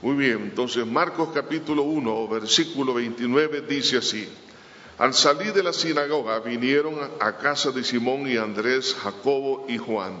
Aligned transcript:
Muy 0.00 0.14
bien, 0.14 0.38
entonces 0.44 0.86
Marcos 0.86 1.30
capítulo 1.34 1.82
1, 1.82 2.28
versículo 2.28 2.94
29 2.94 3.62
dice 3.62 3.96
así. 3.96 4.28
Al 4.96 5.12
salir 5.12 5.52
de 5.52 5.64
la 5.64 5.72
sinagoga 5.72 6.38
vinieron 6.38 6.94
a 7.18 7.36
casa 7.38 7.72
de 7.72 7.82
Simón 7.82 8.28
y 8.28 8.36
Andrés, 8.36 8.94
Jacobo 8.94 9.66
y 9.68 9.76
Juan. 9.76 10.12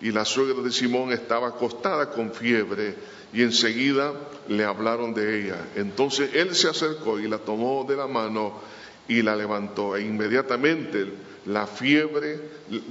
Y 0.00 0.12
la 0.12 0.24
suegra 0.24 0.62
de 0.62 0.70
Simón 0.70 1.10
estaba 1.10 1.48
acostada 1.48 2.10
con 2.10 2.32
fiebre 2.32 2.94
y 3.32 3.42
enseguida 3.42 4.12
le 4.46 4.64
hablaron 4.64 5.12
de 5.12 5.40
ella. 5.40 5.56
Entonces 5.74 6.30
él 6.32 6.54
se 6.54 6.68
acercó 6.68 7.18
y 7.18 7.26
la 7.26 7.38
tomó 7.38 7.84
de 7.88 7.96
la 7.96 8.06
mano 8.06 8.60
y 9.08 9.22
la 9.22 9.34
levantó. 9.34 9.96
E 9.96 10.02
inmediatamente 10.02 11.04
la 11.46 11.66
fiebre, 11.66 12.38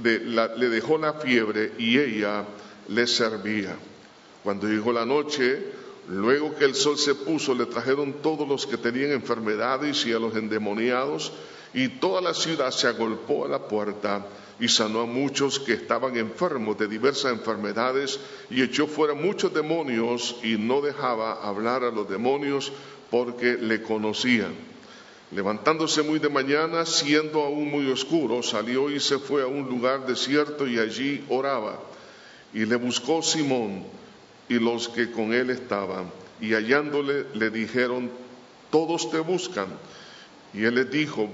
le 0.02 0.68
dejó 0.68 0.98
la 0.98 1.14
fiebre 1.14 1.72
y 1.78 1.98
ella 1.98 2.44
le 2.88 3.06
servía. 3.06 3.74
Cuando 4.44 4.68
llegó 4.68 4.92
la 4.92 5.06
noche, 5.06 5.85
Luego 6.08 6.54
que 6.54 6.64
el 6.64 6.74
sol 6.74 6.96
se 6.98 7.14
puso, 7.14 7.54
le 7.54 7.66
trajeron 7.66 8.14
todos 8.22 8.46
los 8.46 8.66
que 8.66 8.76
tenían 8.76 9.10
enfermedades 9.10 10.06
y 10.06 10.12
a 10.12 10.18
los 10.18 10.36
endemoniados, 10.36 11.32
y 11.74 11.88
toda 11.88 12.20
la 12.20 12.32
ciudad 12.32 12.70
se 12.70 12.86
agolpó 12.86 13.44
a 13.44 13.48
la 13.48 13.58
puerta 13.58 14.24
y 14.60 14.68
sanó 14.68 15.00
a 15.00 15.06
muchos 15.06 15.58
que 15.58 15.74
estaban 15.74 16.16
enfermos 16.16 16.78
de 16.78 16.86
diversas 16.86 17.32
enfermedades 17.32 18.20
y 18.48 18.62
echó 18.62 18.86
fuera 18.86 19.14
muchos 19.14 19.52
demonios 19.52 20.36
y 20.42 20.56
no 20.56 20.80
dejaba 20.80 21.42
hablar 21.46 21.84
a 21.84 21.90
los 21.90 22.08
demonios 22.08 22.72
porque 23.10 23.56
le 23.56 23.82
conocían. 23.82 24.54
Levantándose 25.32 26.02
muy 26.02 26.20
de 26.20 26.28
mañana, 26.28 26.86
siendo 26.86 27.42
aún 27.42 27.68
muy 27.68 27.90
oscuro, 27.90 28.42
salió 28.42 28.88
y 28.88 29.00
se 29.00 29.18
fue 29.18 29.42
a 29.42 29.46
un 29.46 29.68
lugar 29.68 30.06
desierto 30.06 30.68
y 30.68 30.78
allí 30.78 31.24
oraba. 31.28 31.80
Y 32.54 32.64
le 32.64 32.76
buscó 32.76 33.22
Simón 33.22 33.84
y 34.48 34.58
los 34.58 34.88
que 34.88 35.10
con 35.10 35.32
él 35.32 35.50
estaban, 35.50 36.10
y 36.40 36.54
hallándole 36.54 37.26
le 37.34 37.50
dijeron, 37.50 38.10
todos 38.70 39.10
te 39.10 39.18
buscan. 39.20 39.68
Y 40.52 40.64
él 40.64 40.76
les 40.76 40.90
dijo, 40.90 41.28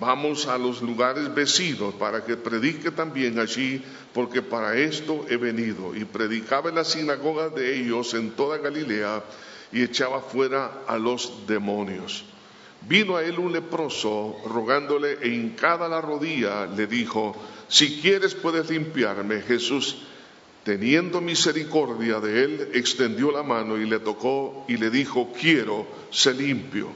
vamos 0.00 0.46
a 0.46 0.58
los 0.58 0.82
lugares 0.82 1.34
vecinos 1.34 1.94
para 1.94 2.24
que 2.24 2.36
predique 2.36 2.90
también 2.90 3.38
allí, 3.38 3.82
porque 4.12 4.42
para 4.42 4.76
esto 4.76 5.24
he 5.28 5.36
venido. 5.36 5.94
Y 5.94 6.04
predicaba 6.04 6.70
en 6.70 6.76
la 6.76 6.84
sinagoga 6.84 7.48
de 7.48 7.78
ellos 7.78 8.14
en 8.14 8.32
toda 8.32 8.58
Galilea 8.58 9.22
y 9.72 9.82
echaba 9.82 10.20
fuera 10.20 10.82
a 10.86 10.98
los 10.98 11.46
demonios. 11.46 12.24
Vino 12.86 13.16
a 13.16 13.24
él 13.24 13.38
un 13.38 13.52
leproso, 13.52 14.36
rogándole 14.46 15.18
e 15.22 15.28
hincada 15.28 15.88
la 15.88 16.02
rodilla, 16.02 16.66
le 16.66 16.86
dijo, 16.86 17.34
si 17.68 18.00
quieres 18.00 18.34
puedes 18.34 18.68
limpiarme. 18.68 19.40
Jesús 19.40 19.96
teniendo 20.64 21.20
misericordia 21.20 22.20
de 22.20 22.44
él, 22.44 22.70
extendió 22.72 23.30
la 23.30 23.42
mano 23.42 23.76
y 23.76 23.86
le 23.86 24.00
tocó 24.00 24.64
y 24.66 24.78
le 24.78 24.90
dijo, 24.90 25.32
quiero, 25.38 25.86
ser 26.10 26.36
limpio. 26.36 26.88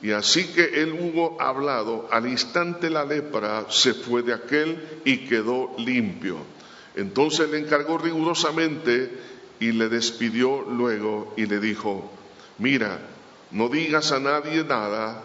Y 0.00 0.12
así 0.12 0.46
que 0.48 0.82
él 0.82 0.92
hubo 0.92 1.40
hablado, 1.40 2.08
al 2.10 2.26
instante 2.26 2.88
la 2.88 3.04
lepra 3.04 3.66
se 3.68 3.94
fue 3.94 4.22
de 4.22 4.32
aquel 4.32 5.00
y 5.04 5.18
quedó 5.28 5.74
limpio. 5.78 6.38
Entonces 6.96 7.50
le 7.50 7.58
encargó 7.58 7.98
rigurosamente 7.98 9.10
y 9.60 9.72
le 9.72 9.88
despidió 9.88 10.62
luego 10.62 11.34
y 11.36 11.46
le 11.46 11.60
dijo, 11.60 12.10
mira, 12.58 12.98
no 13.50 13.68
digas 13.68 14.12
a 14.12 14.18
nadie 14.18 14.64
nada 14.64 15.22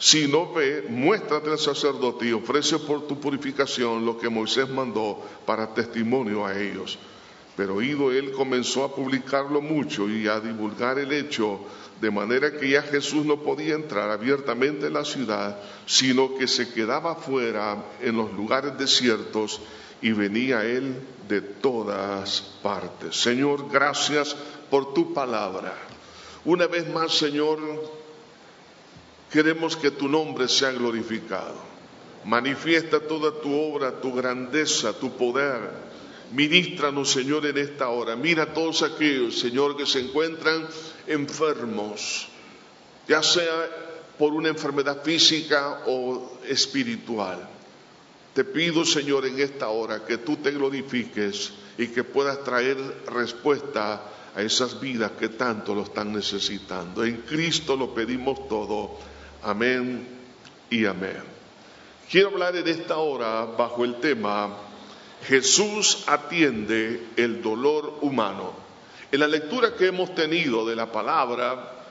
si 0.00 0.26
no 0.28 0.50
ve, 0.50 0.86
muéstrate 0.88 1.50
al 1.50 1.58
sacerdote 1.58 2.24
y 2.24 2.32
ofrece 2.32 2.78
por 2.78 3.06
tu 3.06 3.20
purificación 3.20 4.06
lo 4.06 4.16
que 4.16 4.30
Moisés 4.30 4.66
mandó 4.66 5.22
para 5.44 5.74
testimonio 5.74 6.46
a 6.46 6.58
ellos. 6.58 6.98
Pero 7.54 7.82
ido 7.82 8.10
él 8.10 8.32
comenzó 8.32 8.84
a 8.84 8.94
publicarlo 8.94 9.60
mucho 9.60 10.08
y 10.08 10.26
a 10.26 10.40
divulgar 10.40 10.98
el 10.98 11.12
hecho, 11.12 11.60
de 12.00 12.10
manera 12.10 12.50
que 12.50 12.70
ya 12.70 12.80
Jesús 12.80 13.26
no 13.26 13.42
podía 13.42 13.74
entrar 13.74 14.10
abiertamente 14.10 14.86
en 14.86 14.94
la 14.94 15.04
ciudad, 15.04 15.60
sino 15.84 16.34
que 16.34 16.48
se 16.48 16.72
quedaba 16.72 17.14
fuera 17.16 17.84
en 18.00 18.16
los 18.16 18.32
lugares 18.32 18.78
desiertos 18.78 19.60
y 20.00 20.12
venía 20.12 20.64
él 20.64 20.94
de 21.28 21.42
todas 21.42 22.40
partes. 22.62 23.20
Señor, 23.20 23.70
gracias 23.70 24.34
por 24.70 24.94
tu 24.94 25.12
palabra. 25.12 25.74
Una 26.46 26.66
vez 26.66 26.88
más, 26.88 27.12
Señor, 27.12 27.58
Queremos 29.30 29.76
que 29.76 29.92
tu 29.92 30.08
nombre 30.08 30.48
sea 30.48 30.72
glorificado. 30.72 31.54
Manifiesta 32.24 33.00
toda 33.00 33.32
tu 33.40 33.54
obra, 33.54 34.00
tu 34.00 34.12
grandeza, 34.12 34.92
tu 34.92 35.16
poder. 35.16 35.70
Ministranos, 36.32 37.10
Señor, 37.10 37.46
en 37.46 37.56
esta 37.58 37.88
hora. 37.88 38.16
Mira 38.16 38.44
a 38.44 38.52
todos 38.52 38.82
aquellos, 38.82 39.38
Señor, 39.38 39.76
que 39.76 39.86
se 39.86 40.00
encuentran 40.00 40.66
enfermos, 41.06 42.28
ya 43.08 43.22
sea 43.22 43.68
por 44.18 44.34
una 44.34 44.48
enfermedad 44.48 45.02
física 45.02 45.82
o 45.86 46.38
espiritual. 46.46 47.48
Te 48.34 48.44
pido, 48.44 48.84
Señor, 48.84 49.26
en 49.26 49.40
esta 49.40 49.68
hora 49.68 50.04
que 50.04 50.18
tú 50.18 50.36
te 50.36 50.50
glorifiques 50.50 51.52
y 51.78 51.88
que 51.88 52.04
puedas 52.04 52.44
traer 52.44 52.76
respuesta 53.06 54.02
a 54.34 54.42
esas 54.42 54.80
vidas 54.80 55.12
que 55.12 55.30
tanto 55.30 55.74
lo 55.74 55.82
están 55.82 56.12
necesitando. 56.12 57.04
En 57.04 57.22
Cristo 57.22 57.76
lo 57.76 57.94
pedimos 57.94 58.48
todo. 58.48 58.98
Amén 59.42 60.06
y 60.68 60.84
amén. 60.86 61.22
Quiero 62.10 62.28
hablar 62.28 62.56
en 62.56 62.68
esta 62.68 62.98
hora 62.98 63.44
bajo 63.44 63.84
el 63.84 63.96
tema 63.96 64.56
Jesús 65.26 66.04
atiende 66.06 67.08
el 67.16 67.42
dolor 67.42 67.98
humano. 68.00 68.52
En 69.12 69.20
la 69.20 69.28
lectura 69.28 69.74
que 69.74 69.88
hemos 69.88 70.14
tenido 70.14 70.66
de 70.66 70.76
la 70.76 70.90
palabra, 70.90 71.84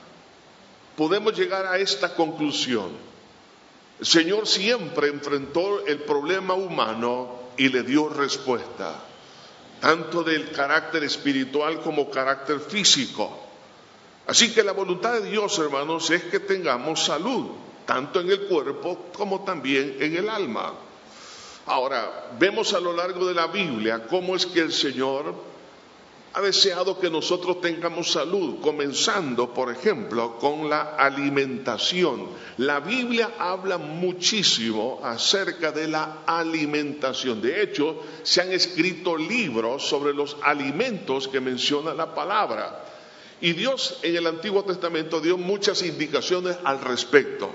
podemos 0.96 1.38
llegar 1.38 1.66
a 1.66 1.78
esta 1.78 2.14
conclusión. 2.14 2.90
El 4.00 4.06
Señor 4.06 4.48
siempre 4.48 5.08
enfrentó 5.08 5.86
el 5.86 5.98
problema 5.98 6.54
humano 6.54 7.40
y 7.56 7.68
le 7.68 7.82
dio 7.82 8.08
respuesta, 8.08 8.94
tanto 9.80 10.22
del 10.22 10.50
carácter 10.50 11.04
espiritual 11.04 11.80
como 11.80 12.10
carácter 12.10 12.58
físico. 12.58 13.49
Así 14.30 14.54
que 14.54 14.62
la 14.62 14.70
voluntad 14.70 15.14
de 15.14 15.28
Dios, 15.28 15.58
hermanos, 15.58 16.08
es 16.10 16.22
que 16.22 16.38
tengamos 16.38 17.02
salud, 17.02 17.46
tanto 17.84 18.20
en 18.20 18.30
el 18.30 18.42
cuerpo 18.42 19.06
como 19.12 19.42
también 19.42 19.96
en 19.98 20.14
el 20.14 20.28
alma. 20.28 20.72
Ahora, 21.66 22.28
vemos 22.38 22.72
a 22.72 22.78
lo 22.78 22.92
largo 22.92 23.26
de 23.26 23.34
la 23.34 23.48
Biblia 23.48 24.06
cómo 24.08 24.36
es 24.36 24.46
que 24.46 24.60
el 24.60 24.72
Señor 24.72 25.34
ha 26.32 26.40
deseado 26.42 27.00
que 27.00 27.10
nosotros 27.10 27.60
tengamos 27.60 28.12
salud, 28.12 28.60
comenzando, 28.60 29.52
por 29.52 29.72
ejemplo, 29.72 30.38
con 30.38 30.70
la 30.70 30.94
alimentación. 30.94 32.28
La 32.58 32.78
Biblia 32.78 33.32
habla 33.36 33.78
muchísimo 33.78 35.00
acerca 35.02 35.72
de 35.72 35.88
la 35.88 36.18
alimentación. 36.24 37.42
De 37.42 37.64
hecho, 37.64 38.00
se 38.22 38.42
han 38.42 38.52
escrito 38.52 39.16
libros 39.16 39.88
sobre 39.88 40.14
los 40.14 40.36
alimentos 40.40 41.26
que 41.26 41.40
menciona 41.40 41.92
la 41.94 42.14
palabra. 42.14 42.84
Y 43.40 43.52
Dios 43.52 43.98
en 44.02 44.16
el 44.16 44.26
Antiguo 44.26 44.64
Testamento 44.64 45.20
dio 45.20 45.38
muchas 45.38 45.82
indicaciones 45.82 46.56
al 46.64 46.80
respecto. 46.80 47.50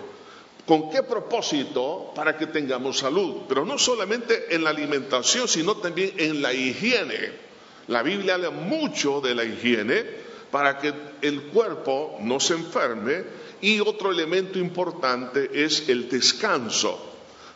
¿Con 0.65 0.89
qué 0.89 1.03
propósito? 1.03 2.11
Para 2.15 2.37
que 2.37 2.47
tengamos 2.47 2.99
salud. 2.99 3.43
Pero 3.47 3.65
no 3.65 3.77
solamente 3.77 4.55
en 4.55 4.63
la 4.63 4.71
alimentación, 4.71 5.47
sino 5.47 5.75
también 5.77 6.13
en 6.17 6.41
la 6.41 6.53
higiene. 6.53 7.45
La 7.87 8.01
Biblia 8.01 8.33
habla 8.33 8.49
mucho 8.49 9.21
de 9.21 9.35
la 9.35 9.43
higiene 9.43 10.03
para 10.49 10.79
que 10.79 10.91
el 11.21 11.43
cuerpo 11.43 12.17
no 12.21 12.39
se 12.39 12.55
enferme. 12.55 13.23
Y 13.61 13.79
otro 13.79 14.11
elemento 14.11 14.57
importante 14.57 15.49
es 15.53 15.87
el 15.87 16.09
descanso. 16.09 17.13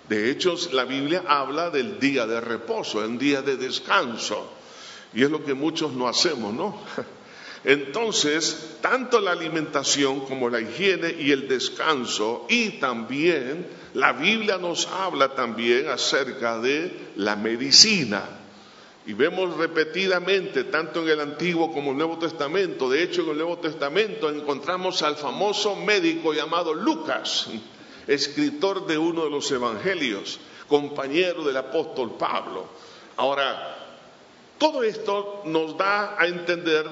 De 0.07 0.29
hecho, 0.29 0.55
la 0.71 0.85
Biblia 0.85 1.23
habla 1.27 1.71
del 1.71 1.99
día 1.99 2.27
de 2.27 2.41
reposo, 2.41 3.03
el 3.03 3.17
día 3.17 3.41
de 3.41 3.57
descanso. 3.57 4.51
Y 5.13 5.23
es 5.23 5.31
lo 5.31 5.43
que 5.43 5.55
muchos 5.55 5.93
no 5.93 6.07
hacemos, 6.07 6.53
¿no? 6.53 6.79
Entonces, 7.63 8.77
tanto 8.81 9.19
la 9.19 9.31
alimentación 9.31 10.21
como 10.21 10.49
la 10.49 10.61
higiene 10.61 11.13
y 11.19 11.31
el 11.31 11.47
descanso 11.47 12.45
y 12.49 12.79
también 12.79 13.67
la 13.93 14.13
Biblia 14.13 14.57
nos 14.57 14.87
habla 14.87 15.35
también 15.35 15.89
acerca 15.89 16.59
de 16.59 17.11
la 17.17 17.35
medicina. 17.35 18.23
Y 19.05 19.13
vemos 19.13 19.57
repetidamente, 19.57 20.65
tanto 20.65 21.01
en 21.01 21.09
el 21.09 21.19
Antiguo 21.19 21.71
como 21.73 21.87
en 21.87 21.93
el 21.93 21.97
Nuevo 21.97 22.19
Testamento, 22.19 22.89
de 22.89 23.03
hecho 23.03 23.23
en 23.23 23.29
el 23.29 23.37
Nuevo 23.37 23.57
Testamento 23.57 24.29
encontramos 24.29 25.01
al 25.01 25.15
famoso 25.15 25.75
médico 25.75 26.33
llamado 26.33 26.73
Lucas, 26.73 27.47
escritor 28.07 28.85
de 28.87 28.97
uno 28.97 29.25
de 29.25 29.31
los 29.31 29.51
Evangelios, 29.51 30.39
compañero 30.67 31.43
del 31.43 31.57
apóstol 31.57 32.15
Pablo. 32.17 32.67
Ahora, 33.17 33.75
todo 34.59 34.83
esto 34.83 35.41
nos 35.45 35.77
da 35.77 36.15
a 36.19 36.27
entender 36.27 36.85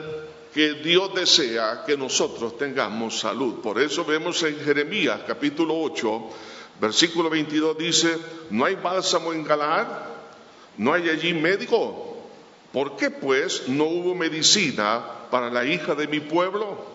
que 0.57 0.74
Dios 0.74 1.13
desea 1.13 1.83
que 1.86 1.95
nosotros 1.95 2.57
tengamos 2.57 3.19
salud. 3.19 3.62
Por 3.62 3.80
eso 3.80 4.04
vemos 4.04 4.42
en 4.42 4.59
Jeremías 4.59 5.21
capítulo 5.27 5.80
8, 5.80 6.30
versículo 6.81 7.30
22 7.30 7.77
dice, 7.77 8.18
no 8.50 8.65
hay 8.65 8.74
bálsamo 8.74 9.33
en 9.33 9.44
Galaad, 9.44 9.86
no 10.80 10.94
hay 10.94 11.09
allí 11.09 11.36
médico. 11.36 12.18
¿Por 12.74 12.98
qué 12.98 13.12
pues 13.12 13.68
no 13.68 13.83
hubo 13.83 14.15
medicina 14.15 15.06
para 15.30 15.51
la 15.51 15.63
hija 15.63 15.94
de 15.94 16.07
mi 16.07 16.21
pueblo? 16.21 16.88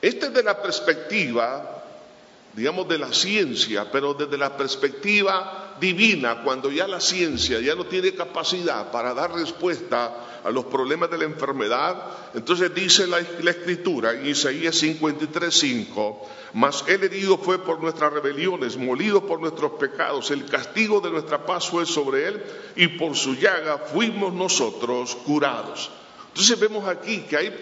Esta 0.00 0.26
es 0.26 0.32
de 0.32 0.44
la 0.44 0.62
perspectiva, 0.62 1.82
digamos, 2.52 2.86
de 2.86 2.98
la 2.98 3.12
ciencia, 3.12 3.90
pero 3.90 4.14
desde 4.14 4.38
la 4.38 4.56
perspectiva 4.56 5.74
divina, 5.80 6.44
cuando 6.44 6.70
ya 6.70 6.86
la 6.86 7.00
ciencia 7.00 7.58
ya 7.58 7.74
no 7.74 7.86
tiene 7.86 8.14
capacidad 8.14 8.92
para 8.92 9.12
dar 9.12 9.34
respuesta 9.34 10.25
a 10.46 10.50
los 10.50 10.66
problemas 10.66 11.10
de 11.10 11.18
la 11.18 11.24
enfermedad, 11.24 11.96
entonces 12.32 12.72
dice 12.72 13.08
la, 13.08 13.18
escritura 13.18 14.12
en 14.12 14.26
Isaías 14.26 14.80
53:5, 14.80 16.18
mas 16.52 16.84
el 16.86 17.02
herido 17.02 17.36
fue 17.36 17.58
por 17.58 17.80
nuestras 17.80 18.12
rebeliones, 18.12 18.76
molido 18.76 19.26
por 19.26 19.40
nuestros 19.40 19.72
pecados, 19.72 20.30
el 20.30 20.44
castigo 20.44 21.00
de 21.00 21.10
nuestra 21.10 21.44
paz 21.44 21.68
fue 21.68 21.84
sobre 21.84 22.28
él 22.28 22.44
y 22.76 22.86
por 22.86 23.16
su 23.16 23.34
llaga 23.34 23.78
fuimos 23.78 24.32
nosotros 24.32 25.16
curados. 25.26 25.90
Entonces 26.28 26.60
vemos 26.60 26.86
aquí 26.86 27.22
que 27.22 27.36
hay 27.36 27.52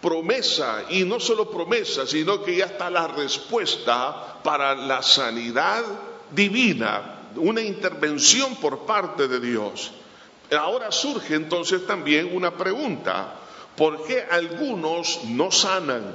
promesa, 0.00 0.84
y 0.88 1.04
no 1.04 1.20
solo 1.20 1.50
promesa, 1.50 2.06
sino 2.06 2.42
que 2.42 2.56
ya 2.56 2.64
está 2.64 2.88
la 2.88 3.08
respuesta 3.08 4.40
para 4.42 4.74
la 4.74 5.02
sanidad 5.02 5.84
divina, 6.30 7.28
una 7.36 7.60
intervención 7.60 8.56
por 8.56 8.86
parte 8.86 9.28
de 9.28 9.38
Dios. 9.38 9.92
Ahora 10.58 10.90
surge 10.90 11.34
entonces 11.34 11.86
también 11.86 12.34
una 12.34 12.56
pregunta, 12.56 13.34
¿por 13.76 14.04
qué 14.04 14.24
algunos 14.30 15.24
no 15.24 15.50
sanan? 15.50 16.14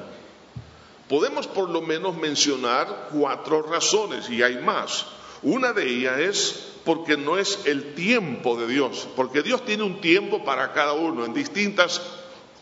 Podemos 1.08 1.48
por 1.48 1.70
lo 1.70 1.82
menos 1.82 2.18
mencionar 2.18 3.10
cuatro 3.12 3.62
razones, 3.62 4.30
y 4.30 4.42
hay 4.42 4.58
más. 4.58 5.06
Una 5.44 5.74
de 5.74 5.88
ellas 5.88 6.20
es 6.20 6.72
porque 6.84 7.18
no 7.18 7.38
es 7.38 7.60
el 7.66 7.94
tiempo 7.94 8.58
de 8.58 8.68
Dios, 8.68 9.08
porque 9.16 9.42
Dios 9.42 9.64
tiene 9.66 9.84
un 9.84 10.02
tiempo 10.02 10.44
para 10.44 10.74
cada 10.74 10.94
uno 10.94 11.26
en 11.26 11.34
distintas 11.34 12.02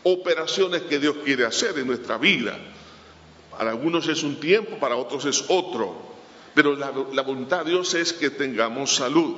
operaciones 0.04 0.84
que 0.84 1.00
Dios 1.00 1.18
quiere 1.24 1.46
hacer 1.46 1.78
en 1.78 1.88
nuestra 1.88 2.18
vida. 2.18 2.58
Para 3.52 3.72
algunos 3.72 4.08
es 4.08 4.24
un 4.24 4.40
tiempo, 4.40 4.78
para 4.80 4.96
otros 4.96 5.25
es 5.25 5.46
otro, 5.48 5.96
pero 6.54 6.75
la, 6.75 6.90
voluntad 7.22 7.64
de 7.64 7.72
Dios 7.72 7.94
es 7.94 8.14
que 8.14 8.30
tengamos 8.30 8.96
salud. 8.96 9.34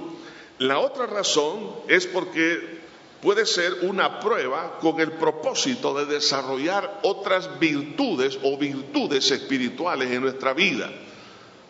La 0.60 0.80
otra 0.80 1.06
razón 1.06 1.70
es 1.88 2.08
porque 2.08 2.80
puede 3.22 3.46
ser 3.46 3.74
una 3.82 4.20
prueba 4.20 4.78
con 4.80 5.00
el 5.00 5.14
propósito 5.14 5.94
de 5.94 6.06
desarrollar 6.06 7.00
otras 7.04 7.60
virtudes 7.60 8.38
o 8.44 8.58
virtudes 8.58 9.32
espirituales 9.32 10.12
en 10.12 10.22
nuestra 10.22 10.54
vida. 10.54 10.92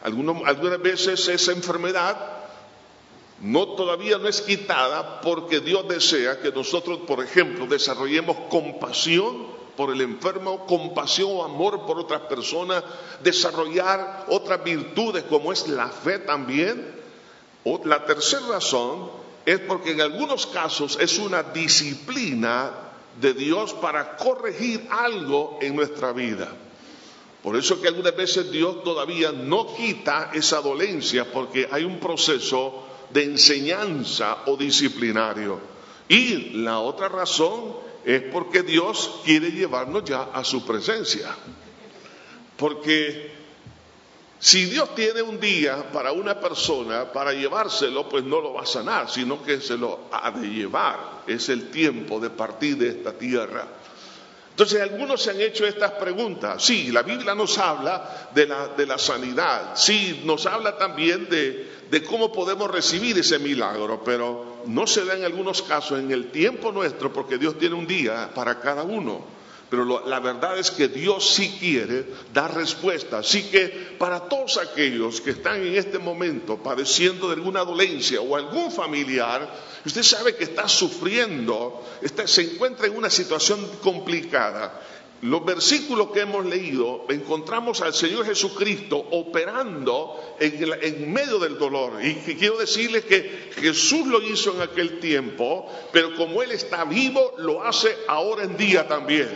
algunas 0.04 0.82
veces 0.82 1.28
esa 1.28 1.52
enfermedad 1.52 2.36
no 3.42 3.68
todavía 3.70 4.18
no 4.18 4.28
es 4.28 4.42
quitada 4.42 5.22
porque 5.22 5.60
Dios 5.60 5.88
desea 5.88 6.40
que 6.40 6.52
nosotros, 6.52 7.00
por 7.08 7.24
ejemplo, 7.24 7.68
desarrollemos 7.68 8.38
compasión 8.50 9.48
por 9.76 9.92
el 9.92 10.02
enfermo, 10.02 10.66
compasión 10.66 11.30
o 11.32 11.44
amor 11.44 11.86
por 11.86 12.00
otras 12.00 12.22
personas, 12.22 12.84
desarrollar 13.24 14.26
otras 14.30 14.64
virtudes 14.64 15.24
como 15.24 15.52
es 15.52 15.68
la 15.68 15.90
fe 15.90 16.20
también. 16.20 17.05
La 17.86 18.06
tercera 18.06 18.48
razón 18.48 19.10
es 19.46 19.60
porque 19.60 19.92
en 19.92 20.02
algunos 20.02 20.48
casos 20.48 20.98
es 21.00 21.18
una 21.20 21.44
disciplina 21.44 22.72
de 23.20 23.34
Dios 23.34 23.74
para 23.74 24.18
corregir 24.18 24.88
algo 24.90 25.60
en 25.62 25.76
nuestra 25.76 26.12
vida. 26.12 26.52
Por 27.44 27.56
eso 27.56 27.80
que 27.80 27.88
algunas 27.88 28.16
veces 28.16 28.52
Dios 28.52 28.84
todavía 28.84 29.32
no 29.32 29.76
quita 29.76 30.32
esa 30.34 30.62
dolencia 30.62 31.32
porque 31.32 31.68
hay 31.72 31.84
un 31.84 32.00
proceso 32.00 32.86
de 33.12 33.24
enseñanza 33.24 34.40
o 34.48 34.58
disciplinario. 34.58 35.60
Y 36.08 36.52
la 36.62 36.80
otra 36.80 37.08
razón 37.08 37.76
es 38.04 38.24
porque 38.32 38.64
Dios 38.64 39.22
quiere 39.24 39.52
llevarnos 39.52 40.04
ya 40.06 40.24
a 40.34 40.44
su 40.44 40.66
presencia. 40.66 41.36
Porque 42.58 43.35
si 44.40 44.66
Dios 44.66 44.94
tiene 44.96 45.22
un 45.22 45.40
día 45.40 45.92
para 45.92 46.12
una 46.12 46.40
persona 46.40 47.12
para 47.12 47.34
llevárselo, 47.34 48.08
pues 48.10 48.24
no 48.24 48.42
lo 48.42 48.54
va 48.54 48.64
a 48.64 48.66
sanar, 48.66 49.10
sino 49.10 49.42
que 49.42 49.62
se 49.62 49.78
lo 49.78 50.02
ha 50.12 50.32
de 50.32 50.48
llevar. 50.48 51.24
Es 51.26 51.50
el 51.50 51.70
tiempo 51.72 52.20
de 52.20 52.30
partir 52.30 52.78
de 52.78 52.90
esta 52.90 53.14
tierra. 53.14 53.66
Entonces 54.56 54.82
algunos 54.82 55.22
se 55.22 55.32
han 55.32 55.42
hecho 55.42 55.66
estas 55.66 55.92
preguntas. 55.92 56.64
Sí, 56.64 56.92
la 56.92 57.02
Biblia 57.02 57.36
nos 57.36 57.58
habla 57.58 58.30
de 58.34 58.46
la, 58.48 58.98
sanidad, 58.98 59.76
sí, 59.76 60.22
nos 60.24 60.46
habla 60.46 60.78
también 60.78 61.28
de, 61.30 61.70
de 61.92 62.04
cómo 62.04 62.32
podemos 62.32 62.72
recibir 62.72 63.18
ese 63.18 63.38
milagro, 63.38 64.02
pero 64.06 64.64
no 64.66 64.88
se 64.88 65.04
da 65.04 65.16
en 65.16 65.26
algunos 65.26 65.62
casos 65.62 66.00
en 66.00 66.12
el 66.12 66.32
tiempo 66.32 66.72
nuestro 66.72 67.12
porque 67.12 67.38
Dios 67.38 67.58
tiene 67.58 67.76
un 67.76 67.86
día 67.86 68.32
para 68.34 68.60
cada 68.60 68.84
uno. 68.84 69.26
Pero 69.70 70.06
la 70.06 70.20
verdad 70.20 70.60
es 70.60 70.70
que 70.70 70.88
Dios 70.88 71.34
sí 71.34 71.58
quiere 71.60 72.06
dar 72.34 72.54
respuesta. 72.54 73.20
Así 73.20 73.44
que 73.50 73.96
para 73.98 74.28
todos 74.30 74.58
aquellos 74.58 75.22
que 75.22 75.32
están 75.32 75.62
en 75.66 75.76
este 75.76 75.98
momento 75.98 76.58
padeciendo 76.58 77.28
de 77.28 77.36
alguna 77.36 77.62
dolencia 77.66 78.22
o 78.22 78.36
algún 78.36 78.72
familiar, 78.72 79.50
usted 79.84 80.04
sabe 80.04 80.36
que 80.36 80.44
está 80.44 80.68
sufriendo, 80.68 81.84
se 82.26 82.42
encuentra 82.42 82.88
en 82.88 82.96
una 82.96 83.10
situación 83.10 83.60
complicada 83.82 84.82
los 85.22 85.46
versículos 85.46 86.12
que 86.12 86.22
hemos 86.22 86.46
leído, 86.46 87.06
encontramos 87.10 87.82
al 87.82 87.94
Señor 87.94 88.26
Jesucristo 88.26 88.98
operando 89.12 90.36
en, 90.40 91.12
medio 91.12 91.40
del 91.40 91.58
dolor. 91.58 91.94
Y 92.04 92.16
quiero 92.36 92.58
decirles 92.58 93.06
que 93.06 93.50
Jesús 93.56 94.06
lo 94.08 94.22
hizo 94.22 94.54
en 94.56 94.62
aquel 94.62 95.00
tiempo, 95.00 95.72
pero 95.92 96.16
como 96.16 96.44
Él 96.44 96.52
está 96.52 96.84
vivo, 96.86 97.34
lo 97.38 97.64
hace 97.64 97.96
ahora 98.08 98.44
en 98.44 98.58
día 98.58 98.88
también. 98.88 99.30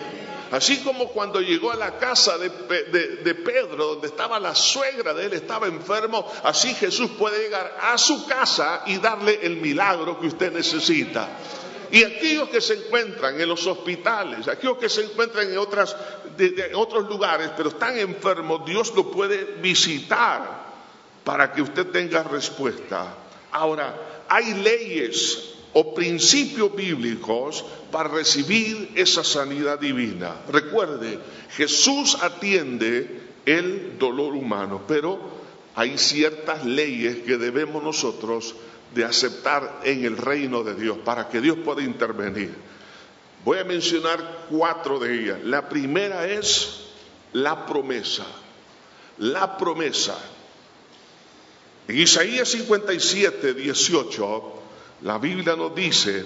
Así 0.52 0.78
como 0.78 1.10
cuando 1.10 1.42
llegó 1.42 1.72
a 1.72 1.76
la 1.76 1.98
casa 2.00 2.38
de, 2.38 2.50
de, 2.50 3.36
Pedro, 3.36 3.86
donde 3.86 4.08
estaba 4.08 4.40
la 4.40 4.56
suegra 4.56 5.14
de 5.14 5.28
él, 5.28 5.34
estaba 5.34 5.68
enfermo, 5.68 6.26
así 6.44 6.74
Jesús 6.74 7.12
puede 7.20 7.44
llegar 7.44 7.78
a 7.80 7.98
su 8.00 8.26
casa 8.26 8.81
y 8.88 8.98
darle 8.98 9.40
el 9.44 9.58
milagro 9.58 10.20
que 10.20 10.26
usted 10.26 10.52
necesita. 10.52 11.30
Y 11.91 12.03
aquellos 12.03 12.50
que 12.50 12.62
se 12.62 12.75
encuentran 12.75 13.39
en 13.39 13.50
los 13.50 13.65
hospitales, 13.65 14.47
aquellos 14.47 14.77
que 14.77 14.89
se 14.89 15.03
encuentran 15.03 15.51
en 15.51 15.57
otros 15.57 17.09
lugares, 17.09 17.51
pero 17.57 17.69
están 17.69 17.97
enfermos, 17.97 18.65
Dios 18.65 18.94
lo 18.95 19.09
puede 19.09 19.44
visitar 19.62 20.69
para 21.24 21.51
que 21.51 21.62
usted 21.62 21.88
tenga 21.88 22.24
respuesta. 22.24 23.15
Ahora, 23.51 24.25
hay 24.27 24.53
leyes 24.56 25.53
o 25.74 25.94
principios 25.94 26.75
bíblicos 26.75 27.65
para 27.92 28.09
recibir 28.09 28.92
esa 28.95 29.24
sanidad 29.24 29.80
divina. 29.80 30.35
Recuerde, 30.51 31.19
Jesús 31.51 32.18
atiende 32.21 33.21
el 33.45 33.97
dolor 33.97 34.33
humano, 34.33 34.83
pero 34.87 35.19
hay 35.75 35.97
ciertas 35.97 36.66
leyes 36.66 37.19
que 37.19 37.37
debemos 37.37 37.83
nosotros 37.83 38.56
de 38.94 39.06
aceptar 39.06 39.81
en 39.84 40.04
el 40.06 40.18
reino 40.18 40.64
de 40.64 40.76
Dios, 40.76 40.98
para 41.04 41.30
que 41.30 41.42
Dios 41.42 41.58
pueda 41.64 41.81
intervenir. 41.84 42.54
Voy 43.46 43.60
a 43.60 43.64
mencionar 43.64 44.48
cuatro 44.50 45.00
de 45.00 45.22
ellas. 45.22 45.40
La 45.44 45.69
primera 45.69 46.28
es 46.28 46.88
la 47.34 47.66
promesa. 47.66 48.26
La 49.19 49.58
promesa. 49.58 50.18
En 51.88 51.98
Isaías 51.98 52.50
57, 52.50 53.54
18, 53.54 54.54
la 55.04 55.18
Biblia 55.18 55.56
nos 55.56 55.74
dice, 55.76 56.26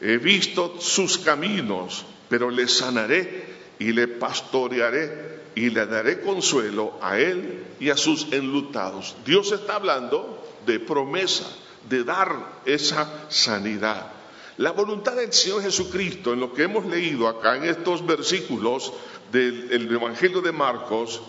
he 0.00 0.18
visto 0.18 0.80
sus 0.80 1.18
caminos, 1.18 2.04
pero 2.28 2.50
le 2.50 2.68
sanaré 2.68 3.56
y 3.78 3.92
le 3.92 4.08
pastorearé 4.08 5.36
y 5.54 5.70
le 5.70 5.86
daré 5.86 6.20
consuelo 6.20 6.98
a 7.00 7.18
él 7.18 7.64
y 7.80 7.90
a 7.90 7.96
sus 7.96 8.32
enlutados. 8.32 9.16
Dios 9.24 9.52
está 9.52 9.76
hablando 9.76 10.44
de 10.66 10.80
promesa 10.80 11.46
de 11.88 12.04
dar 12.04 12.60
esa 12.64 13.26
sanidad. 13.28 14.12
La 14.58 14.72
voluntad 14.72 15.16
del 15.16 15.32
Señor 15.32 15.62
Jesucristo, 15.62 16.32
en 16.32 16.40
lo 16.40 16.54
que 16.54 16.62
hemos 16.62 16.86
leído 16.86 17.28
acá 17.28 17.56
en 17.56 17.64
estos 17.64 18.06
versículos 18.06 18.92
del, 19.30 19.92
Evangelio 19.92 20.40
de 20.40 20.52
Marcos, 20.52 21.20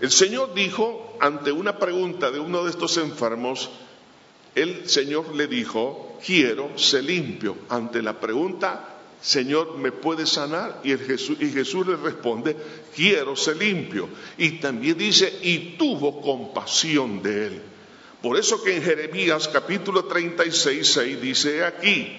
el 0.00 0.10
Señor 0.10 0.54
dijo 0.54 1.16
ante 1.20 1.50
una 1.50 1.78
pregunta 1.78 2.30
de 2.30 2.38
uno 2.38 2.62
de 2.62 2.70
estos 2.70 2.96
enfermos, 2.98 3.70
el 4.54 4.88
Señor 4.88 5.34
le 5.34 5.48
dijo, 5.48 6.18
quiero 6.24 6.78
ser 6.78 7.04
limpio. 7.04 7.56
Ante 7.68 8.02
la 8.02 8.20
pregunta, 8.20 8.96
Señor, 9.20 9.76
¿me 9.78 9.90
puede 9.90 10.24
sanar? 10.24 10.80
Y, 10.84 10.96
Jesús, 10.96 11.38
y 11.40 11.50
Jesús 11.50 11.86
le 11.86 11.96
responde, 11.96 12.56
quiero 12.94 13.34
ser 13.34 13.56
limpio. 13.56 14.08
Y 14.38 14.52
también 14.60 14.96
dice, 14.96 15.40
y 15.42 15.76
tuvo 15.76 16.20
compasión 16.20 17.22
de 17.22 17.46
él. 17.48 17.62
Por 18.26 18.36
eso 18.36 18.60
que 18.60 18.74
en 18.74 18.82
Jeremías 18.82 19.46
capítulo 19.46 20.06
36, 20.06 20.94
6 20.94 21.20
dice 21.20 21.64
aquí, 21.64 22.18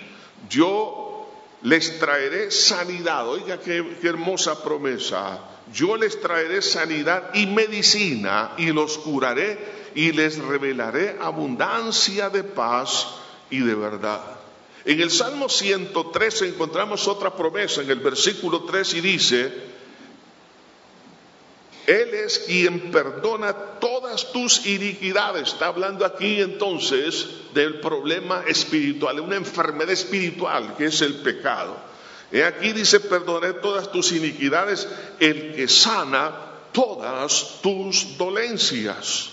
yo 0.49 1.27
les 1.63 1.99
traeré 1.99 2.49
sanidad, 2.49 3.27
oiga 3.27 3.59
qué, 3.59 3.83
hermosa 4.03 4.63
promesa, 4.63 5.37
yo 5.73 5.97
les 5.97 6.21
traeré 6.21 6.61
sanidad 6.61 7.31
y 7.33 7.45
medicina 7.47 8.53
y 8.57 8.67
los 8.67 8.97
curaré 8.99 9.59
y 9.95 10.13
les 10.13 10.37
revelaré 10.37 11.17
abundancia 11.19 12.29
de 12.29 12.45
paz 12.45 13.07
y 13.49 13.59
de 13.59 13.75
verdad. 13.75 14.21
En 14.85 15.01
el 15.01 15.11
Salmo 15.11 15.49
103 15.49 16.43
encontramos 16.43 17.05
otra 17.09 17.35
promesa 17.35 17.81
en 17.81 17.91
el 17.91 17.99
versículo 17.99 18.63
3 18.63 18.93
y 18.93 19.01
dice, 19.01 19.53
Él 21.87 22.13
es 22.13 22.39
quien 22.39 22.91
perdona 22.91 23.53
todas 23.79 24.33
tus 24.33 24.65
iniquidades. 24.65 25.53
Está 25.53 25.67
hablando 25.67 26.05
aquí 26.05 26.41
entonces 26.41 27.27
del 27.53 27.79
problema 27.79 28.43
espiritual, 28.45 29.21
una 29.21 29.37
enfermedad 29.37 29.91
espiritual 29.91 30.75
que 30.77 30.87
es 30.87 31.01
el 31.01 31.15
pecado. 31.21 31.77
He 32.29 32.43
aquí 32.43 32.73
dice, 32.73 32.99
perdonaré 32.99 33.53
todas 33.53 33.89
tus 33.89 34.11
iniquidades, 34.11 34.85
el 35.21 35.55
que 35.55 35.69
sana 35.69 36.35
todas 36.73 37.61
tus 37.61 38.17
dolencias. 38.17 39.29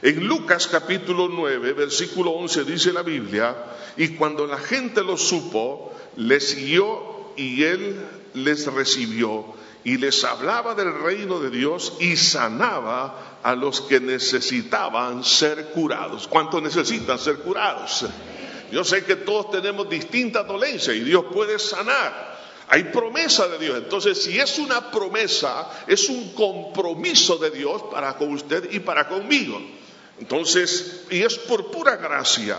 En 0.00 0.26
Lucas 0.26 0.68
capítulo 0.68 1.28
9, 1.28 1.74
versículo 1.74 2.30
11 2.30 2.64
dice 2.64 2.90
la 2.94 3.02
Biblia, 3.02 3.54
y 3.98 4.16
cuando 4.16 4.46
la 4.46 4.56
gente 4.56 5.04
lo 5.04 5.18
supo, 5.18 5.92
le 6.16 6.40
siguió 6.40 7.34
y 7.36 7.64
él 7.64 8.00
les 8.32 8.64
recibió 8.72 9.60
y 9.84 9.96
les 9.96 10.22
hablaba 10.24 10.74
del 10.74 10.92
reino 10.92 11.40
de 11.40 11.50
Dios 11.50 11.94
y 12.00 12.16
sanaba 12.16 13.38
a 13.42 13.54
los 13.54 13.80
que 13.80 14.00
necesitaban 14.00 15.24
ser 15.24 15.70
curados. 15.72 16.28
¿Cuántos 16.28 16.62
necesitan 16.62 17.18
ser 17.18 17.38
curados? 17.38 18.04
Yo 18.70 18.84
sé 18.84 19.04
que 19.04 19.16
todos 19.16 19.50
tenemos 19.50 19.88
distintas 19.88 20.46
dolencias 20.46 20.96
y 20.96 21.00
Dios 21.00 21.24
puede 21.32 21.58
sanar. 21.58 22.32
Hay 22.68 22.84
promesa 22.84 23.48
de 23.48 23.58
Dios. 23.58 23.76
Entonces, 23.76 24.22
si 24.22 24.38
es 24.38 24.58
una 24.58 24.90
promesa, 24.90 25.68
es 25.86 26.08
un 26.08 26.32
compromiso 26.32 27.36
de 27.36 27.50
Dios 27.50 27.82
para 27.90 28.16
con 28.16 28.32
usted 28.32 28.72
y 28.72 28.78
para 28.78 29.08
conmigo. 29.08 29.60
Entonces, 30.18 31.04
y 31.10 31.22
es 31.22 31.36
por 31.36 31.70
pura 31.70 31.96
gracia. 31.96 32.56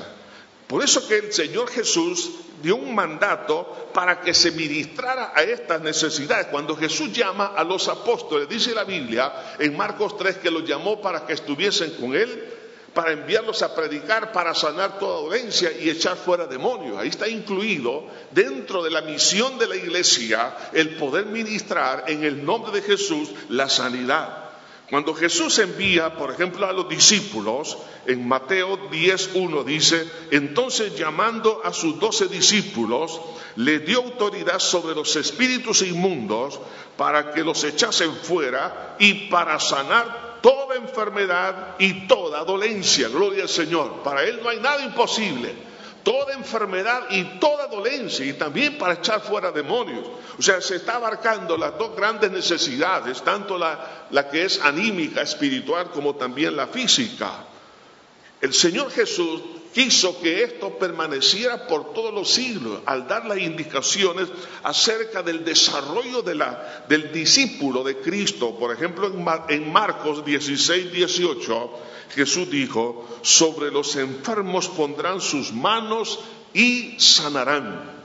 Por 0.68 0.84
eso 0.84 1.08
que 1.08 1.18
el 1.18 1.34
Señor 1.34 1.70
Jesús 1.70 2.32
dio 2.64 2.78
un 2.78 2.96
mandato 2.96 3.90
para 3.94 4.22
que 4.22 4.34
se 4.34 4.52
ministrara 4.52 5.34
a 5.36 5.44
estas 5.44 5.82
necesidades. 5.82 6.48
Cuando 6.48 6.76
Jesús 6.76 7.12
llama 7.12 7.48
a 7.56 7.64
los 7.64 7.90
apóstoles, 7.90 8.48
dice 8.48 8.74
la 8.74 8.86
Biblia 8.86 9.32
en 9.60 9.76
Marcos 9.76 10.18
3 10.18 10.38
que 10.38 10.50
los 10.50 10.64
llamó 10.64 11.02
para 11.02 11.26
que 11.28 11.34
estuviesen 11.34 11.92
con 12.00 12.16
él, 12.16 12.52
para 12.94 13.12
enviarlos 13.12 13.62
a 13.64 13.76
predicar, 13.76 14.32
para 14.32 14.54
sanar 14.56 14.98
toda 15.00 15.22
dolencia 15.22 15.72
y 15.72 15.90
echar 15.90 16.16
fuera 16.16 16.46
demonios. 16.46 16.98
Ahí 16.98 17.10
está 17.10 17.28
incluido 17.28 18.06
dentro 18.32 18.82
de 18.82 18.92
la 18.92 19.02
misión 19.02 19.58
de 19.58 19.68
la 19.68 19.76
iglesia 19.76 20.56
el 20.72 20.96
poder 20.96 21.26
ministrar 21.26 22.06
en 22.08 22.24
el 22.24 22.46
nombre 22.46 22.72
de 22.72 22.82
Jesús 22.82 23.30
la 23.50 23.68
sanidad. 23.68 24.43
Cuando 24.90 25.16
Jesús 25.16 25.58
envía, 25.60 26.16
por 26.16 26.32
ejemplo, 26.32 26.68
a 26.68 26.74
los 26.74 26.90
discípulos, 26.90 27.78
en 28.06 28.28
Mateo 28.28 28.90
10.1 28.90 29.64
dice, 29.64 30.08
entonces 30.32 30.96
llamando 30.98 31.62
a 31.64 31.72
sus 31.74 32.00
doce 32.00 32.28
discípulos, 32.28 33.20
le 33.56 33.80
dio 33.80 34.00
autoridad 34.00 34.60
sobre 34.60 34.94
los 34.94 35.16
espíritus 35.16 35.82
inmundos 35.82 36.60
para 36.98 37.32
que 37.32 37.44
los 37.44 37.64
echasen 37.64 38.14
fuera 38.16 38.96
y 39.00 39.30
para 39.30 39.60
sanar 39.60 40.40
toda 40.42 40.76
enfermedad 40.76 41.76
y 41.80 42.06
toda 42.08 42.44
dolencia. 42.44 43.08
Gloria 43.08 43.44
al 43.44 43.50
Señor. 43.50 44.04
Para 44.04 44.24
Él 44.24 44.42
no 44.44 44.50
hay 44.50 44.60
nada 44.60 44.84
imposible 44.84 45.73
toda 46.04 46.34
enfermedad 46.34 47.04
y 47.10 47.24
toda 47.40 47.68
dolencia 47.68 48.26
y 48.26 48.34
también 48.34 48.78
para 48.78 48.96
echar 48.96 49.22
fuera 49.22 49.52
demonios. 49.52 50.06
O 50.38 50.42
sea, 50.42 50.62
se 50.62 50.76
está 50.76 50.96
abarcando 50.96 51.58
las 51.58 51.78
dos 51.78 51.96
grandes 51.96 52.32
necesidades, 52.32 53.22
tanto 53.24 53.58
la, 53.58 54.08
la, 54.12 54.30
que 54.30 54.46
es 54.46 54.62
anímica, 54.62 55.22
espiritual, 55.22 55.92
como 55.92 56.16
también 56.16 56.56
la 56.56 56.68
física. 56.68 57.46
El 58.42 58.54
Señor 58.54 58.92
Jesús 58.92 59.42
quiso 59.74 60.22
que 60.22 60.44
esto 60.44 60.78
permaneciera 60.78 61.68
por 61.68 61.94
todos 61.94 62.14
los 62.14 62.30
siglos 62.30 62.82
al 62.86 63.08
dar 63.08 63.26
las 63.26 63.40
indicaciones 63.40 64.30
acerca 64.64 65.24
del 65.24 65.44
desarrollo 65.44 66.22
del 66.22 67.12
discípulo 67.12 67.84
de 67.84 67.98
Cristo. 67.98 68.56
Por 68.58 68.74
ejemplo, 68.74 69.12
en 69.50 69.72
Marcos 69.72 70.24
16, 70.24 70.92
18 70.92 71.72
Jesús 72.16 72.50
dijo, 72.50 73.08
sobre 73.22 73.72
los 73.72 73.96
enfermos 73.96 74.68
pondrán 74.68 75.20
sus 75.20 75.52
manos 75.52 76.20
y 76.54 76.96
sanarán. 77.00 78.03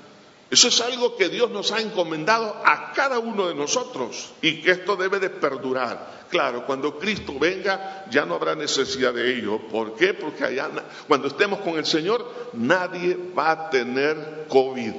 Eso 0.51 0.69
es 0.69 0.81
algo 0.81 1.15
que 1.17 1.29
Dios 1.29 1.51
nos 1.51 1.73
ha 1.73 1.81
encomendado 1.81 2.63
a 2.65 2.93
cada 2.93 3.19
uno 3.19 3.49
de 3.49 3.55
nosotros 3.55 4.33
y 4.41 4.63
que 4.63 4.71
esto 4.71 4.97
debe 4.97 5.19
de 5.19 5.29
perdurar. 5.29 6.25
Claro, 6.31 6.65
cuando 6.65 6.99
Cristo 6.99 7.39
venga 7.39 8.07
ya 8.11 8.25
no 8.25 8.35
habrá 8.35 8.55
necesidad 8.55 9.13
de 9.13 9.37
ello. 9.37 9.59
¿Por 9.69 9.95
qué? 9.95 10.15
Porque 10.15 10.45
allá, 10.45 10.71
cuando 11.07 11.29
estemos 11.29 11.61
con 11.61 11.77
el 11.77 11.85
Señor 11.85 12.51
nadie 12.55 13.17
va 13.37 13.51
a 13.51 13.71
tener 13.71 14.47
COVID. 14.49 14.95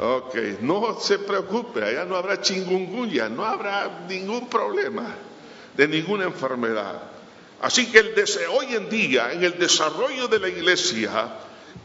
Ok, 0.00 0.34
no 0.62 0.98
se 0.98 1.20
preocupe, 1.20 1.84
allá 1.84 2.04
no 2.04 2.16
habrá 2.16 2.40
chingungunya, 2.40 3.28
no 3.28 3.44
habrá 3.44 4.06
ningún 4.08 4.48
problema 4.48 5.06
de 5.76 5.86
ninguna 5.86 6.24
enfermedad. 6.24 7.00
Así 7.60 7.86
que 7.92 8.00
hoy 8.50 8.74
en 8.74 8.88
día, 8.88 9.32
en 9.32 9.44
el 9.44 9.56
desarrollo 9.56 10.26
de 10.26 10.40
la 10.40 10.48
iglesia, 10.48 11.32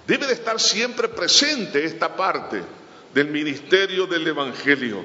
debe 0.05 0.27
de 0.27 0.33
estar 0.33 0.59
siempre 0.59 1.07
presente 1.07 1.83
esta 1.83 2.15
parte 2.15 2.61
del 3.13 3.27
ministerio 3.27 4.07
del 4.07 4.27
Evangelio. 4.27 5.03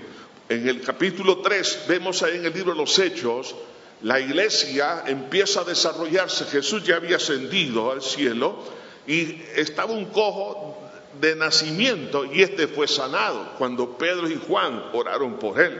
En 0.48 0.68
el 0.68 0.80
capítulo 0.80 1.38
3 1.38 1.84
vemos 1.88 2.22
ahí 2.22 2.36
en 2.36 2.46
el 2.46 2.52
libro 2.52 2.72
de 2.72 2.78
los 2.78 2.98
Hechos, 2.98 3.54
la 4.02 4.18
iglesia 4.18 5.04
empieza 5.06 5.60
a 5.60 5.64
desarrollarse. 5.64 6.44
Jesús 6.46 6.82
ya 6.82 6.96
había 6.96 7.16
ascendido 7.16 7.92
al 7.92 8.02
cielo 8.02 8.64
y 9.06 9.40
estaba 9.54 9.92
un 9.92 10.06
cojo 10.06 10.78
de 11.20 11.36
nacimiento 11.36 12.24
y 12.24 12.42
este 12.42 12.66
fue 12.66 12.88
sanado 12.88 13.52
cuando 13.58 13.96
Pedro 13.96 14.28
y 14.28 14.40
Juan 14.46 14.82
oraron 14.92 15.38
por 15.38 15.60
él. 15.60 15.78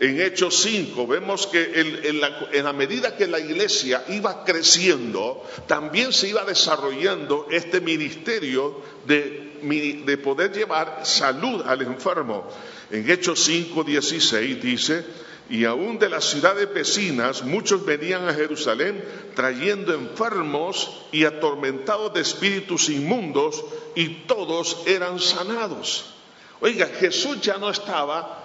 En 0.00 0.20
Hechos 0.20 0.60
5 0.62 1.06
vemos 1.06 1.46
que 1.46 1.96
en, 2.02 2.64
la, 2.64 2.72
medida 2.72 3.16
que 3.16 3.28
la 3.28 3.38
iglesia 3.38 4.04
iba 4.08 4.44
creciendo, 4.44 5.44
también 5.68 6.12
se 6.12 6.28
iba 6.28 6.44
desarrollando 6.44 7.46
este 7.50 7.80
ministerio 7.80 8.82
de, 9.06 10.02
de 10.04 10.18
poder 10.18 10.52
llevar 10.52 11.00
salud 11.04 11.62
al 11.64 11.82
enfermo. 11.82 12.48
En 12.90 13.08
Hechos 13.08 13.44
5, 13.44 13.84
16 13.84 14.62
dice, 14.62 15.04
y 15.48 15.64
aún 15.64 15.98
de 15.98 16.08
las 16.08 16.24
ciudades 16.24 16.72
vecinas 16.72 17.44
muchos 17.44 17.84
venían 17.84 18.26
a 18.28 18.34
Jerusalén 18.34 19.04
trayendo 19.34 19.94
enfermos 19.94 20.90
y 21.12 21.24
atormentados 21.24 22.14
de 22.14 22.20
espíritus 22.20 22.88
inmundos 22.88 23.62
y 23.94 24.08
todos 24.26 24.82
eran 24.86 25.20
sanados. 25.20 26.14
Oiga, 26.60 26.86
Jesús 26.86 27.40
ya 27.42 27.58
no 27.58 27.68
estaba 27.68 28.43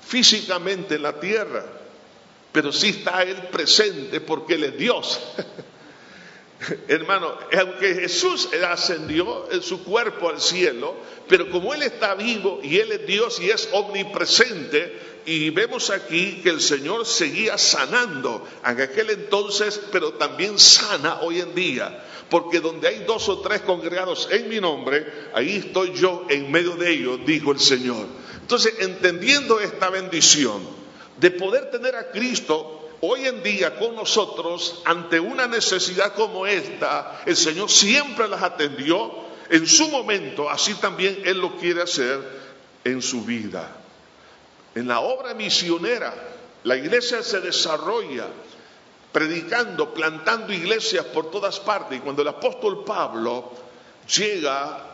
físicamente 0.00 0.96
en 0.96 1.02
la 1.02 1.18
tierra, 1.18 1.64
pero 2.52 2.72
sí 2.72 2.88
está 2.88 3.22
Él 3.22 3.36
presente 3.50 4.20
porque 4.20 4.54
Él 4.54 4.64
es 4.64 4.78
Dios. 4.78 5.20
Hermano, 6.88 7.38
aunque 7.58 7.94
Jesús 7.94 8.48
ascendió 8.68 9.50
en 9.50 9.62
su 9.62 9.82
cuerpo 9.82 10.28
al 10.28 10.40
cielo, 10.40 10.94
pero 11.26 11.50
como 11.50 11.72
Él 11.72 11.82
está 11.82 12.14
vivo 12.14 12.60
y 12.62 12.78
Él 12.78 12.92
es 12.92 13.06
Dios 13.06 13.40
y 13.40 13.50
es 13.50 13.68
omnipresente, 13.72 15.09
y 15.26 15.50
vemos 15.50 15.90
aquí 15.90 16.40
que 16.42 16.50
el 16.50 16.60
Señor 16.60 17.06
seguía 17.06 17.58
sanando 17.58 18.46
en 18.64 18.80
aquel 18.80 19.10
entonces, 19.10 19.80
pero 19.92 20.14
también 20.14 20.58
sana 20.58 21.20
hoy 21.20 21.40
en 21.40 21.54
día. 21.54 22.04
Porque 22.28 22.60
donde 22.60 22.88
hay 22.88 23.04
dos 23.04 23.28
o 23.28 23.40
tres 23.40 23.62
congregados 23.62 24.28
en 24.30 24.48
mi 24.48 24.60
nombre, 24.60 25.04
ahí 25.34 25.56
estoy 25.56 25.92
yo 25.94 26.26
en 26.28 26.50
medio 26.50 26.76
de 26.76 26.92
ellos, 26.92 27.20
dijo 27.26 27.52
el 27.52 27.58
Señor. 27.58 28.06
Entonces, 28.40 28.74
entendiendo 28.78 29.60
esta 29.60 29.90
bendición 29.90 30.60
de 31.18 31.30
poder 31.30 31.70
tener 31.70 31.96
a 31.96 32.10
Cristo 32.10 32.88
hoy 33.00 33.26
en 33.26 33.42
día 33.42 33.78
con 33.78 33.94
nosotros 33.94 34.82
ante 34.84 35.20
una 35.20 35.46
necesidad 35.46 36.14
como 36.14 36.46
esta, 36.46 37.22
el 37.26 37.36
Señor 37.36 37.70
siempre 37.70 38.28
las 38.28 38.42
atendió 38.42 39.12
en 39.50 39.66
su 39.66 39.88
momento, 39.88 40.48
así 40.48 40.74
también 40.74 41.22
Él 41.24 41.38
lo 41.38 41.56
quiere 41.56 41.82
hacer 41.82 42.20
en 42.84 43.02
su 43.02 43.24
vida. 43.24 43.76
En 44.74 44.88
la 44.88 45.00
obra 45.00 45.34
misionera, 45.34 46.14
la 46.64 46.76
iglesia 46.76 47.22
se 47.22 47.40
desarrolla 47.40 48.26
predicando, 49.12 49.92
plantando 49.92 50.52
iglesias 50.52 51.04
por 51.06 51.30
todas 51.30 51.58
partes. 51.60 51.98
Y 51.98 52.00
cuando 52.00 52.22
el 52.22 52.28
apóstol 52.28 52.84
Pablo 52.84 53.50
llega 54.16 54.86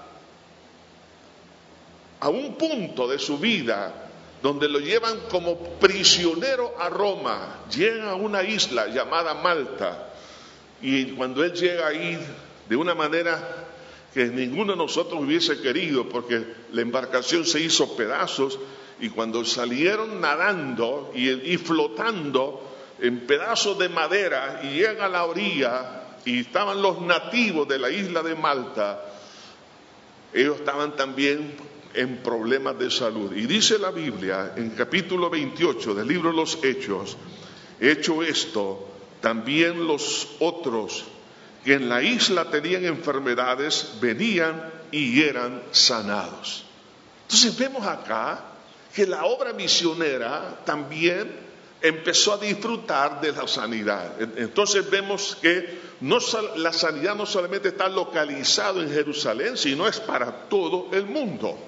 a 2.20 2.28
un 2.28 2.54
punto 2.56 3.06
de 3.06 3.18
su 3.18 3.38
vida 3.38 3.92
donde 4.42 4.68
lo 4.68 4.78
llevan 4.78 5.18
como 5.30 5.58
prisionero 5.58 6.74
a 6.78 6.88
Roma, 6.88 7.64
llega 7.74 8.10
a 8.10 8.14
una 8.14 8.42
isla 8.42 8.86
llamada 8.86 9.34
Malta, 9.34 10.12
y 10.80 11.12
cuando 11.12 11.42
él 11.42 11.52
llega 11.52 11.86
ahí 11.88 12.18
de 12.68 12.76
una 12.76 12.94
manera 12.94 13.66
que 14.12 14.26
ninguno 14.26 14.72
de 14.72 14.78
nosotros 14.78 15.20
hubiese 15.20 15.60
querido, 15.60 16.08
porque 16.08 16.44
la 16.72 16.82
embarcación 16.82 17.44
se 17.44 17.60
hizo 17.60 17.96
pedazos, 17.96 18.58
y 19.00 19.10
cuando 19.10 19.44
salieron 19.44 20.20
nadando 20.20 21.12
y, 21.14 21.56
flotando 21.58 22.62
en 23.00 23.26
pedazos 23.26 23.78
de 23.78 23.88
madera 23.88 24.60
y 24.64 24.78
llegan 24.78 25.00
a 25.02 25.08
la 25.08 25.24
orilla 25.24 26.02
y 26.24 26.40
estaban 26.40 26.80
los 26.80 27.00
nativos 27.02 27.68
de 27.68 27.78
la 27.78 27.90
isla 27.90 28.22
de 28.22 28.34
Malta, 28.34 29.00
ellos 30.32 30.56
estaban 30.56 30.96
también 30.96 31.54
en 31.94 32.18
problemas 32.18 32.78
de 32.78 32.90
salud. 32.90 33.32
Y 33.34 33.46
dice 33.46 33.78
la 33.78 33.90
Biblia 33.90 34.54
en 34.56 34.70
capítulo 34.70 35.30
28 35.30 35.94
del 35.94 36.08
libro 36.08 36.30
de 36.30 36.36
los 36.36 36.62
Hechos, 36.64 37.16
hecho 37.80 38.22
esto, 38.22 38.88
también 39.20 39.86
los 39.86 40.28
otros 40.40 41.04
que 41.64 41.74
en 41.74 41.88
la 41.88 42.02
isla 42.02 42.50
tenían 42.50 42.84
enfermedades 42.84 43.96
venían 44.00 44.72
y 44.92 45.20
eran 45.22 45.62
sanados. 45.72 46.64
Entonces 47.22 47.58
vemos 47.58 47.84
acá 47.86 48.55
que 48.96 49.06
la 49.06 49.26
obra 49.26 49.52
misionera 49.52 50.62
también 50.64 51.30
empezó 51.82 52.32
a 52.32 52.38
disfrutar 52.38 53.20
de 53.20 53.30
la 53.30 53.46
sanidad. 53.46 54.14
Entonces 54.38 54.88
vemos 54.88 55.36
que 55.42 55.78
la 56.56 56.72
sanidad 56.72 57.14
no 57.14 57.26
solamente 57.26 57.68
está 57.68 57.90
localizado 57.90 58.80
en 58.80 58.90
Jerusalén, 58.90 59.58
sino 59.58 59.86
es 59.86 60.00
para 60.00 60.48
todo 60.48 60.88
el 60.92 61.04
mundo. 61.04 61.58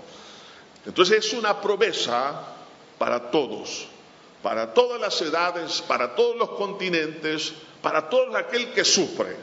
Entonces 0.87 1.27
es 1.27 1.35
una 1.35 1.61
promesa 1.61 2.47
para 2.97 3.31
todos, 3.31 3.89
para 4.43 4.73
todas 4.73 4.99
las 4.99 5.21
edades, 5.21 5.83
para 5.87 6.15
todos 6.15 6.35
los 6.35 6.49
continentes, 6.53 7.53
para 7.83 8.09
todo 8.09 8.35
aquel 8.39 8.73
que 8.73 8.87
sufre. 8.87 9.37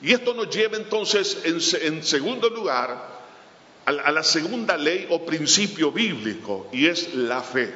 Y 0.00 0.14
esto 0.14 0.32
nos 0.32 0.48
lleva 0.48 0.78
entonces 0.78 1.42
en, 1.44 2.02
segundo 2.02 2.48
lugar 2.48 3.11
a 3.84 4.12
la 4.12 4.22
segunda 4.22 4.76
ley 4.76 5.06
o 5.10 5.24
principio 5.24 5.90
bíblico, 5.90 6.68
y 6.72 6.86
es 6.86 7.14
la 7.14 7.42
fe. 7.42 7.72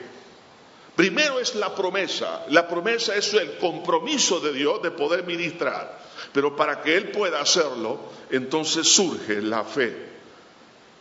Primero 0.96 1.38
es 1.38 1.54
la 1.54 1.74
promesa. 1.74 2.46
La 2.48 2.66
promesa 2.66 3.14
es 3.14 3.34
el 3.34 3.58
compromiso 3.58 4.40
de 4.40 4.52
Dios 4.54 4.82
de 4.82 4.90
poder 4.90 5.24
ministrar. 5.24 6.00
Pero 6.32 6.56
para 6.56 6.80
que 6.80 6.96
Él 6.96 7.10
pueda 7.10 7.40
hacerlo, 7.40 8.00
entonces 8.30 8.88
surge 8.88 9.42
la 9.42 9.62
fe. 9.64 9.94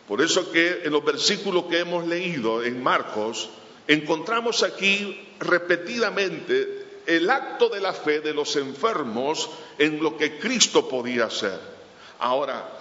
Por 0.06 0.20
eso 0.20 0.52
que 0.52 0.82
en 0.84 0.92
los 0.92 1.04
versículos 1.04 1.64
que 1.64 1.80
hemos 1.80 2.06
leído 2.06 2.62
en 2.62 2.82
Marcos, 2.82 3.48
encontramos 3.88 4.62
aquí 4.62 5.28
repetidamente 5.40 6.86
el 7.06 7.30
acto 7.30 7.68
de 7.70 7.80
la 7.80 7.92
fe 7.92 8.20
de 8.20 8.34
los 8.34 8.54
enfermos 8.56 9.48
en 9.78 10.02
lo 10.02 10.16
que 10.16 10.38
Cristo 10.38 10.88
podía 10.88 11.24
hacer. 11.24 11.58
Ahora, 12.18 12.75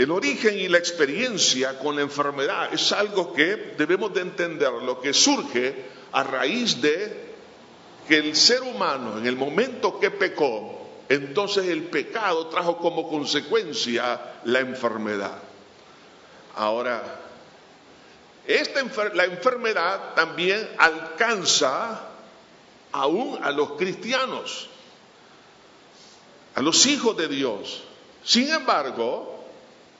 el 0.00 0.10
origen 0.10 0.58
y 0.58 0.66
la 0.66 0.78
experiencia 0.78 1.78
con 1.78 1.94
la 1.94 2.00
enfermedad 2.00 2.72
es 2.72 2.90
algo 2.90 3.34
que 3.34 3.74
debemos 3.76 4.14
de 4.14 4.22
entender, 4.22 4.72
lo 4.72 4.98
que 4.98 5.12
surge 5.12 5.74
a 6.12 6.22
raíz 6.22 6.80
de 6.80 7.34
que 8.08 8.16
el 8.16 8.34
ser 8.34 8.62
humano 8.62 9.18
en 9.18 9.26
el 9.26 9.36
momento 9.36 10.00
que 10.00 10.10
pecó, 10.10 10.88
entonces 11.06 11.68
el 11.68 11.82
pecado 11.82 12.46
trajo 12.46 12.78
como 12.78 13.10
consecuencia 13.10 14.38
la 14.44 14.60
enfermedad. 14.60 15.36
Ahora, 16.56 17.02
esta 18.46 18.82
la 19.12 19.24
enfermedad 19.26 20.14
también 20.14 20.66
alcanza 20.78 22.08
aún 22.92 23.38
a 23.42 23.50
los 23.50 23.72
cristianos, 23.72 24.70
a 26.54 26.62
los 26.62 26.86
hijos 26.86 27.18
de 27.18 27.28
Dios. 27.28 27.82
Sin 28.24 28.48
embargo, 28.48 29.39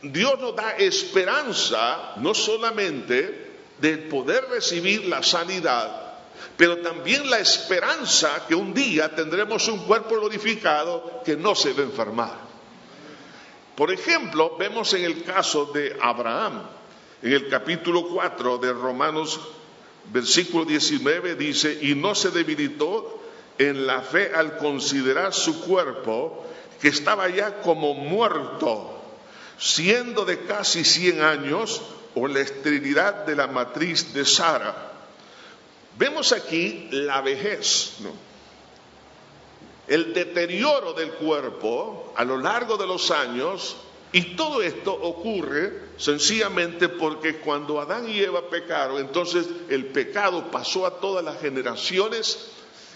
Dios 0.02 0.38
nos 0.40 0.56
da 0.56 0.76
esperanza 0.76 2.14
no 2.16 2.34
solamente 2.34 3.50
de 3.78 3.98
poder 3.98 4.46
recibir 4.48 5.06
la 5.06 5.22
sanidad, 5.22 6.10
pero 6.56 6.78
también 6.78 7.28
la 7.28 7.38
esperanza 7.38 8.46
que 8.46 8.54
un 8.54 8.72
día 8.72 9.14
tendremos 9.14 9.68
un 9.68 9.84
cuerpo 9.84 10.16
glorificado 10.16 11.22
que 11.24 11.36
no 11.36 11.54
se 11.54 11.72
va 11.72 11.80
a 11.80 11.84
enfermar. 11.84 12.50
Por 13.74 13.90
ejemplo, 13.90 14.56
vemos 14.58 14.92
en 14.94 15.04
el 15.04 15.22
caso 15.22 15.66
de 15.66 15.96
Abraham, 16.00 16.62
en 17.22 17.32
el 17.32 17.48
capítulo 17.48 18.08
4 18.08 18.58
de 18.58 18.72
Romanos, 18.72 19.40
versículo 20.12 20.64
19, 20.64 21.34
dice, 21.34 21.78
y 21.80 21.94
no 21.94 22.14
se 22.14 22.30
debilitó 22.30 23.20
en 23.58 23.86
la 23.86 24.00
fe 24.00 24.32
al 24.34 24.56
considerar 24.56 25.32
su 25.32 25.62
cuerpo 25.62 26.46
que 26.80 26.88
estaba 26.88 27.28
ya 27.28 27.60
como 27.60 27.94
muerto, 27.94 28.99
siendo 29.60 30.24
de 30.24 30.44
casi 30.46 30.84
100 30.84 31.22
años, 31.22 31.80
o 32.14 32.26
la 32.26 32.40
esterilidad 32.40 33.26
de 33.26 33.36
la 33.36 33.46
matriz 33.46 34.12
de 34.12 34.24
Sara. 34.24 34.92
Vemos 35.96 36.32
aquí 36.32 36.88
la 36.90 37.20
vejez, 37.20 37.98
el 39.86 40.14
deterioro 40.14 40.92
del 40.92 41.12
cuerpo 41.12 42.12
a 42.16 42.24
lo 42.24 42.38
largo 42.38 42.76
de 42.76 42.86
los 42.86 43.10
años 43.10 43.76
y 44.12 44.34
todo 44.34 44.62
esto 44.62 44.92
ocurre 44.92 45.90
sencillamente 45.96 46.88
porque 46.88 47.38
cuando 47.38 47.80
Adán 47.80 48.08
y 48.08 48.20
Eva 48.20 48.48
pecaron, 48.48 48.98
entonces 48.98 49.46
el 49.68 49.86
pecado 49.86 50.50
pasó 50.50 50.86
a 50.86 51.00
todas 51.00 51.24
las 51.24 51.40
generaciones 51.40 52.50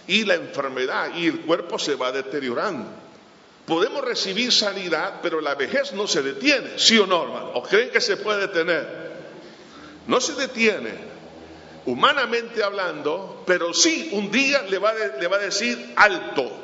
y 0.06 0.24
la 0.24 0.34
enfermedad 0.34 1.14
y 1.14 1.26
el 1.26 1.40
cuerpo 1.40 1.78
se 1.78 1.94
va 1.94 2.10
deteriorando. 2.10 3.03
Podemos 3.66 4.04
recibir 4.04 4.52
sanidad, 4.52 5.20
pero 5.22 5.40
la 5.40 5.54
vejez 5.54 5.92
no 5.92 6.06
se 6.06 6.22
detiene, 6.22 6.78
¿sí 6.78 6.98
o 6.98 7.06
no, 7.06 7.22
hermano? 7.22 7.52
¿O 7.54 7.62
creen 7.62 7.90
que 7.90 8.00
se 8.00 8.16
puede 8.18 8.42
detener? 8.42 9.04
no 10.06 10.20
se 10.20 10.34
detiene, 10.34 10.92
humanamente 11.86 12.62
hablando, 12.62 13.42
pero 13.46 13.72
sí 13.72 14.10
un 14.12 14.30
día 14.30 14.62
le 14.62 14.78
va, 14.78 14.90
a 14.90 15.38
decir 15.38 15.92
alto. 15.96 16.60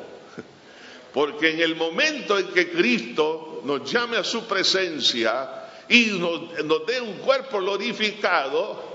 Porque 1.13 1.51
en 1.51 1.59
el 1.59 1.75
momento 1.75 2.37
en 2.37 2.47
que 2.47 2.71
Cristo 2.71 3.61
nos 3.65 3.91
llame 3.91 4.17
a 4.17 4.23
su 4.23 4.45
presencia 4.47 5.67
y 5.89 6.17
nos, 6.17 6.85
dé 6.85 7.01
un 7.01 7.15
cuerpo 7.15 7.59
glorificado, 7.59 8.91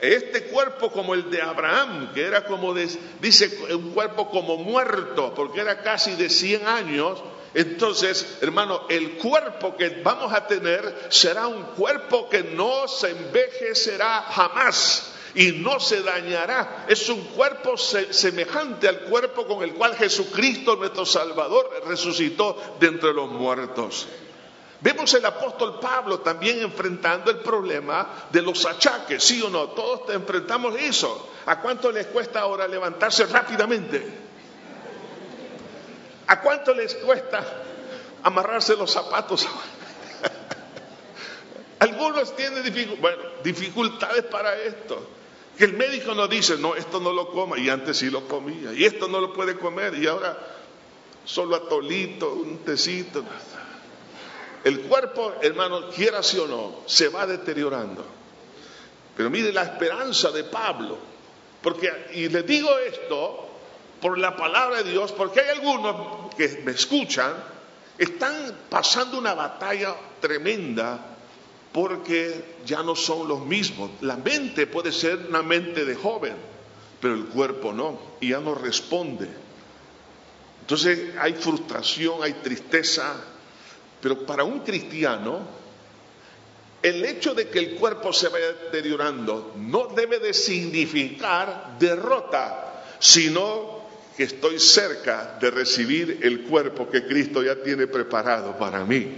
este 0.00 0.44
cuerpo 0.44 0.90
como 0.90 1.12
el 1.12 1.28
de 1.30 1.42
Abraham, 1.42 2.12
que 2.14 2.22
era 2.22 2.44
como, 2.44 2.72
dice, 3.20 3.74
un 3.74 3.90
cuerpo 3.90 4.30
como 4.30 4.56
muerto, 4.56 5.34
porque 5.34 5.60
era 5.60 5.82
casi 5.82 6.12
de 6.12 6.30
100 6.30 6.66
años, 6.66 7.18
entonces, 7.54 8.38
hermano, 8.40 8.82
el 8.88 9.16
cuerpo 9.16 9.76
que 9.76 10.00
vamos 10.02 10.32
a 10.32 10.46
tener 10.46 11.06
será 11.08 11.46
un 11.46 11.62
cuerpo 11.74 12.28
que 12.28 12.42
no 12.42 12.86
se 12.86 13.10
envejecerá 13.10 14.22
jamás 14.22 15.12
y 15.34 15.52
no 15.52 15.80
se 15.80 16.02
dañará. 16.02 16.84
Es 16.88 17.08
un 17.08 17.22
cuerpo 17.24 17.76
semejante 17.76 18.88
al 18.88 19.00
cuerpo 19.00 19.46
con 19.46 19.62
el 19.62 19.74
cual 19.74 19.96
Jesucristo, 19.96 20.76
nuestro 20.76 21.06
Salvador, 21.06 21.82
resucitó 21.86 22.76
de 22.80 22.88
entre 22.88 23.14
los 23.14 23.30
muertos. 23.30 24.06
Vemos 24.80 25.12
el 25.14 25.24
apóstol 25.24 25.80
Pablo 25.80 26.20
también 26.20 26.60
enfrentando 26.60 27.30
el 27.30 27.38
problema 27.38 28.26
de 28.30 28.42
los 28.42 28.64
achaques, 28.64 29.24
sí 29.24 29.42
o 29.42 29.48
no, 29.48 29.70
todos 29.70 30.08
enfrentamos 30.10 30.76
eso. 30.76 31.30
¿A 31.46 31.60
cuánto 31.60 31.90
les 31.90 32.06
cuesta 32.06 32.40
ahora 32.40 32.68
levantarse 32.68 33.26
rápidamente? 33.26 34.27
¿A 36.28 36.42
cuánto 36.42 36.74
les 36.74 36.94
cuesta 36.94 37.42
amarrarse 38.22 38.76
los 38.76 38.92
zapatos? 38.92 39.48
Algunos 41.80 42.36
tienen 42.36 42.62
dificultades 43.42 44.24
para 44.24 44.56
esto. 44.56 45.08
Que 45.56 45.64
el 45.64 45.72
médico 45.72 46.14
nos 46.14 46.28
dice, 46.28 46.58
no, 46.58 46.76
esto 46.76 47.00
no 47.00 47.12
lo 47.12 47.30
coma, 47.30 47.58
y 47.58 47.68
antes 47.68 47.96
sí 47.96 48.10
lo 48.10 48.28
comía, 48.28 48.72
y 48.72 48.84
esto 48.84 49.08
no 49.08 49.20
lo 49.20 49.32
puede 49.32 49.58
comer, 49.58 49.94
y 49.94 50.06
ahora 50.06 50.38
solo 51.24 51.56
atolito, 51.56 52.32
un 52.32 52.58
tecito. 52.58 53.24
El 54.62 54.82
cuerpo, 54.82 55.34
hermano, 55.40 55.88
quiera 55.88 56.22
sí 56.22 56.38
o 56.38 56.46
no, 56.46 56.82
se 56.86 57.08
va 57.08 57.26
deteriorando. 57.26 58.04
Pero 59.16 59.30
mire 59.30 59.52
la 59.52 59.62
esperanza 59.62 60.30
de 60.30 60.44
Pablo, 60.44 60.98
porque, 61.62 61.90
y 62.12 62.28
le 62.28 62.44
digo 62.44 62.78
esto 62.78 63.47
por 64.00 64.18
la 64.18 64.36
palabra 64.36 64.82
de 64.82 64.92
Dios, 64.92 65.12
porque 65.12 65.40
hay 65.40 65.48
algunos 65.58 66.34
que 66.34 66.62
me 66.64 66.72
escuchan, 66.72 67.32
están 67.98 68.34
pasando 68.68 69.18
una 69.18 69.34
batalla 69.34 69.94
tremenda 70.20 71.16
porque 71.72 72.56
ya 72.64 72.82
no 72.82 72.94
son 72.94 73.28
los 73.28 73.44
mismos. 73.44 73.90
La 74.00 74.16
mente 74.16 74.66
puede 74.66 74.92
ser 74.92 75.26
una 75.28 75.42
mente 75.42 75.84
de 75.84 75.94
joven, 75.94 76.34
pero 77.00 77.14
el 77.14 77.26
cuerpo 77.26 77.72
no, 77.72 77.98
y 78.20 78.30
ya 78.30 78.40
no 78.40 78.54
responde. 78.54 79.28
Entonces 80.60 81.16
hay 81.18 81.34
frustración, 81.34 82.22
hay 82.22 82.34
tristeza, 82.34 83.14
pero 84.00 84.24
para 84.26 84.44
un 84.44 84.60
cristiano, 84.60 85.40
el 86.82 87.04
hecho 87.04 87.34
de 87.34 87.48
que 87.48 87.58
el 87.58 87.74
cuerpo 87.76 88.12
se 88.12 88.28
vaya 88.28 88.52
deteriorando 88.52 89.54
no 89.56 89.88
debe 89.88 90.18
de 90.18 90.32
significar 90.32 91.76
derrota, 91.78 92.84
sino 93.00 93.87
que 94.18 94.24
estoy 94.24 94.58
cerca 94.58 95.38
de 95.40 95.48
recibir 95.48 96.18
el 96.22 96.42
cuerpo 96.42 96.90
que 96.90 97.06
Cristo 97.06 97.40
ya 97.40 97.54
tiene 97.62 97.86
preparado 97.86 98.58
para 98.58 98.84
mí. 98.84 99.12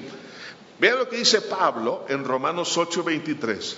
Vean 0.78 0.98
lo 0.98 1.08
que 1.08 1.16
dice 1.16 1.40
Pablo 1.40 2.04
en 2.10 2.22
Romanos 2.22 2.76
8:23. 2.76 3.76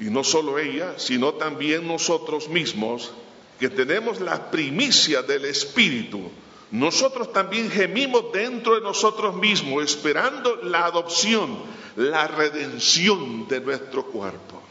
Y 0.00 0.04
no 0.04 0.24
solo 0.24 0.58
ella, 0.58 0.94
sino 0.96 1.34
también 1.34 1.86
nosotros 1.86 2.48
mismos, 2.48 3.12
que 3.60 3.68
tenemos 3.68 4.22
la 4.22 4.50
primicia 4.50 5.20
del 5.20 5.44
Espíritu, 5.44 6.30
nosotros 6.70 7.30
también 7.34 7.70
gemimos 7.70 8.32
dentro 8.32 8.76
de 8.76 8.80
nosotros 8.80 9.36
mismos, 9.36 9.84
esperando 9.84 10.56
la 10.62 10.86
adopción, 10.86 11.58
la 11.96 12.26
redención 12.26 13.46
de 13.48 13.60
nuestro 13.60 14.06
cuerpo. 14.06 14.62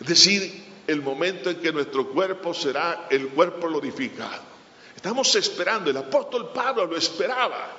Es 0.00 0.06
decir, 0.06 0.65
el 0.86 1.02
momento 1.02 1.50
en 1.50 1.56
que 1.56 1.72
nuestro 1.72 2.08
cuerpo 2.08 2.54
será 2.54 3.06
el 3.10 3.28
cuerpo 3.28 3.68
glorificado. 3.68 4.56
Estamos 4.94 5.34
esperando, 5.34 5.90
el 5.90 5.96
apóstol 5.96 6.50
Pablo 6.52 6.86
lo 6.86 6.96
esperaba, 6.96 7.70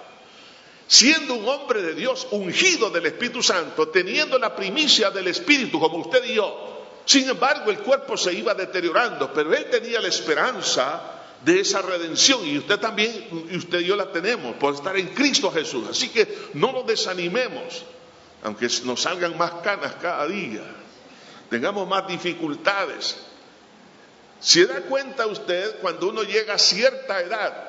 siendo 0.88 1.36
un 1.36 1.48
hombre 1.48 1.82
de 1.82 1.94
Dios 1.94 2.28
ungido 2.32 2.90
del 2.90 3.06
Espíritu 3.08 3.42
Santo, 3.42 3.88
teniendo 3.90 4.38
la 4.38 4.56
primicia 4.56 5.10
del 5.12 5.28
Espíritu 5.28 5.80
como 5.80 5.98
usted 5.98 6.24
y 6.26 6.36
yo. 6.36 6.86
Sin 7.06 7.28
embargo, 7.30 7.72
el 7.72 7.80
cuerpo 7.80 8.18
se 8.18 8.34
iba 8.34 8.54
deteriorando, 8.54 9.32
pero 9.34 9.54
él 9.54 9.68
tenía 9.70 10.02
la 10.02 10.10
esperanza 10.10 11.14
de 11.44 11.60
esa 11.60 11.82
redención 11.82 12.46
y 12.46 12.58
usted 12.58 12.80
también, 12.80 13.48
y 13.50 13.58
usted 13.58 13.80
y 13.80 13.86
yo 13.86 13.96
la 13.96 14.12
tenemos 14.12 14.56
por 14.58 14.74
estar 14.74 14.98
en 14.98 15.08
Cristo 15.08 15.52
Jesús. 15.52 15.86
Así 15.90 16.10
que 16.10 16.28
no 16.54 16.72
nos 16.72 16.86
desanimemos, 16.86 17.84
aunque 18.44 18.68
nos 18.84 19.02
salgan 19.02 19.38
más 19.38 19.52
canas 19.64 19.96
cada 20.02 20.28
día, 20.28 20.64
tengamos 21.50 21.88
más 21.88 22.08
dificultades. 22.08 23.18
Si 24.40 24.64
da 24.66 24.82
cuenta 24.82 25.26
usted 25.26 25.80
cuando 25.80 26.10
uno 26.10 26.24
llega 26.24 26.56
a 26.56 26.58
cierta 26.58 27.20
edad, 27.22 27.68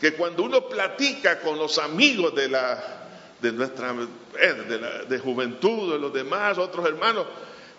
que 0.00 0.14
cuando 0.14 0.42
uno 0.42 0.68
platica 0.68 1.40
con 1.40 1.58
los 1.58 1.78
amigos 1.78 2.34
de 2.34 2.48
la 2.48 2.96
de 3.40 3.52
nuestra 3.52 3.94
eh, 4.38 4.52
de, 4.52 5.06
de 5.06 5.18
juventud, 5.18 5.92
de 5.92 5.98
los 5.98 6.12
demás, 6.12 6.58
otros 6.58 6.86
hermanos, 6.86 7.26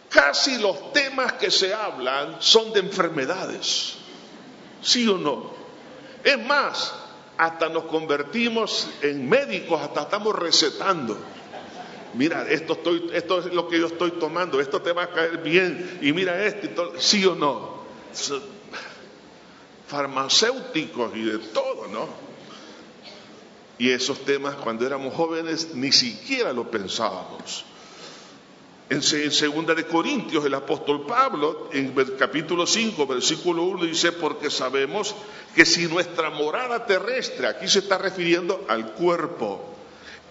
casi 0.10 0.58
los 0.58 0.92
temas 0.92 1.34
que 1.34 1.52
se 1.52 1.74
hablan 1.74 2.38
son 2.40 2.74
de 2.74 2.80
enfermedades. 2.80 3.96
¿Sí 4.82 5.08
o 5.08 5.18
no? 5.18 5.54
Es 6.24 6.40
más, 6.40 6.94
hasta 7.38 7.70
nos 7.70 7.86
convertimos 7.86 8.88
en 9.02 9.28
médicos, 9.30 9.82
hasta 9.82 10.02
estamos 10.02 10.36
recetando. 10.36 11.18
Mira, 12.14 12.50
esto, 12.50 12.74
estoy, 12.74 13.10
esto 13.14 13.40
es 13.40 13.54
lo 13.54 13.68
que 13.68 13.80
yo 13.80 13.88
estoy 13.88 14.12
tomando, 14.12 14.60
esto 14.60 14.82
te 14.82 14.92
va 14.92 15.04
a 15.04 15.10
caer 15.10 15.38
bien, 15.38 16.00
y 16.02 16.12
mira 16.12 16.46
esto, 16.46 16.94
¿sí 16.98 17.26
o 17.26 17.36
no? 17.36 17.82
Farmacéuticos 19.88 21.16
y 21.16 21.24
de 21.24 21.38
todo, 21.40 21.88
¿no? 21.88 22.08
Y 23.78 23.90
esos 23.90 24.20
temas 24.26 24.56
cuando 24.56 24.86
éramos 24.86 25.14
jóvenes 25.14 25.74
ni 25.74 25.92
siquiera 25.92 26.54
lo 26.54 26.70
pensábamos. 26.70 27.66
En 28.92 29.02
segunda 29.02 29.74
de 29.74 29.86
Corintios, 29.86 30.44
el 30.44 30.54
apóstol 30.54 31.06
Pablo, 31.06 31.70
en 31.72 31.98
el 31.98 32.18
capítulo 32.18 32.68
5, 32.68 33.08
versículo 33.08 33.64
1, 33.64 33.86
dice, 33.86 34.12
porque 34.12 34.50
sabemos 34.50 35.16
que 35.56 35.66
si 35.66 35.88
nuestra 35.88 36.30
morada 36.30 36.86
terrestre, 36.86 37.48
aquí 37.48 37.70
se 37.70 37.80
está 37.80 37.98
refiriendo 37.98 38.66
al 38.68 38.92
cuerpo, 38.92 39.78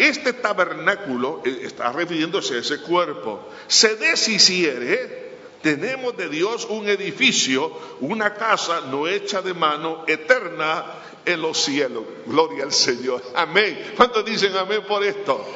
este 0.00 0.32
tabernáculo, 0.32 1.42
eh, 1.44 1.60
está 1.64 1.92
refiriéndose 1.92 2.54
a 2.54 2.58
ese 2.60 2.80
cuerpo, 2.80 3.46
se 3.66 3.96
deshiciere, 3.96 5.30
tenemos 5.62 6.16
de 6.16 6.30
Dios 6.30 6.66
un 6.70 6.88
edificio, 6.88 7.70
una 8.00 8.32
casa 8.32 8.80
no 8.90 9.06
hecha 9.06 9.42
de 9.42 9.52
mano, 9.52 10.04
eterna 10.06 10.86
en 11.26 11.42
los 11.42 11.62
cielos. 11.62 12.04
Gloria 12.24 12.64
al 12.64 12.72
Señor. 12.72 13.22
Amén. 13.34 13.92
¿Cuántos 13.94 14.24
dicen 14.24 14.56
amén 14.56 14.82
por 14.88 15.04
esto? 15.04 15.46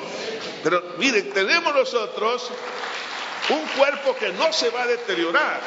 Pero 0.62 0.82
miren, 0.98 1.30
tenemos 1.30 1.74
nosotros 1.74 2.50
un 3.48 3.66
cuerpo 3.78 4.14
que 4.14 4.30
no 4.34 4.52
se 4.52 4.68
va 4.68 4.82
a 4.82 4.86
deteriorar. 4.86 5.62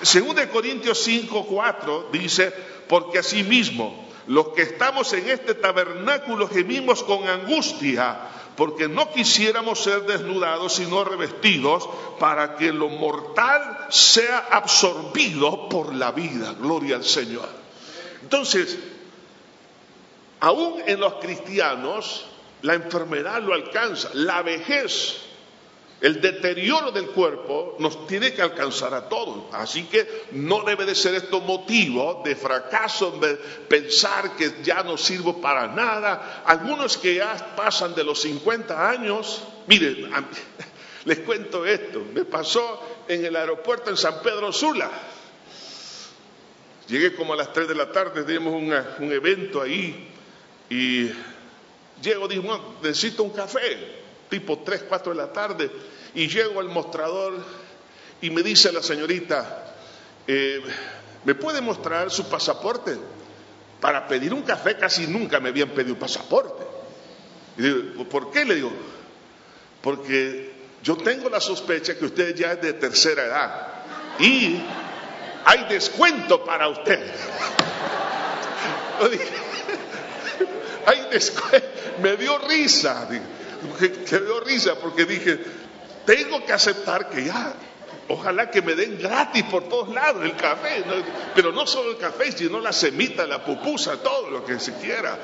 Según 0.00 0.34
de 0.36 0.48
Corintios 0.48 0.98
5, 1.02 1.46
4 1.46 2.08
dice, 2.10 2.52
porque 2.88 3.18
asimismo 3.18 4.07
los 4.28 4.48
que 4.48 4.62
estamos 4.62 5.12
en 5.14 5.28
este 5.28 5.54
tabernáculo 5.54 6.48
gemimos 6.48 7.02
con 7.02 7.26
angustia, 7.26 8.18
porque 8.56 8.88
no 8.88 9.10
quisiéramos 9.10 9.82
ser 9.82 10.02
desnudados, 10.02 10.74
sino 10.74 11.04
revestidos, 11.04 11.88
para 12.18 12.56
que 12.56 12.72
lo 12.72 12.88
mortal 12.88 13.86
sea 13.88 14.48
absorbido 14.50 15.68
por 15.68 15.94
la 15.94 16.12
vida. 16.12 16.54
Gloria 16.60 16.96
al 16.96 17.04
Señor. 17.04 17.48
Entonces, 18.22 18.78
aún 20.40 20.82
en 20.86 21.00
los 21.00 21.14
cristianos, 21.14 22.26
la 22.62 22.74
enfermedad 22.74 23.40
lo 23.42 23.54
alcanza, 23.54 24.10
la 24.12 24.42
vejez 24.42 25.27
el 26.00 26.20
deterioro 26.20 26.92
del 26.92 27.08
cuerpo 27.08 27.74
nos 27.80 28.06
tiene 28.06 28.32
que 28.32 28.40
alcanzar 28.40 28.94
a 28.94 29.08
todos. 29.08 29.52
Así 29.52 29.84
que 29.84 30.26
no 30.32 30.62
debe 30.62 30.84
de 30.84 30.94
ser 30.94 31.14
esto 31.14 31.40
motivo 31.40 32.22
de 32.24 32.36
fracaso, 32.36 33.18
de 33.18 33.34
pensar 33.34 34.36
que 34.36 34.62
ya 34.62 34.84
no 34.84 34.96
sirvo 34.96 35.40
para 35.40 35.66
nada. 35.66 36.42
Algunos 36.46 36.96
que 36.98 37.16
ya 37.16 37.54
pasan 37.56 37.96
de 37.96 38.04
los 38.04 38.20
50 38.20 38.88
años, 38.88 39.42
miren, 39.66 40.08
les 41.04 41.18
cuento 41.20 41.66
esto, 41.66 42.04
me 42.14 42.24
pasó 42.24 42.80
en 43.08 43.24
el 43.24 43.34
aeropuerto 43.34 43.90
en 43.90 43.96
San 43.96 44.22
Pedro 44.22 44.52
Sula. 44.52 44.90
Llegué 46.86 47.12
como 47.14 47.32
a 47.32 47.36
las 47.36 47.52
3 47.52 47.66
de 47.66 47.74
la 47.74 47.90
tarde, 47.90 48.24
dimos 48.24 48.54
un 48.54 49.12
evento 49.12 49.60
ahí 49.60 50.08
y 50.70 51.10
llego, 52.00 52.28
digo, 52.28 52.76
necesito 52.82 53.24
un 53.24 53.30
café 53.30 53.97
tipo 54.28 54.58
3, 54.58 54.84
4 54.88 55.12
de 55.12 55.18
la 55.18 55.32
tarde, 55.32 55.70
y 56.14 56.28
llego 56.28 56.60
al 56.60 56.68
mostrador 56.68 57.34
y 58.20 58.30
me 58.30 58.42
dice 58.42 58.72
la 58.72 58.82
señorita, 58.82 59.74
eh, 60.26 60.60
¿me 61.24 61.34
puede 61.34 61.60
mostrar 61.60 62.10
su 62.10 62.28
pasaporte? 62.28 62.96
Para 63.80 64.08
pedir 64.08 64.34
un 64.34 64.42
café 64.42 64.76
casi 64.76 65.06
nunca 65.06 65.38
me 65.38 65.50
habían 65.50 65.70
pedido 65.70 65.96
pasaporte. 65.96 66.64
Y 67.56 67.62
digo, 67.62 68.04
¿por 68.08 68.30
qué? 68.30 68.44
Le 68.44 68.56
digo, 68.56 68.72
porque 69.80 70.52
yo 70.82 70.96
tengo 70.96 71.28
la 71.28 71.40
sospecha 71.40 71.96
que 71.96 72.04
usted 72.04 72.34
ya 72.34 72.52
es 72.52 72.60
de 72.60 72.72
tercera 72.72 73.24
edad 73.24 73.66
y 74.18 74.60
hay 75.44 75.64
descuento 75.68 76.44
para 76.44 76.68
usted. 76.68 77.00
hay 80.86 81.08
descuento. 81.10 81.68
Me 82.02 82.16
dio 82.16 82.38
risa 82.38 83.08
que, 83.78 84.18
dio 84.18 84.40
risa 84.40 84.74
porque 84.76 85.04
dije, 85.04 85.38
tengo 86.04 86.44
que 86.44 86.52
aceptar 86.52 87.08
que 87.08 87.24
ya, 87.24 87.54
ojalá 88.08 88.50
que 88.50 88.62
me 88.62 88.74
den 88.74 88.98
gratis 88.98 89.44
por 89.44 89.68
todos 89.68 89.88
lados 89.94 90.24
el 90.24 90.36
café, 90.36 90.84
pero 91.34 91.52
no 91.52 91.66
solo 91.66 91.90
el 91.90 91.98
café, 91.98 92.32
sino 92.32 92.60
la 92.60 92.72
semita, 92.72 93.26
la 93.26 93.44
pupusa, 93.44 94.02
todo 94.02 94.30
lo 94.30 94.44
que 94.44 94.58
se 94.58 94.74
quiera. 94.74 95.18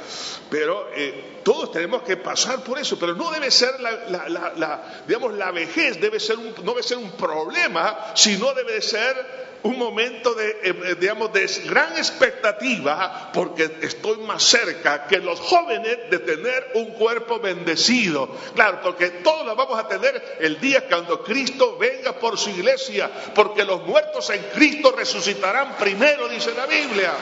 Pero 0.51 0.91
eh, 0.95 1.41
todos 1.43 1.73
tenemos 1.73 2.03
que 2.03 2.17
pasar 2.17 2.63
por 2.63 2.79
eso, 2.79 2.99
pero 2.99 3.15
no 3.15 3.31
debe 3.31 3.51
ser 3.51 3.81
la, 3.81 5.03
digamos, 5.07 5.35
la 5.35 5.51
vejez, 5.51 6.01
debe 6.01 6.21
ser 6.21 6.39
no 6.39 6.73
debe 6.73 6.83
ser 6.83 6.99
un 6.99 7.13
problema, 7.13 8.13
sino 8.15 8.53
debe 8.53 8.81
ser 8.83 9.44
un 9.65 9.79
momento 9.79 10.35
de, 10.35 10.51
eh, 10.51 10.57
eh, 10.63 10.97
digamos, 11.01 11.31
gran 11.65 11.97
expectativa 11.97 13.31
porque 13.33 13.79
estoy 13.81 14.19
más 14.19 14.43
cerca 14.43 15.07
que 15.07 15.19
los 15.19 15.41
jóvenes 15.41 16.11
de 16.11 16.19
tener 16.19 16.73
un 16.75 16.93
cuerpo 16.93 17.41
bendecido. 17.41 18.29
Claro, 18.55 18.81
porque 18.83 19.09
todos 19.11 19.47
lo 19.47 19.57
vamos 19.57 19.79
a 19.79 19.89
tener 19.89 20.37
el 20.41 20.61
día 20.61 20.87
cuando 20.87 21.23
Cristo 21.23 21.79
venga 21.79 22.13
por 22.13 22.39
su 22.39 22.51
iglesia, 22.51 23.11
porque 23.35 23.65
los 23.65 23.87
muertos 23.87 24.29
en 24.31 24.43
Cristo 24.55 24.93
resucitarán 24.93 25.77
primero, 25.79 26.29
dice 26.29 26.53
la 26.55 26.67
Biblia. 26.67 27.13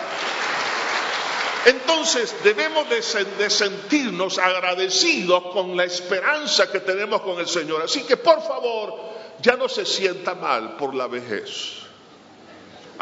Entonces 1.64 2.34
debemos 2.42 2.88
de, 2.90 3.50
sentirnos 3.50 4.38
agradecidos 4.38 5.44
con 5.52 5.76
la 5.76 5.84
esperanza 5.84 6.72
que 6.72 6.80
tenemos 6.80 7.22
con 7.22 7.38
el 7.38 7.46
Señor. 7.46 7.82
Así 7.82 8.02
que 8.02 8.16
por 8.16 8.42
favor, 8.42 8.94
ya 9.40 9.54
no 9.54 9.68
se 9.68 9.86
sienta 9.86 10.34
mal 10.34 10.76
por 10.76 10.92
la 10.92 11.06
vejez. 11.06 11.81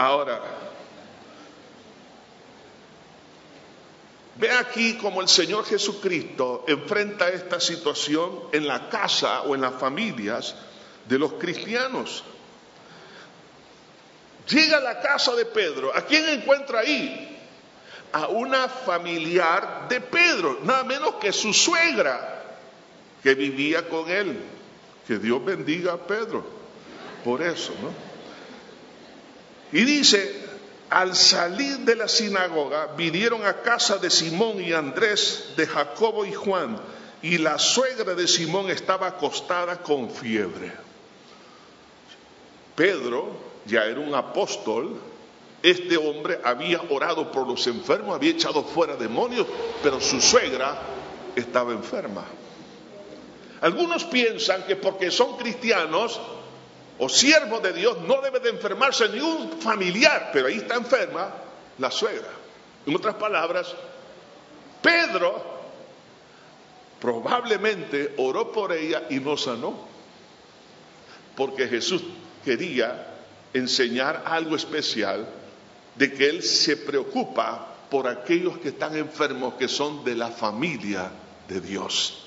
Ahora, 0.00 0.40
ve 4.36 4.50
aquí 4.50 4.96
cómo 4.96 5.20
el 5.20 5.28
Señor 5.28 5.66
Jesucristo 5.66 6.64
enfrenta 6.66 7.28
esta 7.28 7.60
situación 7.60 8.44
en 8.52 8.66
la 8.66 8.88
casa 8.88 9.42
o 9.42 9.54
en 9.54 9.60
las 9.60 9.74
familias 9.74 10.54
de 11.06 11.18
los 11.18 11.34
cristianos. 11.34 12.24
Llega 14.48 14.78
a 14.78 14.80
la 14.80 15.00
casa 15.00 15.34
de 15.34 15.44
Pedro. 15.44 15.94
¿A 15.94 16.00
quién 16.06 16.26
encuentra 16.30 16.80
ahí? 16.80 17.38
A 18.12 18.28
una 18.28 18.70
familiar 18.70 19.86
de 19.86 20.00
Pedro, 20.00 20.60
nada 20.62 20.82
menos 20.82 21.16
que 21.16 21.30
su 21.30 21.52
suegra, 21.52 22.42
que 23.22 23.34
vivía 23.34 23.86
con 23.86 24.10
él. 24.10 24.40
Que 25.06 25.18
Dios 25.18 25.44
bendiga 25.44 25.92
a 25.92 25.98
Pedro. 25.98 26.42
Por 27.22 27.42
eso, 27.42 27.74
¿no? 27.82 28.09
Y 29.72 29.84
dice, 29.84 30.34
al 30.90 31.14
salir 31.14 31.78
de 31.78 31.94
la 31.96 32.08
sinagoga, 32.08 32.88
vinieron 32.96 33.46
a 33.46 33.62
casa 33.62 33.98
de 33.98 34.10
Simón 34.10 34.60
y 34.60 34.72
Andrés, 34.72 35.52
de 35.56 35.66
Jacobo 35.66 36.24
y 36.24 36.32
Juan, 36.32 36.78
y 37.22 37.38
la 37.38 37.58
suegra 37.58 38.14
de 38.14 38.26
Simón 38.26 38.70
estaba 38.70 39.06
acostada 39.06 39.82
con 39.82 40.10
fiebre. 40.10 40.72
Pedro 42.74 43.30
ya 43.66 43.84
era 43.84 44.00
un 44.00 44.14
apóstol, 44.14 44.98
Este 45.62 45.98
hombre 45.98 46.40
había 46.42 46.80
orado 46.88 47.30
por 47.30 47.46
los 47.46 47.66
enfermos, 47.66 48.14
había 48.14 48.30
echado 48.30 48.64
fuera 48.64 48.96
demonios, 48.96 49.46
pero 49.82 50.00
su 50.00 50.20
suegra 50.20 50.80
estaba 51.36 51.72
enferma. 51.72 52.24
Algunos 53.60 54.04
piensan 54.04 54.64
que 54.64 54.76
porque 54.76 55.10
son 55.10 55.36
cristianos 55.36 56.18
o 57.00 57.08
siervos 57.08 57.62
de 57.62 57.72
Dios 57.72 57.98
no 58.02 58.20
debe 58.20 58.40
de 58.40 58.50
enfermarse 58.50 59.08
ningún 59.08 59.58
familiar, 59.60 60.30
pero 60.32 60.48
ahí 60.48 60.58
está 60.58 60.74
enferma 60.74 61.32
la 61.78 61.90
suegra. 61.90 62.28
En 62.86 62.94
otras 62.94 63.14
palabras, 63.14 63.74
Pedro 64.82 65.60
probablemente 67.00 68.14
oró 68.18 68.52
por 68.52 68.72
ella 68.72 69.04
y 69.08 69.18
no 69.18 69.38
sanó, 69.38 69.88
porque 71.36 71.68
Jesús 71.68 72.02
quería 72.44 73.14
enseñar 73.54 74.24
algo 74.26 74.54
especial 74.54 75.26
de 75.96 76.12
que 76.12 76.28
Él 76.28 76.42
se 76.42 76.76
preocupa 76.76 77.66
por 77.90 78.08
aquellos 78.08 78.58
que 78.58 78.68
están 78.68 78.94
enfermos, 78.96 79.54
que 79.54 79.68
son 79.68 80.04
de 80.04 80.14
la 80.14 80.28
familia 80.28 81.10
de 81.48 81.62
Dios. 81.62 82.26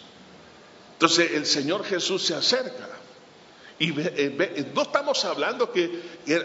Entonces 0.94 1.32
el 1.34 1.46
Señor 1.46 1.86
Jesús 1.86 2.26
se 2.26 2.34
acerca. 2.34 2.93
Y 3.80 3.94
eh, 4.00 4.72
no 4.74 4.84
estamos 4.84 5.26
hablando 5.26 5.72
que 5.72 6.02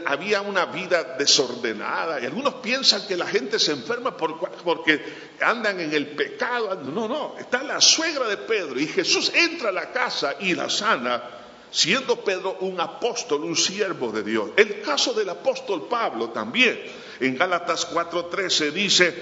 había 0.06 0.40
una 0.40 0.66
vida 0.66 1.16
desordenada. 1.18 2.20
Y 2.20 2.26
algunos 2.26 2.54
piensan 2.54 3.06
que 3.06 3.16
la 3.16 3.26
gente 3.26 3.58
se 3.58 3.72
enferma 3.72 4.16
porque 4.16 5.00
andan 5.40 5.78
en 5.80 5.92
el 5.92 6.08
pecado. 6.08 6.74
No, 6.76 7.06
no. 7.06 7.36
Está 7.38 7.62
la 7.62 7.80
suegra 7.80 8.26
de 8.28 8.38
Pedro. 8.38 8.80
Y 8.80 8.86
Jesús 8.86 9.30
entra 9.34 9.68
a 9.68 9.72
la 9.72 9.92
casa 9.92 10.36
y 10.40 10.54
la 10.54 10.70
sana 10.70 11.22
siendo 11.70 12.24
Pedro 12.24 12.56
un 12.60 12.80
apóstol, 12.80 13.44
un 13.44 13.56
siervo 13.56 14.10
de 14.10 14.22
Dios. 14.22 14.50
El 14.56 14.80
caso 14.80 15.12
del 15.12 15.28
apóstol 15.28 15.86
Pablo 15.88 16.30
también, 16.30 16.80
en 17.20 17.36
Gálatas 17.36 17.90
4:13 17.92 18.72
dice, 18.72 19.14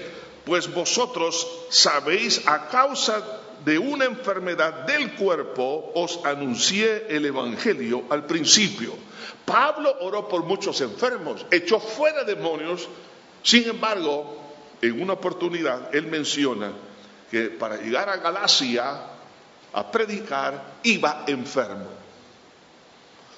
pues 0.45 0.73
vosotros 0.73 1.47
sabéis 1.69 2.47
a 2.47 2.69
causa 2.69 3.21
de 3.65 3.77
una 3.77 4.05
enfermedad 4.05 4.85
del 4.85 5.13
cuerpo 5.15 5.91
os 5.95 6.19
anuncié 6.23 7.07
el 7.09 7.25
Evangelio 7.25 8.03
al 8.09 8.25
principio. 8.25 8.93
Pablo 9.45 9.95
oró 10.01 10.27
por 10.27 10.43
muchos 10.43 10.81
enfermos, 10.81 11.45
echó 11.51 11.79
fuera 11.79 12.23
demonios, 12.23 12.87
sin 13.43 13.67
embargo, 13.69 14.37
en 14.81 15.01
una 15.01 15.13
oportunidad 15.13 15.93
él 15.95 16.07
menciona 16.07 16.71
que 17.31 17.49
para 17.49 17.77
llegar 17.77 18.09
a 18.09 18.17
Galacia 18.17 19.01
a 19.73 19.91
predicar 19.91 20.79
iba 20.83 21.23
enfermo. 21.27 21.87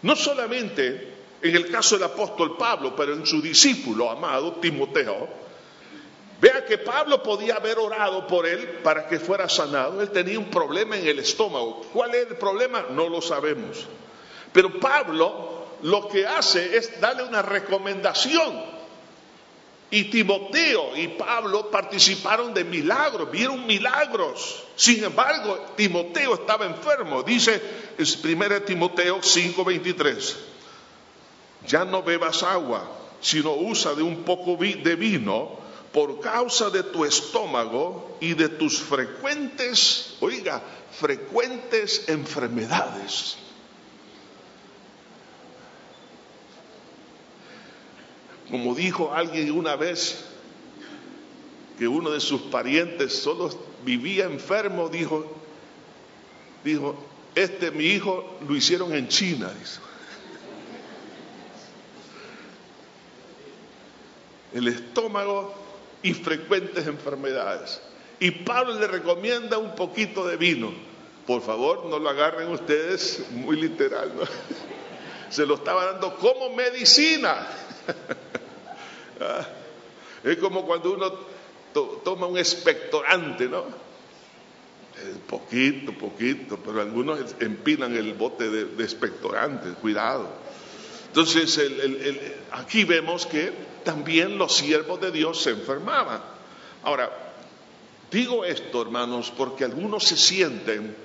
No 0.01 0.15
solamente 0.15 1.19
en 1.41 1.55
el 1.55 1.69
caso 1.69 1.95
del 1.95 2.05
apóstol 2.05 2.57
Pablo, 2.57 2.95
pero 2.95 3.13
en 3.13 3.25
su 3.25 3.41
discípulo 3.41 4.09
amado 4.09 4.53
Timoteo. 4.53 5.48
Vea 6.41 6.65
que 6.65 6.77
Pablo 6.77 7.21
podía 7.21 7.55
haber 7.55 7.77
orado 7.79 8.25
por 8.25 8.45
él 8.47 8.79
para 8.83 9.07
que 9.07 9.19
fuera 9.19 9.49
sanado. 9.49 10.01
Él 10.01 10.09
tenía 10.11 10.39
un 10.39 10.49
problema 10.49 10.97
en 10.97 11.05
el 11.05 11.19
estómago. 11.19 11.81
¿Cuál 11.93 12.15
es 12.15 12.27
el 12.27 12.37
problema? 12.37 12.85
No 12.91 13.09
lo 13.09 13.21
sabemos. 13.21 13.85
Pero 14.53 14.79
Pablo 14.79 15.59
lo 15.81 16.07
que 16.07 16.25
hace 16.25 16.77
es 16.77 16.99
darle 17.01 17.23
una 17.23 17.41
recomendación. 17.41 18.79
Y 19.91 20.05
Timoteo 20.05 20.95
y 20.95 21.07
Pablo 21.09 21.71
participaron 21.71 22.53
de 22.53 22.63
milagros, 22.63 23.31
vieron 23.31 23.65
milagros. 23.65 24.63
Sin 24.75 25.03
embargo, 25.03 25.65
Timoteo 25.75 26.35
estaba 26.35 26.65
enfermo. 26.65 27.23
Dice 27.23 27.59
1 27.97 28.61
Timoteo 28.61 29.19
5:23, 29.19 30.35
ya 31.67 31.85
no 31.85 32.03
bebas 32.03 32.43
agua, 32.43 32.87
sino 33.19 33.53
usa 33.53 33.95
de 33.95 34.03
un 34.03 34.23
poco 34.23 34.55
de 34.57 34.95
vino 34.95 35.68
por 35.91 36.19
causa 36.19 36.69
de 36.69 36.83
tu 36.83 37.05
estómago 37.05 38.17
y 38.19 38.33
de 38.33 38.49
tus 38.49 38.79
frecuentes, 38.79 40.17
oiga, 40.19 40.61
frecuentes 40.91 42.07
enfermedades. 42.09 43.37
Como 48.49 48.73
dijo 48.75 49.13
alguien 49.13 49.51
una 49.51 49.75
vez, 49.75 50.25
que 51.77 51.87
uno 51.87 52.09
de 52.11 52.19
sus 52.19 52.41
parientes 52.41 53.13
solo 53.21 53.49
vivía 53.85 54.25
enfermo, 54.25 54.89
dijo, 54.89 55.25
dijo, 56.63 56.95
este 57.35 57.71
mi 57.71 57.85
hijo 57.85 58.37
lo 58.47 58.55
hicieron 58.55 58.93
en 58.93 59.07
China, 59.07 59.51
El 64.51 64.67
estómago 64.67 65.53
y 66.03 66.13
frecuentes 66.13 66.87
enfermedades. 66.87 67.81
Y 68.19 68.31
Pablo 68.31 68.79
le 68.79 68.87
recomienda 68.87 69.57
un 69.57 69.75
poquito 69.75 70.27
de 70.27 70.37
vino. 70.37 70.71
Por 71.25 71.41
favor, 71.41 71.85
no 71.85 71.99
lo 71.99 72.09
agarren 72.09 72.49
ustedes 72.49 73.25
muy 73.31 73.55
literal. 73.59 74.11
Se 75.29 75.45
lo 75.45 75.55
estaba 75.55 75.85
dando 75.85 76.15
como 76.15 76.55
medicina. 76.55 77.47
Ah, 79.21 79.45
es 80.23 80.37
como 80.37 80.65
cuando 80.65 80.93
uno 80.93 81.11
toma 82.05 82.25
un 82.25 82.37
expectorante, 82.37 83.49
¿no? 83.49 83.65
Poquito, 85.27 85.91
poquito, 85.91 86.57
pero 86.63 86.79
algunos 86.79 87.19
empinan 87.41 87.97
el 87.97 88.13
bote 88.13 88.49
de, 88.49 88.63
de 88.63 89.73
cuidado. 89.81 90.29
Entonces, 91.07 91.59
aquí 92.51 92.85
vemos 92.85 93.25
que 93.25 93.51
también 93.83 94.37
los 94.37 94.55
siervos 94.55 94.99
de 95.01 95.11
Dios 95.11 95.41
se 95.41 95.51
enfermaban. 95.51 96.21
Ahora, 96.83 97.09
digo 98.11 98.45
esto, 98.45 98.81
hermanos, 98.81 99.31
porque 99.35 99.65
algunos 99.65 100.03
se 100.03 100.17
sienten 100.17 100.95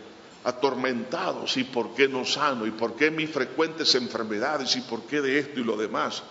atormentados 0.45 1.57
y 1.57 1.65
por 1.65 1.95
qué 1.95 2.07
no 2.07 2.25
sano 2.25 2.67
y 2.67 2.71
por 2.71 2.95
qué 2.95 3.11
mis 3.11 3.31
frecuentes 3.31 3.95
enfermedades 3.95 4.77
y 4.77 4.83
por 4.83 5.03
qué 5.03 5.21
de 5.21 5.39
esto 5.39 5.61
y 5.61 5.65
lo 5.65 5.77
demás. 5.77 6.23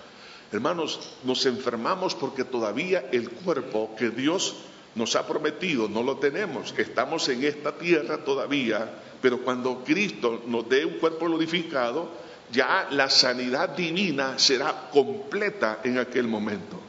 Hermanos, 0.52 1.00
nos 1.24 1.46
enfermamos 1.48 2.14
porque 2.14 2.44
todavía 2.44 3.10
el 3.12 3.32
cuerpo 3.32 3.96
que 3.98 4.12
Dios 4.12 4.56
nos 4.94 5.16
ha 5.16 5.28
prometido, 5.28 5.90
no 5.90 6.04
lo 6.04 6.18
tenemos. 6.18 6.76
Estamos 6.78 7.28
en 7.30 7.44
esta 7.44 7.76
tierra 7.78 8.24
todavía, 8.24 9.02
pero 9.20 9.40
cuando 9.40 9.84
Cristo 9.84 10.44
nos 10.46 10.70
dé 10.70 10.86
un 10.86 11.00
cuerpo 11.00 11.26
glorificado, 11.26 12.12
ya 12.54 12.88
la 12.92 13.10
sanidad 13.10 13.70
divina 13.70 14.38
será 14.38 14.90
completa 14.92 15.80
en 15.84 15.98
aquel 15.98 16.28
momento. 16.28 16.80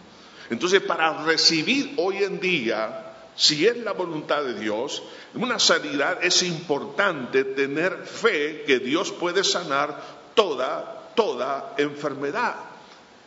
Entonces, 0.51 0.83
para 0.83 1.25
recibir 1.25 1.95
hoy 1.97 2.23
en 2.23 2.39
día, 2.39 3.15
si 3.35 3.67
es 3.67 3.79
la 3.79 3.93
voluntad 3.93 4.45
de 4.45 4.61
Dios, 4.61 5.03
una 5.35 5.59
sanidad 5.59 6.23
es 6.23 6.43
importante 6.43 7.45
tener 7.45 8.05
fe 8.05 8.65
que 8.67 8.79
Dios 8.79 9.11
puede 9.11 9.43
sanar 9.43 10.01
toda, 10.35 11.11
toda 11.17 11.75
enfermedad. 11.79 12.57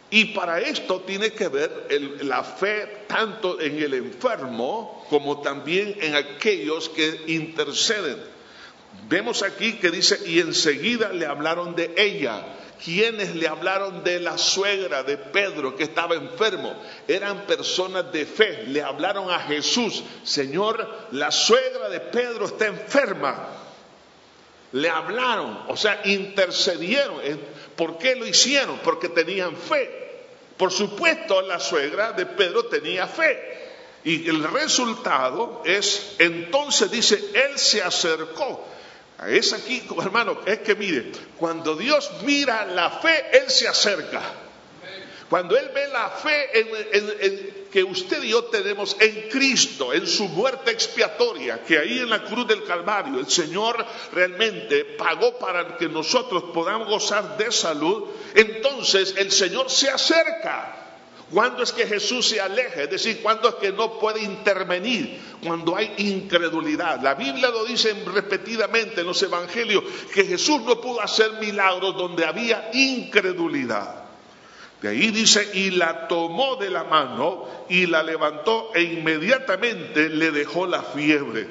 Y 0.10 0.26
para 0.26 0.62
esto 0.62 1.02
tiene 1.02 1.34
que 1.34 1.50
ver 1.50 1.88
la 2.22 2.44
fe 2.44 3.06
tanto 3.08 3.60
en 3.60 3.82
el 3.82 3.94
enfermo 3.96 5.06
como 5.10 5.42
también 5.42 5.98
en 6.00 6.16
aquellos 6.16 6.88
que 6.90 7.24
interceden. 7.28 8.37
Vemos 9.10 9.44
aquí 9.44 9.74
que 9.74 9.90
dice, 9.90 10.20
y 10.26 10.40
enseguida 10.40 11.10
le 11.14 11.26
hablaron 11.26 11.76
de 11.76 11.94
ella. 11.98 12.46
Quienes 12.84 13.36
le 13.36 13.48
hablaron 13.48 14.04
de 14.04 14.20
la 14.20 14.38
suegra 14.38 15.02
de 15.02 15.18
Pedro 15.18 15.76
que 15.76 15.84
estaba 15.84 16.16
enfermo 16.16 16.76
eran 17.08 17.48
personas 17.48 18.12
de 18.12 18.26
fe. 18.26 18.66
Le 18.68 18.84
hablaron 18.84 19.32
a 19.32 19.40
Jesús, 19.40 20.04
Señor, 20.24 20.88
la 21.12 21.32
suegra 21.32 21.90
de 21.90 22.00
Pedro 22.02 22.46
está 22.46 22.68
enferma. 22.68 23.48
Le 24.74 24.90
hablaron, 24.90 25.64
o 25.70 25.78
sea, 25.78 26.02
intercedieron. 26.06 27.20
¿Por 27.76 27.98
qué 27.98 28.16
lo 28.16 28.28
hicieron? 28.28 28.78
Porque 28.84 29.10
tenían 29.10 29.56
fe. 29.56 30.08
Por 30.58 30.72
supuesto, 30.72 31.42
la 31.42 31.60
suegra 31.60 32.12
de 32.12 32.26
Pedro 32.26 32.66
tenía 32.66 33.08
fe. 33.08 33.58
Y 34.04 34.30
el 34.30 34.44
resultado 34.44 35.62
es, 35.66 36.16
entonces 36.20 36.92
dice, 36.92 37.16
él 37.34 37.58
se 37.58 37.82
acercó. 37.82 38.66
Es 39.26 39.52
aquí, 39.54 39.82
hermano, 40.00 40.40
es 40.46 40.60
que 40.60 40.76
mire, 40.76 41.12
cuando 41.38 41.76
Dios 41.76 42.12
mira 42.24 42.66
la 42.66 42.92
fe, 42.92 43.26
Él 43.32 43.50
se 43.50 43.68
acerca. 43.68 44.22
Cuando 45.28 45.58
Él 45.58 45.70
ve 45.74 45.88
la 45.90 46.10
fe 46.10 46.50
que 47.72 47.84
usted 47.84 48.24
y 48.24 48.30
yo 48.30 48.46
tenemos 48.46 48.96
en 49.00 49.28
Cristo, 49.30 49.92
en 49.92 50.08
su 50.08 50.30
muerte 50.30 50.72
expiatoria, 50.72 51.64
que 51.64 51.78
ahí 51.80 52.00
en 52.00 52.10
la 52.10 52.24
cruz 52.24 52.48
del 52.48 52.64
Calvario 52.64 53.20
el 53.20 53.28
Señor 53.28 53.86
realmente 54.14 54.86
pagó 54.98 55.38
para 55.38 55.78
que 55.78 55.90
nosotros 55.90 56.46
podamos 56.54 56.88
gozar 56.88 57.38
de 57.38 57.52
salud, 57.52 58.06
entonces 58.36 59.16
el 59.18 59.32
Señor 59.32 59.70
se 59.70 59.90
acerca. 59.90 60.87
¿Cuándo 61.32 61.62
es 61.62 61.74
que 61.74 61.86
Jesús 61.86 62.30
se 62.30 62.40
aleja? 62.40 62.84
Es 62.84 62.90
decir, 62.90 63.22
¿cuándo 63.22 63.50
es 63.50 63.56
que 63.56 63.74
no 63.74 64.00
puede 64.00 64.24
intervenir? 64.24 65.20
Cuando 65.44 65.76
hay 65.76 65.94
incredulidad. 65.98 67.02
La 67.02 67.16
Biblia 67.16 67.50
lo 67.50 67.66
dice 67.66 67.94
repetidamente 68.06 69.02
en 69.02 69.08
los 69.08 69.22
evangelios 69.22 69.84
que 70.14 70.24
Jesús 70.24 70.62
no 70.62 70.80
pudo 70.80 71.02
hacer 71.02 71.34
milagros 71.34 71.98
donde 71.98 72.26
había 72.26 72.70
incredulidad. 72.74 74.06
De 74.82 74.90
ahí 74.90 75.10
dice, 75.12 75.50
y 75.54 75.72
la 75.72 76.08
tomó 76.08 76.56
de 76.56 76.70
la 76.70 76.84
mano 76.84 77.46
y 77.68 77.88
la 77.88 78.04
levantó 78.04 78.72
e 78.74 78.84
inmediatamente 78.84 80.08
le 80.08 80.32
dejó 80.32 80.66
la 80.66 80.84
fiebre. 80.84 81.48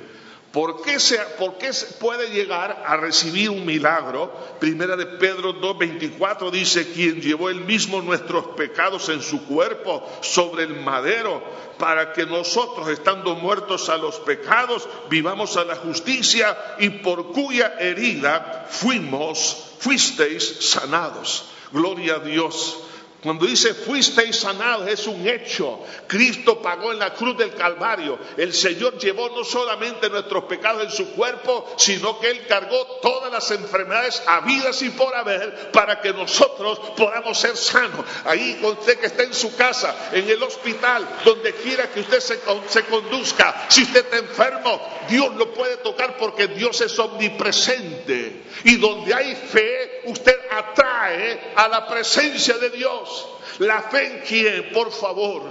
¿Por 0.57 0.81
qué, 0.81 0.99
se, 0.99 1.19
¿Por 1.38 1.59
qué 1.59 1.71
puede 2.01 2.31
llegar 2.31 2.83
a 2.87 2.97
recibir 2.97 3.51
un 3.51 3.66
milagro? 3.66 4.33
Primera 4.59 4.97
de 4.97 5.05
Pedro 5.05 5.61
2.24 5.61 6.51
dice, 6.51 6.95
quien 6.95 7.21
llevó 7.21 7.51
él 7.51 7.61
mismo 7.61 8.01
nuestros 8.01 8.47
pecados 8.57 9.11
en 9.11 9.21
su 9.21 9.45
cuerpo 9.45 10.03
sobre 10.23 10.62
el 10.62 10.81
madero, 10.81 11.42
para 11.79 12.14
que 12.14 12.25
nosotros, 12.25 12.88
estando 12.88 13.35
muertos 13.35 13.90
a 13.90 13.99
los 13.99 14.16
pecados, 14.21 14.88
vivamos 15.11 15.59
a 15.59 15.64
la 15.66 15.77
justicia 15.77 16.57
y 16.79 16.88
por 16.88 17.33
cuya 17.33 17.75
herida 17.79 18.66
fuimos, 18.71 19.75
fuisteis 19.79 20.71
sanados. 20.71 21.51
Gloria 21.71 22.14
a 22.14 22.21
Dios. 22.21 22.79
Cuando 23.27 23.45
dice 23.45 23.75
fuisteis 23.75 24.37
sanados 24.37 24.87
es 24.89 25.05
un 25.09 25.27
hecho. 25.27 25.81
Cristo 26.07 26.62
pagó 26.62 26.93
en 26.93 27.01
la 27.01 27.12
cruz 27.12 27.37
del 27.37 27.55
Calvario. 27.55 28.21
El 28.37 28.55
Señor 28.55 28.99
llevó 28.99 29.29
no 29.31 29.43
solamente 29.43 30.09
nuestros 30.09 30.45
pecados 30.45 30.85
en 30.85 30.93
su 30.93 31.11
cuerpo, 31.11 31.75
sino 31.77 32.21
que 32.21 32.31
Él 32.31 32.47
cargó 32.47 32.87
todas 33.03 33.33
las 33.33 33.51
enfermedades 33.51 34.23
habidas 34.29 34.81
y 34.83 34.91
por 34.91 35.12
haber 35.12 35.73
para 35.73 36.01
que 36.01 36.12
nosotros 36.12 36.79
podamos 36.97 37.37
ser 37.37 37.57
sanos. 37.57 38.07
Ahí 38.27 38.61
usted 38.62 39.01
que 39.01 39.07
está 39.07 39.25
en 39.25 39.35
su 39.35 39.57
casa, 39.57 40.11
en 40.12 40.31
el 40.31 40.41
hospital, 40.45 41.05
donde 41.25 41.53
quiera 41.55 41.91
que 41.91 41.99
usted 41.99 42.21
se, 42.21 42.39
se 42.69 42.85
conduzca, 42.85 43.67
si 43.69 43.83
usted 43.83 44.05
está 44.05 44.19
enfermo, 44.19 44.81
Dios 45.09 45.35
lo 45.35 45.53
puede 45.53 45.79
tocar 45.79 46.17
porque 46.17 46.47
Dios 46.47 46.81
es 46.81 46.97
omnipresente. 46.97 48.45
Y 48.62 48.77
donde 48.77 49.12
hay 49.12 49.35
fe, 49.35 50.03
usted 50.05 50.37
atrae 50.49 51.53
a 51.57 51.67
la 51.67 51.89
presencia 51.89 52.57
de 52.59 52.71
Dios. 52.71 53.15
¿La 53.59 53.83
fe 53.83 54.07
en 54.07 54.20
quién? 54.26 54.72
Por 54.72 54.92
favor. 54.92 55.42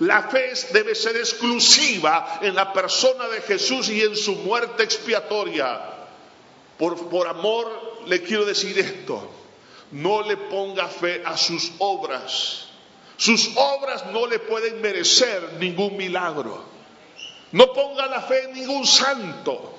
La 0.00 0.22
fe 0.24 0.52
debe 0.72 0.94
ser 0.94 1.16
exclusiva 1.16 2.38
en 2.42 2.54
la 2.54 2.72
persona 2.72 3.28
de 3.28 3.40
Jesús 3.40 3.88
y 3.88 4.00
en 4.00 4.16
su 4.16 4.36
muerte 4.36 4.84
expiatoria. 4.84 5.80
Por, 6.78 7.08
por 7.08 7.26
amor 7.26 8.02
le 8.06 8.22
quiero 8.22 8.44
decir 8.44 8.78
esto. 8.78 9.28
No 9.90 10.22
le 10.22 10.36
ponga 10.36 10.86
fe 10.86 11.22
a 11.24 11.36
sus 11.36 11.72
obras. 11.78 12.66
Sus 13.16 13.50
obras 13.56 14.06
no 14.12 14.26
le 14.26 14.38
pueden 14.38 14.80
merecer 14.80 15.54
ningún 15.58 15.96
milagro. 15.96 16.62
No 17.50 17.72
ponga 17.72 18.06
la 18.06 18.20
fe 18.20 18.44
en 18.44 18.52
ningún 18.52 18.86
santo. 18.86 19.77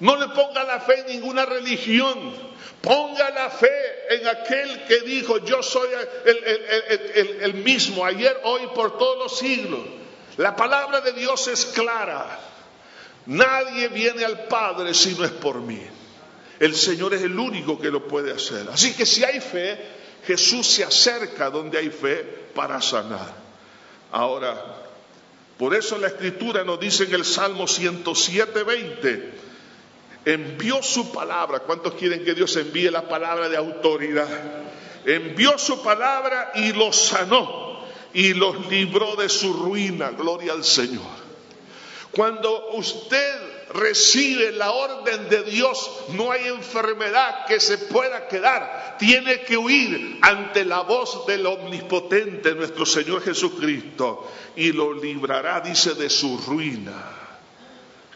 No 0.00 0.16
le 0.16 0.28
ponga 0.28 0.62
la 0.64 0.80
fe 0.80 1.00
en 1.00 1.06
ninguna 1.06 1.44
religión. 1.44 2.32
Ponga 2.80 3.30
la 3.30 3.50
fe 3.50 3.68
en 4.10 4.26
aquel 4.28 4.84
que 4.84 5.00
dijo, 5.00 5.38
yo 5.38 5.62
soy 5.62 5.88
el, 7.42 7.54
mismo, 7.54 8.04
ayer, 8.04 8.40
hoy, 8.44 8.68
por 8.74 8.96
todos 8.96 9.18
los 9.18 9.38
siglos. 9.38 9.80
La 10.36 10.54
palabra 10.54 11.00
de 11.00 11.12
Dios 11.12 11.48
es 11.48 11.66
clara. 11.66 12.38
Nadie 13.26 13.88
viene 13.88 14.24
al 14.24 14.44
Padre 14.44 14.94
si 14.94 15.14
no 15.16 15.24
es 15.24 15.32
por 15.32 15.56
mí. 15.56 15.80
El 16.60 16.74
Señor 16.76 17.14
es 17.14 17.22
el 17.22 17.36
único 17.36 17.80
que 17.80 17.90
lo 17.90 18.06
puede 18.06 18.32
hacer. 18.32 18.68
Así 18.72 18.94
que 18.94 19.04
si 19.04 19.24
hay 19.24 19.40
fe, 19.40 19.76
Jesús 20.24 20.66
se 20.66 20.84
acerca 20.84 21.50
donde 21.50 21.78
hay 21.78 21.90
fe 21.90 22.24
para 22.54 22.80
sanar. 22.80 23.34
Ahora, 24.12 24.56
por 25.58 25.74
eso 25.74 25.98
la 25.98 26.06
Escritura 26.06 26.62
nos 26.62 26.78
dice 26.78 27.04
en 27.04 27.14
el 27.14 27.24
Salmo 27.24 27.66
107, 27.66 28.62
20 28.62 29.47
envió 30.32 30.82
su 30.82 31.10
palabra. 31.10 31.60
¿Cuántos 31.60 31.94
quieren 31.94 32.24
que 32.24 32.34
Dios 32.34 32.54
envíe 32.56 32.90
la 32.90 33.08
palabra 33.08 33.48
de 33.48 33.56
autoridad? 33.56 34.28
Envió 35.04 35.56
su 35.58 35.82
palabra 35.82 36.52
y 36.54 36.72
los 36.72 36.96
sanó 36.96 37.80
y 38.12 38.34
los 38.34 38.68
libró 38.68 39.16
de 39.16 39.28
su 39.28 39.52
ruina. 39.52 40.10
Gloria 40.10 40.52
al 40.52 40.64
Señor. 40.64 41.28
Cuando 42.12 42.70
usted 42.72 43.68
recibe 43.70 44.52
la 44.52 44.72
orden 44.72 45.28
de 45.28 45.44
Dios, 45.44 45.90
no 46.14 46.30
hay 46.32 46.48
enfermedad 46.48 47.46
que 47.46 47.60
se 47.60 47.78
pueda 47.78 48.28
quedar. 48.28 48.96
Tiene 48.98 49.42
que 49.42 49.56
huir 49.56 50.18
ante 50.22 50.64
la 50.64 50.80
voz 50.80 51.26
del 51.26 51.46
omnipotente, 51.46 52.54
nuestro 52.54 52.84
Señor 52.84 53.22
Jesucristo, 53.22 54.30
y 54.56 54.72
lo 54.72 54.92
librará, 54.92 55.60
dice, 55.60 55.94
de 55.94 56.10
su 56.10 56.38
ruina. 56.38 57.27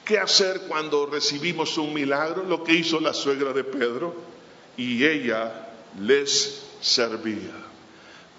¿Qué 0.05 0.19
hacer 0.19 0.63
cuando 0.63 1.07
recibimos 1.07 1.79
un 1.79 1.95
milagro? 1.95 2.43
Lo 2.43 2.65
que 2.65 2.75
hizo 2.75 2.99
la 3.01 3.15
suegra 3.15 3.53
de 3.53 3.63
Pedro 3.63 4.15
y 4.77 5.05
ella 5.05 5.69
les 6.01 6.63
servía. 6.81 7.53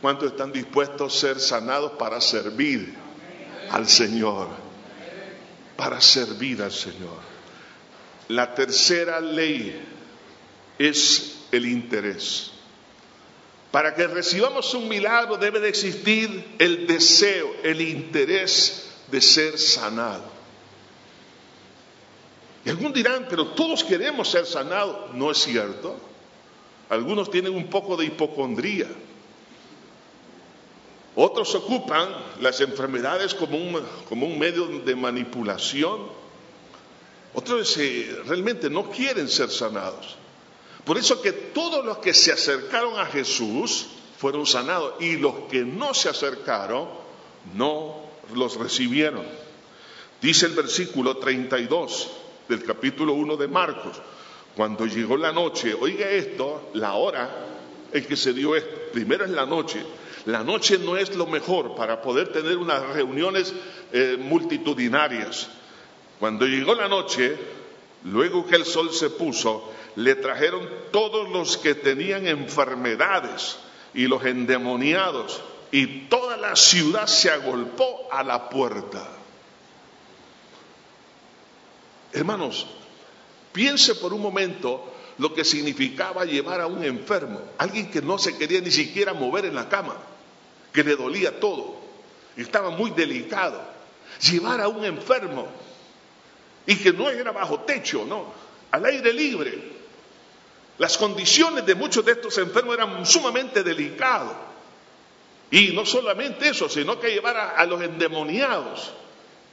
¿Cuántos 0.01 0.31
están 0.31 0.51
dispuestos 0.51 1.15
a 1.15 1.19
ser 1.19 1.39
sanados 1.39 1.93
para 1.93 2.19
servir 2.19 2.93
al 3.69 3.87
Señor? 3.87 4.49
Para 5.77 6.01
servir 6.01 6.61
al 6.61 6.73
Señor. 6.73 7.33
La 8.27 8.53
tercera 8.53 9.21
ley 9.21 9.81
es 10.77 11.45
el 11.51 11.65
interés. 11.65 12.51
Para 13.71 13.95
que 13.95 14.05
recibamos 14.07 14.73
un 14.73 14.89
milagro 14.89 15.37
debe 15.37 15.61
de 15.61 15.69
existir 15.69 16.55
el 16.59 16.85
deseo, 16.85 17.55
el 17.63 17.79
interés 17.81 18.89
de 19.09 19.21
ser 19.21 19.57
sanado. 19.57 20.32
Y 22.65 22.69
algunos 22.69 22.93
dirán, 22.93 23.27
pero 23.29 23.47
todos 23.47 23.83
queremos 23.83 24.29
ser 24.29 24.45
sanados. 24.45 25.13
No 25.13 25.31
es 25.31 25.37
cierto. 25.39 25.95
Algunos 26.89 27.29
tienen 27.29 27.53
un 27.55 27.67
poco 27.67 27.97
de 27.97 28.05
hipocondría. 28.05 28.87
Otros 31.15 31.53
ocupan 31.55 32.09
las 32.39 32.59
enfermedades 32.61 33.35
como 33.35 33.57
un, 33.57 33.81
como 34.07 34.25
un 34.25 34.39
medio 34.39 34.67
de 34.67 34.95
manipulación. 34.95 36.07
Otros 37.33 37.77
eh, 37.77 38.21
realmente 38.25 38.69
no 38.69 38.89
quieren 38.89 39.27
ser 39.27 39.49
sanados. 39.49 40.15
Por 40.85 40.97
eso 40.97 41.21
que 41.21 41.31
todos 41.31 41.85
los 41.85 41.99
que 41.99 42.13
se 42.13 42.31
acercaron 42.31 42.99
a 42.99 43.05
Jesús 43.05 43.87
fueron 44.17 44.45
sanados 44.45 44.95
y 45.01 45.17
los 45.17 45.33
que 45.49 45.63
no 45.63 45.93
se 45.93 46.09
acercaron 46.09 46.89
no 47.55 48.01
los 48.33 48.55
recibieron. 48.57 49.25
Dice 50.21 50.45
el 50.45 50.53
versículo 50.53 51.17
32 51.17 52.09
del 52.47 52.63
capítulo 52.63 53.13
1 53.13 53.37
de 53.37 53.47
Marcos. 53.47 54.01
Cuando 54.55 54.85
llegó 54.85 55.17
la 55.17 55.31
noche, 55.31 55.73
oiga 55.73 56.09
esto, 56.09 56.69
la 56.73 56.93
hora 56.93 57.29
en 57.91 58.05
que 58.05 58.15
se 58.15 58.33
dio 58.33 58.55
esto, 58.55 58.75
primero 58.91 59.25
es 59.25 59.31
la 59.31 59.45
noche. 59.45 59.83
La 60.25 60.43
noche 60.43 60.77
no 60.77 60.95
es 60.95 61.15
lo 61.15 61.27
mejor 61.27 61.75
para 61.75 62.01
poder 62.01 62.31
tener 62.31 62.57
unas 62.57 62.81
reuniones 62.93 63.53
eh, 63.91 64.17
multitudinarias. 64.19 65.49
Cuando 66.19 66.45
llegó 66.45 66.75
la 66.75 66.87
noche, 66.87 67.35
luego 68.05 68.45
que 68.47 68.55
el 68.55 68.65
sol 68.65 68.93
se 68.93 69.09
puso, 69.09 69.71
le 69.95 70.15
trajeron 70.15 70.67
todos 70.91 71.29
los 71.29 71.57
que 71.57 71.75
tenían 71.75 72.27
enfermedades 72.27 73.57
y 73.93 74.07
los 74.07 74.25
endemoniados, 74.25 75.41
y 75.71 76.07
toda 76.07 76.37
la 76.37 76.55
ciudad 76.55 77.07
se 77.07 77.29
agolpó 77.29 78.07
a 78.11 78.23
la 78.23 78.49
puerta. 78.49 79.07
Hermanos, 82.13 82.67
piense 83.51 83.95
por 83.95 84.13
un 84.13 84.21
momento 84.21 84.93
lo 85.17 85.33
que 85.33 85.43
significaba 85.43 86.25
llevar 86.25 86.61
a 86.61 86.67
un 86.67 86.83
enfermo, 86.83 87.41
alguien 87.57 87.89
que 87.89 88.01
no 88.01 88.17
se 88.17 88.37
quería 88.37 88.61
ni 88.61 88.71
siquiera 88.71 89.13
mover 89.13 89.45
en 89.45 89.55
la 89.55 89.67
cama, 89.67 89.95
que 90.71 90.83
le 90.83 90.95
dolía 90.95 91.39
todo, 91.39 91.75
estaba 92.37 92.69
muy 92.69 92.91
delicado. 92.91 93.73
Llevar 94.21 94.61
a 94.61 94.67
un 94.67 94.85
enfermo 94.85 95.47
y 96.67 96.75
que 96.75 96.93
no 96.93 97.09
era 97.09 97.31
bajo 97.31 97.61
techo, 97.61 98.05
no, 98.05 98.31
al 98.71 98.85
aire 98.85 99.11
libre. 99.11 99.71
Las 100.77 100.97
condiciones 100.97 101.65
de 101.65 101.75
muchos 101.75 102.05
de 102.05 102.13
estos 102.13 102.37
enfermos 102.37 102.75
eran 102.75 103.05
sumamente 103.05 103.63
delicadas. 103.63 104.33
Y 105.51 105.71
no 105.73 105.85
solamente 105.85 106.49
eso, 106.49 106.69
sino 106.69 106.99
que 106.99 107.09
llevar 107.09 107.37
a, 107.37 107.49
a 107.51 107.65
los 107.65 107.81
endemoniados 107.81 108.93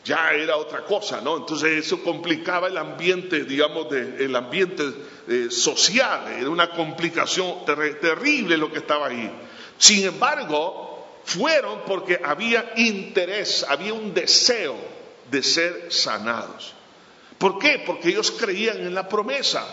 ya 0.04 0.32
era 0.32 0.56
otra 0.56 0.84
cosa, 0.84 1.20
¿no? 1.20 1.36
Entonces 1.36 1.84
eso 1.84 2.02
complicaba 2.02 2.68
el 2.68 2.76
ambiente, 2.78 3.44
digamos, 3.44 3.90
de, 3.90 4.25
el 4.25 4.35
ambiente 4.35 4.85
eh, 5.29 5.48
social, 5.50 6.33
era 6.38 6.48
una 6.48 6.70
complicación 6.70 7.64
terrible 7.66 8.56
lo 8.56 8.72
que 8.72 8.79
estaba 8.79 9.08
ahí. 9.08 9.31
Sin 9.79 10.04
embargo, 10.04 11.20
fueron 11.25 11.83
porque 11.87 12.20
había 12.22 12.72
interés, 12.77 13.64
había 13.68 13.94
un 13.94 14.14
deseo 14.14 14.77
de 15.31 15.42
ser 15.42 15.92
sanados. 15.92 16.75
¿Por 17.38 17.58
qué? 17.58 17.83
Porque 17.87 18.08
ellos 18.08 18.31
creían 18.33 18.79
en 18.79 18.94
la 18.94 19.08
promesa. 19.08 19.66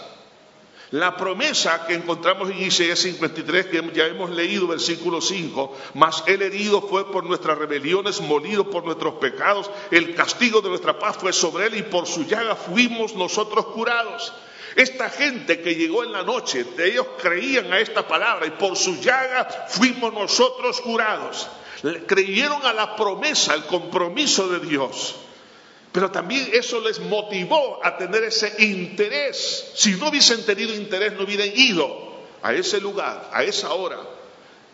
La 0.91 1.17
promesa 1.17 1.85
que 1.85 1.95
encontramos 1.95 2.49
en 2.49 2.61
Isaías 2.61 2.99
53, 2.99 3.65
que 3.65 3.91
ya 3.93 4.05
hemos 4.05 4.29
leído, 4.29 4.67
versículo 4.67 5.19
5, 5.19 5.75
mas 5.95 6.23
el 6.27 6.41
herido 6.41 6.81
fue 6.81 7.11
por 7.11 7.25
nuestras 7.25 7.57
rebeliones, 7.57 8.21
molido 8.21 8.69
por 8.69 8.85
nuestros 8.85 9.15
pecados, 9.15 9.69
el 9.91 10.15
castigo 10.15 10.61
de 10.61 10.69
nuestra 10.69 10.97
paz 10.97 11.17
fue 11.17 11.33
sobre 11.33 11.67
él 11.67 11.75
y 11.75 11.83
por 11.83 12.07
su 12.07 12.25
llaga 12.25 12.55
fuimos 12.55 13.15
nosotros 13.15 13.65
curados. 13.67 14.31
Esta 14.77 15.09
gente 15.09 15.59
que 15.61 15.75
llegó 15.75 16.05
en 16.05 16.13
la 16.13 16.23
noche, 16.23 16.65
ellos 16.77 17.07
creían 17.21 17.73
a 17.73 17.79
esta 17.79 18.07
palabra 18.07 18.45
y 18.45 18.51
por 18.51 18.77
su 18.77 18.95
llaga 19.01 19.67
fuimos 19.67 20.13
nosotros 20.13 20.79
curados. 20.79 21.49
Creyeron 22.05 22.65
a 22.65 22.71
la 22.71 22.95
promesa, 22.95 23.51
al 23.51 23.65
compromiso 23.65 24.47
de 24.47 24.59
Dios. 24.65 25.15
Pero 25.97 26.11
también 26.11 26.47
eso 26.53 26.79
les 26.79 26.99
motivó 26.99 27.83
a 27.83 27.97
tener 27.97 28.23
ese 28.23 28.53
interés. 28.59 29.71
Si 29.73 29.95
no 29.95 30.09
hubiesen 30.09 30.45
tenido 30.45 30.75
interés, 30.75 31.13
no 31.13 31.23
hubieran 31.23 31.49
ido 31.55 31.87
a 32.43 32.53
ese 32.53 32.79
lugar, 32.79 33.31
a 33.33 33.43
esa 33.43 33.73
hora. 33.73 33.97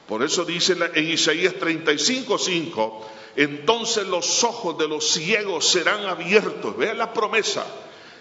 Por 0.06 0.22
eso 0.22 0.44
dice 0.44 0.76
en 0.94 1.08
Isaías 1.08 1.54
35, 1.54 2.38
5, 2.38 3.10
entonces 3.38 4.06
los 4.06 4.44
ojos 4.44 4.78
de 4.78 4.90
los 4.90 5.12
ciegos 5.12 5.66
serán 5.66 6.06
abiertos. 6.08 6.76
Vean 6.76 6.98
la 6.98 7.14
promesa 7.14 7.66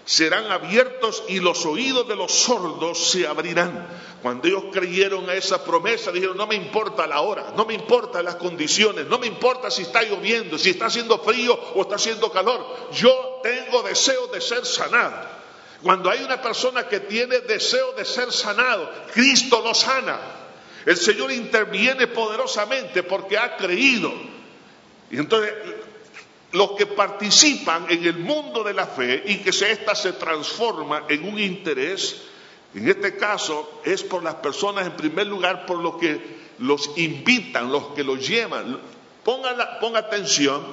serán 0.05 0.51
abiertos 0.51 1.23
y 1.27 1.39
los 1.39 1.65
oídos 1.65 2.07
de 2.07 2.15
los 2.15 2.31
sordos 2.31 3.11
se 3.11 3.25
abrirán. 3.25 3.87
Cuando 4.21 4.47
ellos 4.47 4.65
creyeron 4.71 5.29
a 5.29 5.33
esa 5.33 5.63
promesa, 5.63 6.11
dijeron, 6.11 6.37
no 6.37 6.47
me 6.47 6.55
importa 6.55 7.07
la 7.07 7.21
hora, 7.21 7.53
no 7.55 7.65
me 7.65 7.73
importan 7.73 8.25
las 8.25 8.35
condiciones, 8.35 9.05
no 9.07 9.19
me 9.19 9.27
importa 9.27 9.71
si 9.71 9.83
está 9.83 10.01
lloviendo, 10.03 10.57
si 10.57 10.71
está 10.71 10.85
haciendo 10.87 11.19
frío 11.19 11.57
o 11.75 11.81
está 11.81 11.95
haciendo 11.95 12.31
calor, 12.31 12.89
yo 12.93 13.41
tengo 13.43 13.83
deseo 13.83 14.27
de 14.27 14.41
ser 14.41 14.65
sanado. 14.65 15.43
Cuando 15.81 16.09
hay 16.09 16.23
una 16.23 16.41
persona 16.41 16.87
que 16.87 17.01
tiene 17.01 17.39
deseo 17.41 17.91
de 17.93 18.05
ser 18.05 18.31
sanado, 18.31 18.89
Cristo 19.13 19.61
lo 19.61 19.73
sana. 19.73 20.17
El 20.85 20.97
Señor 20.97 21.31
interviene 21.31 22.07
poderosamente 22.07 23.03
porque 23.03 23.37
ha 23.37 23.57
creído. 23.57 24.11
Y 25.11 25.17
entonces 25.17 25.53
los 26.53 26.71
que 26.71 26.85
participan 26.85 27.87
en 27.89 28.05
el 28.05 28.19
mundo 28.19 28.63
de 28.63 28.73
la 28.73 28.85
fe 28.85 29.23
y 29.25 29.37
que 29.37 29.49
ésta 29.49 29.95
se 29.95 30.13
transforma 30.13 31.03
en 31.09 31.27
un 31.27 31.39
interés, 31.39 32.21
en 32.75 32.87
este 32.87 33.17
caso 33.17 33.81
es 33.83 34.03
por 34.03 34.23
las 34.23 34.35
personas, 34.35 34.85
en 34.85 34.93
primer 34.93 35.27
lugar, 35.27 35.65
por 35.65 35.79
los 35.79 35.97
que 35.97 36.43
los 36.59 36.91
invitan, 36.97 37.71
los 37.71 37.87
que 37.89 38.03
los 38.03 38.27
llevan. 38.27 38.79
Ponga, 39.23 39.97
atención 39.97 40.63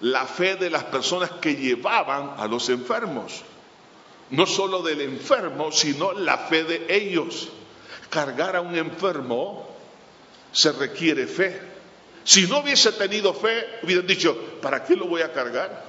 la 0.00 0.26
fe 0.26 0.56
de 0.56 0.70
las 0.70 0.84
personas 0.84 1.30
que 1.40 1.56
llevaban 1.56 2.34
a 2.36 2.46
los 2.46 2.68
enfermos. 2.68 3.42
No 4.30 4.46
solo 4.46 4.82
del 4.82 5.00
enfermo, 5.00 5.72
sino 5.72 6.12
la 6.12 6.38
fe 6.38 6.62
de 6.62 6.86
ellos. 6.88 7.48
Cargar 8.10 8.54
a 8.54 8.60
un 8.60 8.76
enfermo 8.76 9.68
se 10.52 10.70
requiere 10.72 11.26
fe. 11.26 11.75
Si 12.26 12.48
no 12.48 12.58
hubiese 12.58 12.90
tenido 12.90 13.32
fe, 13.32 13.78
hubieran 13.84 14.04
dicho, 14.04 14.36
¿para 14.60 14.82
qué 14.82 14.96
lo 14.96 15.06
voy 15.06 15.22
a 15.22 15.32
cargar? 15.32 15.84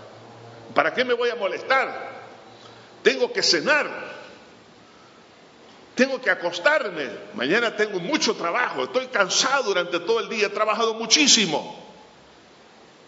¿Para 0.76 0.94
qué 0.94 1.04
me 1.04 1.16
voy 1.16 1.32
a 1.32 1.36
molestar? 1.36 2.12
Tengo 3.02 3.34
que 3.34 3.42
cenar. 3.42 3.90
Tengo 5.96 6.22
que 6.22 6.30
acostarme. 6.30 7.10
Mañana 7.34 7.76
tengo 7.76 8.00
mucho 8.00 8.36
trabajo. 8.36 8.84
Estoy 8.84 9.08
cansado 9.08 9.64
durante 9.64 10.00
todo 10.02 10.20
el 10.20 10.30
día. 10.30 10.46
He 10.46 10.50
trabajado 10.50 10.94
muchísimo. 10.94 11.84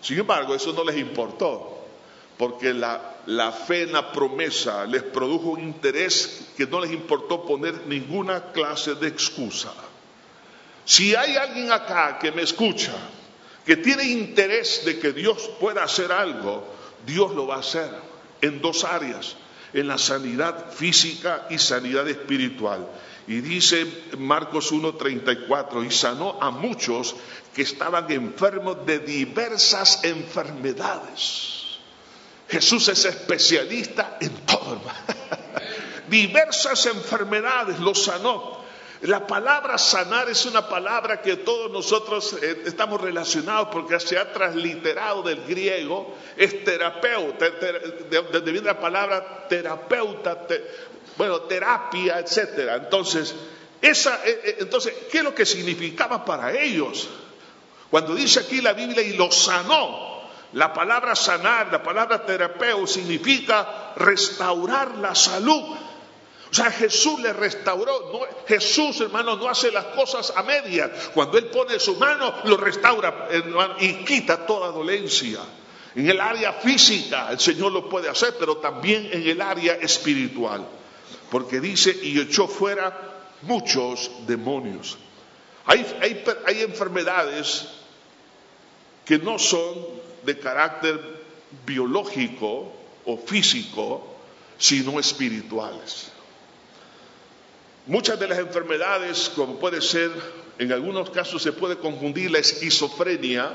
Sin 0.01 0.17
embargo, 0.17 0.55
eso 0.55 0.73
no 0.73 0.83
les 0.83 0.97
importó. 0.97 1.85
Porque 2.35 2.73
la, 2.73 3.17
la 3.27 3.51
fe 3.51 3.83
en 3.83 3.93
la 3.93 4.11
promesa 4.11 4.87
les 4.87 5.03
produjo 5.03 5.49
un 5.49 5.59
interés 5.59 6.47
que 6.57 6.65
no 6.65 6.79
les 6.79 6.91
importó 6.91 7.45
poner 7.45 7.85
ninguna 7.85 8.51
clase 8.53 8.95
de 8.95 9.07
excusa. 9.07 9.71
Si 10.83 11.13
hay 11.13 11.35
alguien 11.35 11.71
acá 11.71 12.17
que 12.17 12.31
me 12.31 12.41
escucha 12.41 12.93
que 13.65 13.77
tiene 13.77 14.03
interés 14.03 14.83
de 14.85 14.99
que 14.99 15.13
Dios 15.13 15.49
pueda 15.59 15.83
hacer 15.83 16.11
algo, 16.11 16.65
Dios 17.05 17.33
lo 17.35 17.47
va 17.47 17.55
a 17.55 17.59
hacer 17.59 17.89
en 18.41 18.61
dos 18.61 18.83
áreas, 18.83 19.35
en 19.73 19.87
la 19.87 19.97
sanidad 19.97 20.71
física 20.71 21.47
y 21.49 21.57
sanidad 21.57 22.07
espiritual. 22.07 22.87
Y 23.27 23.41
dice 23.41 23.85
Marcos 24.17 24.71
1:34, 24.71 25.85
y 25.85 25.91
sanó 25.91 26.37
a 26.41 26.49
muchos 26.49 27.15
que 27.53 27.61
estaban 27.61 28.11
enfermos 28.11 28.85
de 28.85 28.99
diversas 28.99 30.03
enfermedades. 30.03 31.77
Jesús 32.47 32.87
es 32.87 33.05
especialista 33.05 34.17
en 34.19 34.33
todo, 34.45 34.81
diversas 36.09 36.87
enfermedades 36.87 37.79
los 37.79 38.03
sanó. 38.03 38.58
La 39.01 39.25
palabra 39.25 39.77
sanar 39.77 40.29
es 40.29 40.45
una 40.45 40.67
palabra 40.67 41.21
que 41.21 41.37
todos 41.37 41.71
nosotros 41.71 42.35
eh, 42.41 42.63
estamos 42.65 42.99
relacionados 42.99 43.69
porque 43.71 43.97
se 43.99 44.17
ha 44.17 44.33
transliterado 44.33 45.23
del 45.23 45.41
griego, 45.45 46.15
es 46.35 46.65
terapeuta, 46.65 47.49
de, 47.49 48.41
viene 48.41 48.67
la 48.67 48.77
palabra 48.77 49.47
terapeuta, 49.47 50.45
bueno, 51.15 51.41
terapia, 51.41 52.19
etcétera. 52.19 52.75
Entonces, 52.75 53.33
eh, 53.81 53.93
eh, 53.93 54.57
entonces, 54.59 54.93
¿qué 55.09 55.19
es 55.19 55.23
lo 55.23 55.33
que 55.33 55.45
significaba 55.45 56.25
para 56.25 56.51
ellos? 56.59 57.07
Cuando 57.89 58.13
dice 58.13 58.41
aquí 58.41 58.61
la 58.61 58.73
Biblia 58.73 59.01
y 59.01 59.13
lo 59.13 59.31
sanó, 59.31 60.23
la 60.53 60.73
palabra 60.73 61.15
sanar, 61.15 61.71
la 61.71 61.81
palabra 61.81 62.25
terapeuta 62.25 62.91
significa 62.91 63.93
restaurar 63.95 64.97
la 64.97 65.15
salud. 65.15 65.63
O 66.51 66.53
sea, 66.53 66.71
Jesús 66.71 67.19
le 67.19 67.31
restauró. 67.31 68.27
Jesús, 68.47 68.99
hermano, 69.01 69.35
no 69.35 69.47
hace 69.47 69.71
las 69.71 69.85
cosas 69.85 70.33
a 70.35 70.41
medias. 70.43 71.09
Cuando 71.13 71.37
Él 71.37 71.45
pone 71.45 71.79
su 71.79 71.95
mano, 71.95 72.33
lo 72.45 72.57
restaura 72.57 73.29
y 73.79 74.03
quita 74.03 74.45
toda 74.45 74.71
dolencia. 74.71 75.39
En 75.95 76.09
el 76.09 76.19
área 76.19 76.53
física 76.53 77.29
el 77.31 77.39
Señor 77.39 77.71
lo 77.71 77.89
puede 77.89 78.09
hacer, 78.09 78.35
pero 78.39 78.57
también 78.57 79.09
en 79.11 79.27
el 79.27 79.41
área 79.41 79.75
espiritual. 79.75 80.67
Porque 81.29 81.59
dice, 81.59 81.95
y 82.01 82.19
echó 82.19 82.47
fuera 82.47 83.27
muchos 83.43 84.09
demonios. 84.25 84.97
Hay, 85.65 85.85
hay 86.45 86.61
enfermedades 86.61 87.67
que 89.05 89.19
no 89.19 89.37
son 89.37 89.85
de 90.23 90.39
carácter 90.39 90.99
biológico 91.65 92.71
o 93.05 93.17
físico, 93.17 94.15
sino 94.57 94.99
espirituales. 94.99 96.11
Muchas 97.89 98.19
de 98.19 98.27
las 98.27 98.37
enfermedades, 98.37 99.31
como 99.35 99.55
puede 99.55 99.81
ser, 99.81 100.11
en 100.59 100.71
algunos 100.71 101.09
casos 101.09 101.41
se 101.41 101.53
puede 101.53 101.79
confundir 101.79 102.29
la 102.29 102.37
esquizofrenia 102.37 103.51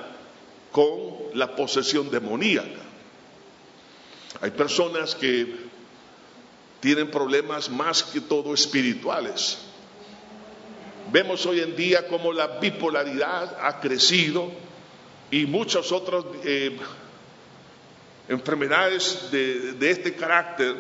con 0.73 0.89
la 1.35 1.55
posesión 1.55 2.11
demoníaca. 2.11 2.83
Hay 4.41 4.51
personas 4.51 5.15
que 5.15 5.55
tienen 6.81 7.13
problemas 7.13 7.71
más 7.71 8.03
que 8.03 8.23
todo 8.23 8.53
espirituales. 8.55 9.59
Vemos 11.13 11.47
hoy 11.47 11.61
en 11.61 11.77
día 11.77 12.09
cómo 12.09 12.33
la 12.33 12.59
bipolaridad 12.59 13.57
ha 13.63 13.79
crecido 13.79 14.51
y 15.31 15.47
muchas 15.47 15.93
otras 15.93 16.25
eh, 16.43 16.77
enfermedades 18.29 19.31
de 19.31 19.91
este 19.91 20.13
carácter 20.17 20.75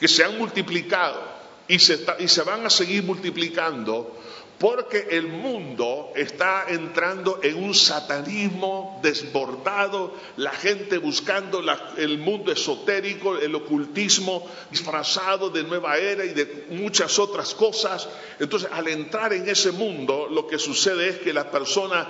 que 0.00 0.08
se 0.08 0.24
han 0.24 0.38
multiplicado 0.38 1.33
y 1.68 1.78
se, 1.78 2.04
y 2.18 2.28
se 2.28 2.42
van 2.42 2.66
a 2.66 2.70
seguir 2.70 3.02
multiplicando 3.02 4.18
porque 4.58 5.08
el 5.10 5.26
mundo 5.26 6.12
está 6.14 6.66
entrando 6.68 7.40
en 7.42 7.62
un 7.62 7.74
satanismo 7.74 9.00
desbordado, 9.02 10.14
la 10.36 10.52
gente 10.52 10.98
buscando 10.98 11.62
el 11.96 12.18
mundo 12.18 12.52
esotérico, 12.52 13.36
el 13.36 13.54
ocultismo 13.54 14.48
disfrazado 14.70 15.50
de 15.50 15.64
nueva 15.64 15.98
era 15.98 16.24
y 16.24 16.30
de 16.30 16.66
muchas 16.70 17.18
otras 17.18 17.52
cosas. 17.54 18.08
Entonces, 18.38 18.68
al 18.72 18.86
entrar 18.88 19.32
en 19.32 19.48
ese 19.48 19.72
mundo, 19.72 20.28
lo 20.30 20.46
que 20.46 20.58
sucede 20.58 21.08
es 21.08 21.18
que 21.18 21.32
la 21.32 21.50
persona 21.50 22.08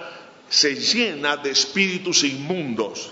se 0.48 0.74
llena 0.74 1.38
de 1.38 1.50
espíritus 1.50 2.24
inmundos. 2.24 3.10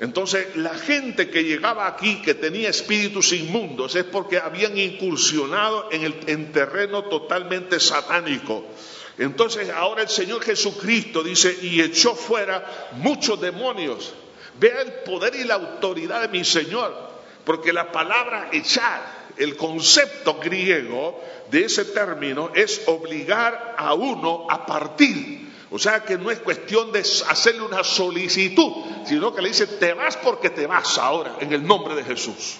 Entonces, 0.00 0.56
la 0.56 0.74
gente 0.74 1.30
que 1.30 1.44
llegaba 1.44 1.86
aquí, 1.86 2.20
que 2.20 2.34
tenía 2.34 2.68
espíritus 2.68 3.32
inmundos, 3.32 3.94
es 3.94 4.04
porque 4.04 4.38
habían 4.38 4.76
incursionado 4.76 5.88
en 5.92 6.02
el 6.02 6.50
terreno 6.52 7.04
totalmente 7.04 7.78
satánico. 7.78 8.64
Entonces, 9.18 9.70
ahora 9.70 10.02
el 10.02 10.08
Señor 10.08 10.42
Jesucristo 10.42 11.22
dice, 11.22 11.56
y 11.62 11.80
echó 11.80 12.16
fuera 12.16 12.90
muchos 12.96 13.40
demonios. 13.40 14.12
Vea 14.58 14.82
el 14.82 14.92
poder 15.04 15.36
y 15.36 15.44
la 15.44 15.54
autoridad 15.54 16.22
de 16.22 16.28
mi 16.28 16.44
Señor, 16.44 16.92
porque 17.44 17.72
la 17.72 17.92
palabra 17.92 18.48
echar, 18.52 19.24
el 19.36 19.56
concepto 19.56 20.38
griego 20.40 21.20
de 21.50 21.64
ese 21.64 21.84
término 21.84 22.50
es 22.54 22.82
obligar 22.86 23.74
a 23.78 23.94
uno 23.94 24.46
a 24.50 24.66
partir. 24.66 25.43
O 25.74 25.78
sea 25.80 26.04
que 26.04 26.16
no 26.16 26.30
es 26.30 26.38
cuestión 26.38 26.92
de 26.92 27.00
hacerle 27.00 27.62
una 27.62 27.82
solicitud, 27.82 28.70
sino 29.04 29.34
que 29.34 29.42
le 29.42 29.48
dice, 29.48 29.66
te 29.66 29.92
vas 29.92 30.16
porque 30.16 30.50
te 30.50 30.68
vas 30.68 30.98
ahora, 30.98 31.38
en 31.40 31.52
el 31.52 31.66
nombre 31.66 31.96
de 31.96 32.04
Jesús. 32.04 32.58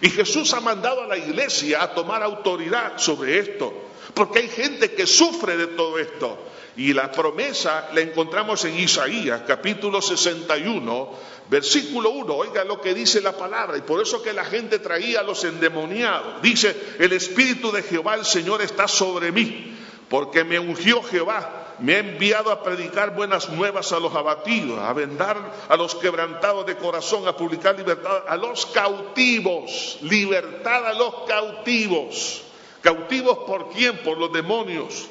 Y 0.00 0.08
Jesús 0.08 0.54
ha 0.54 0.60
mandado 0.60 1.02
a 1.02 1.06
la 1.06 1.18
iglesia 1.18 1.82
a 1.82 1.92
tomar 1.92 2.22
autoridad 2.22 2.96
sobre 2.96 3.40
esto, 3.40 3.74
porque 4.14 4.38
hay 4.38 4.48
gente 4.48 4.92
que 4.92 5.06
sufre 5.06 5.58
de 5.58 5.66
todo 5.66 5.98
esto. 5.98 6.38
Y 6.78 6.94
la 6.94 7.12
promesa 7.12 7.90
la 7.92 8.00
encontramos 8.00 8.64
en 8.64 8.80
Isaías, 8.80 9.42
capítulo 9.46 10.00
61, 10.00 11.10
versículo 11.50 12.08
1. 12.08 12.34
Oiga 12.34 12.64
lo 12.64 12.80
que 12.80 12.94
dice 12.94 13.20
la 13.20 13.36
palabra. 13.36 13.76
Y 13.76 13.82
por 13.82 14.00
eso 14.00 14.22
que 14.22 14.32
la 14.32 14.46
gente 14.46 14.78
traía 14.78 15.20
a 15.20 15.24
los 15.24 15.44
endemoniados. 15.44 16.40
Dice, 16.40 16.74
el 16.98 17.12
Espíritu 17.12 17.70
de 17.70 17.82
Jehová, 17.82 18.14
el 18.14 18.24
Señor, 18.24 18.62
está 18.62 18.88
sobre 18.88 19.30
mí, 19.30 19.76
porque 20.08 20.42
me 20.42 20.58
ungió 20.58 21.02
Jehová 21.02 21.64
me 21.78 21.94
ha 21.94 21.98
enviado 21.98 22.50
a 22.50 22.62
predicar 22.62 23.14
buenas 23.14 23.48
nuevas 23.50 23.92
a 23.92 24.00
los 24.00 24.14
abatidos, 24.14 24.78
a 24.78 24.92
vendar 24.92 25.36
a 25.68 25.76
los 25.76 25.94
quebrantados 25.94 26.66
de 26.66 26.76
corazón, 26.76 27.28
a 27.28 27.36
publicar 27.36 27.76
libertad 27.76 28.24
a 28.26 28.36
los 28.36 28.66
cautivos, 28.66 29.98
libertad 30.02 30.86
a 30.86 30.94
los 30.94 31.14
cautivos. 31.26 32.42
¿Cautivos 32.82 33.38
por 33.46 33.70
quién? 33.70 33.98
Por 33.98 34.16
los 34.16 34.32
demonios 34.32 35.08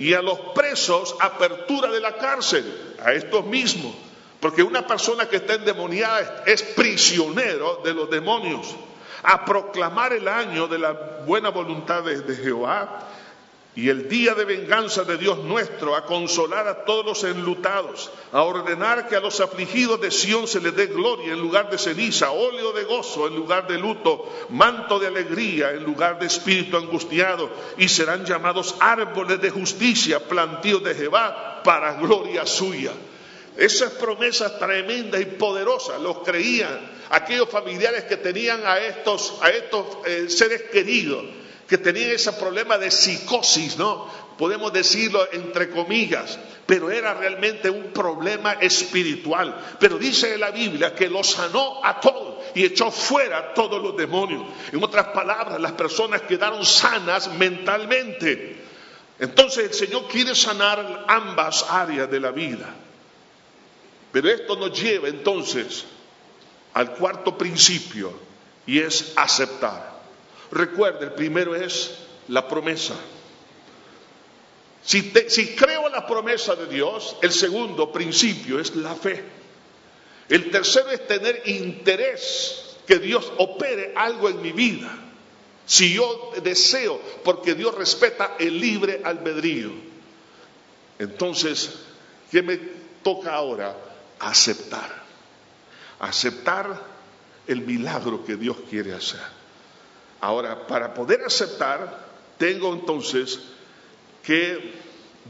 y 0.00 0.14
a 0.14 0.22
los 0.22 0.40
presos 0.54 1.14
apertura 1.20 1.90
de 1.90 2.00
la 2.00 2.16
cárcel, 2.16 2.96
a 3.04 3.12
estos 3.12 3.44
mismos. 3.44 3.94
Porque 4.40 4.62
una 4.62 4.86
persona 4.86 5.28
que 5.28 5.36
está 5.36 5.54
endemoniada 5.54 6.42
es 6.46 6.62
prisionero 6.62 7.82
de 7.84 7.92
los 7.92 8.10
demonios. 8.10 8.74
A 9.22 9.44
proclamar 9.44 10.14
el 10.14 10.26
año 10.26 10.66
de 10.66 10.78
la 10.78 10.92
buena 11.26 11.50
voluntad 11.50 12.02
de, 12.02 12.34
Jehová 12.34 13.06
y 13.76 13.88
el 13.88 14.08
día 14.08 14.34
de 14.34 14.44
venganza 14.44 15.04
de 15.04 15.16
Dios 15.16 15.38
nuestro, 15.38 15.94
a 15.94 16.04
consolar 16.04 16.66
a 16.66 16.84
todos 16.84 17.04
los 17.04 17.24
enlutados, 17.24 18.10
a 18.32 18.42
ordenar 18.42 19.08
que 19.08 19.14
a 19.14 19.20
los 19.20 19.40
afligidos 19.40 20.00
de 20.00 20.10
Sión 20.10 20.48
se 20.48 20.60
les 20.60 20.74
dé 20.74 20.86
gloria 20.86 21.32
en 21.32 21.40
lugar 21.40 21.70
de 21.70 21.78
ceniza, 21.78 22.32
óleo 22.32 22.72
de 22.72 22.82
gozo 22.82 23.28
en 23.28 23.36
lugar 23.36 23.68
de 23.68 23.78
luto, 23.78 24.28
manto 24.48 24.98
de 24.98 25.06
alegría 25.06 25.70
en 25.70 25.84
lugar 25.84 26.18
de 26.18 26.26
espíritu 26.26 26.76
angustiado, 26.76 27.48
y 27.78 27.88
serán 27.88 28.24
llamados 28.24 28.74
árboles 28.80 29.40
de 29.40 29.50
justicia, 29.50 30.18
plantíos 30.18 30.82
de 30.82 30.94
Jehová, 30.96 31.62
para 31.62 31.94
gloria 31.94 32.46
suya. 32.46 32.92
Esas 33.56 33.92
promesas 33.92 34.58
tremendas 34.58 35.20
y 35.20 35.26
poderosas 35.26 36.00
los 36.00 36.18
creían 36.20 36.90
aquellos 37.10 37.48
familiares 37.48 38.04
que 38.04 38.16
tenían 38.16 38.62
a 38.64 38.78
estos, 38.80 39.38
a 39.42 39.50
estos 39.50 39.86
eh, 40.06 40.28
seres 40.28 40.62
queridos 40.72 41.24
que 41.70 41.78
tenían 41.78 42.10
ese 42.10 42.32
problema 42.32 42.78
de 42.78 42.90
psicosis, 42.90 43.78
¿no? 43.78 44.08
Podemos 44.36 44.72
decirlo 44.72 45.24
entre 45.30 45.70
comillas, 45.70 46.36
pero 46.66 46.90
era 46.90 47.14
realmente 47.14 47.70
un 47.70 47.92
problema 47.92 48.54
espiritual. 48.54 49.56
Pero 49.78 49.96
dice 49.96 50.36
la 50.36 50.50
Biblia 50.50 50.96
que 50.96 51.08
lo 51.08 51.22
sanó 51.22 51.78
a 51.84 52.00
todos 52.00 52.42
y 52.56 52.64
echó 52.64 52.90
fuera 52.90 53.38
a 53.38 53.54
todos 53.54 53.80
los 53.80 53.96
demonios. 53.96 54.42
En 54.72 54.82
otras 54.82 55.06
palabras, 55.08 55.60
las 55.60 55.70
personas 55.72 56.22
quedaron 56.22 56.66
sanas 56.66 57.32
mentalmente. 57.34 58.56
Entonces 59.20 59.66
el 59.66 59.74
Señor 59.74 60.08
quiere 60.08 60.34
sanar 60.34 61.04
ambas 61.06 61.66
áreas 61.70 62.10
de 62.10 62.18
la 62.18 62.32
vida. 62.32 62.66
Pero 64.10 64.28
esto 64.28 64.56
nos 64.56 64.76
lleva 64.76 65.06
entonces 65.06 65.84
al 66.74 66.94
cuarto 66.94 67.38
principio 67.38 68.12
y 68.66 68.80
es 68.80 69.12
aceptar. 69.14 69.99
Recuerde, 70.50 71.06
el 71.06 71.12
primero 71.12 71.54
es 71.54 71.92
la 72.28 72.48
promesa. 72.48 72.94
Si, 74.82 75.12
si 75.28 75.54
creo 75.54 75.86
en 75.86 75.92
la 75.92 76.06
promesa 76.06 76.56
de 76.56 76.66
Dios, 76.66 77.16
el 77.22 77.32
segundo 77.32 77.92
principio 77.92 78.58
es 78.58 78.74
la 78.76 78.94
fe. 78.94 79.22
El 80.28 80.50
tercero 80.50 80.90
es 80.90 81.06
tener 81.06 81.42
interés 81.46 82.76
que 82.86 82.98
Dios 82.98 83.32
opere 83.38 83.92
algo 83.96 84.28
en 84.28 84.40
mi 84.40 84.52
vida. 84.52 84.90
Si 85.66 85.92
yo 85.94 86.32
deseo, 86.42 87.00
porque 87.22 87.54
Dios 87.54 87.74
respeta 87.74 88.36
el 88.38 88.60
libre 88.60 89.02
albedrío. 89.04 89.70
Entonces, 90.98 91.70
¿qué 92.30 92.42
me 92.42 92.58
toca 93.02 93.34
ahora? 93.34 93.76
Aceptar. 94.18 94.90
Aceptar 96.00 96.80
el 97.46 97.60
milagro 97.62 98.24
que 98.24 98.36
Dios 98.36 98.56
quiere 98.68 98.94
hacer. 98.94 99.39
Ahora, 100.20 100.66
para 100.66 100.92
poder 100.92 101.22
aceptar, 101.24 102.08
tengo 102.38 102.72
entonces 102.72 103.40
que 104.22 104.72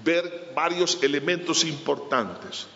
ver 0.05 0.53
varios 0.55 1.03
elementos 1.03 1.65
importantes. 1.65 2.67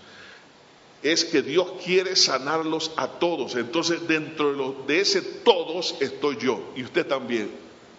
Es 1.03 1.25
que 1.25 1.43
Dios 1.43 1.69
quiere 1.85 2.17
sanarlos 2.17 2.93
a 2.97 3.09
todos. 3.09 3.57
Entonces, 3.57 4.07
dentro 4.07 4.85
de, 4.87 5.01
ese 5.01 5.21
todos 5.21 5.97
estoy 6.01 6.39
yo 6.39 6.73
y 6.77 6.85
usted 6.85 7.07
también. 7.07 7.51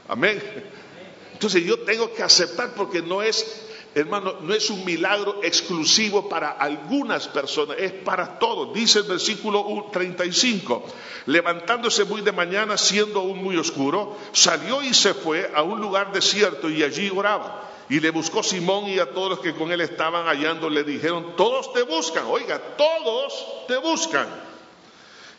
Amén. 0.08 0.42
Entonces, 1.34 1.64
yo 1.64 1.80
tengo 1.80 2.14
que 2.14 2.24
aceptar 2.24 2.74
porque 2.74 3.02
no 3.02 3.22
es 3.22 3.65
hermano, 3.96 4.36
no 4.42 4.54
es 4.54 4.70
un 4.70 4.84
milagro 4.84 5.40
exclusivo 5.42 6.28
para 6.28 6.52
algunas 6.52 7.30
personas, 7.30 7.78
es 7.80 7.94
para 7.94 8.38
todos. 8.38 8.74
Dice 8.74 9.00
el 9.00 9.06
versículo 9.06 9.88
35, 9.92 10.84
levantándose 11.28 12.04
muy 12.04 12.20
de 12.20 12.34
mañana, 12.34 12.78
siendo 12.78 13.22
aún 13.22 13.42
muy 13.42 13.56
oscuro, 13.56 14.18
salió 14.34 14.84
y 14.84 14.94
se 14.94 15.14
fue 15.14 15.50
a 15.56 15.64
un 15.64 15.80
lugar 15.80 16.12
desierto 16.12 16.70
y 16.70 16.84
allí 16.84 17.10
oraba. 17.10 17.72
Y 17.88 18.02
le 18.02 18.10
buscó 18.10 18.44
Simón 18.44 18.88
y 18.88 19.00
a 19.00 19.12
todos 19.12 19.30
los 19.30 19.40
que 19.40 19.54
con 19.54 19.72
él 19.72 19.80
estaban 19.80 20.26
hallando 20.26 20.70
le 20.70 20.84
dijeron, 20.84 21.38
todos 21.38 21.72
te 21.72 21.84
buscan, 21.84 22.26
oiga, 22.26 22.60
todos 22.78 23.66
te 23.68 23.78
buscan. 23.78 24.28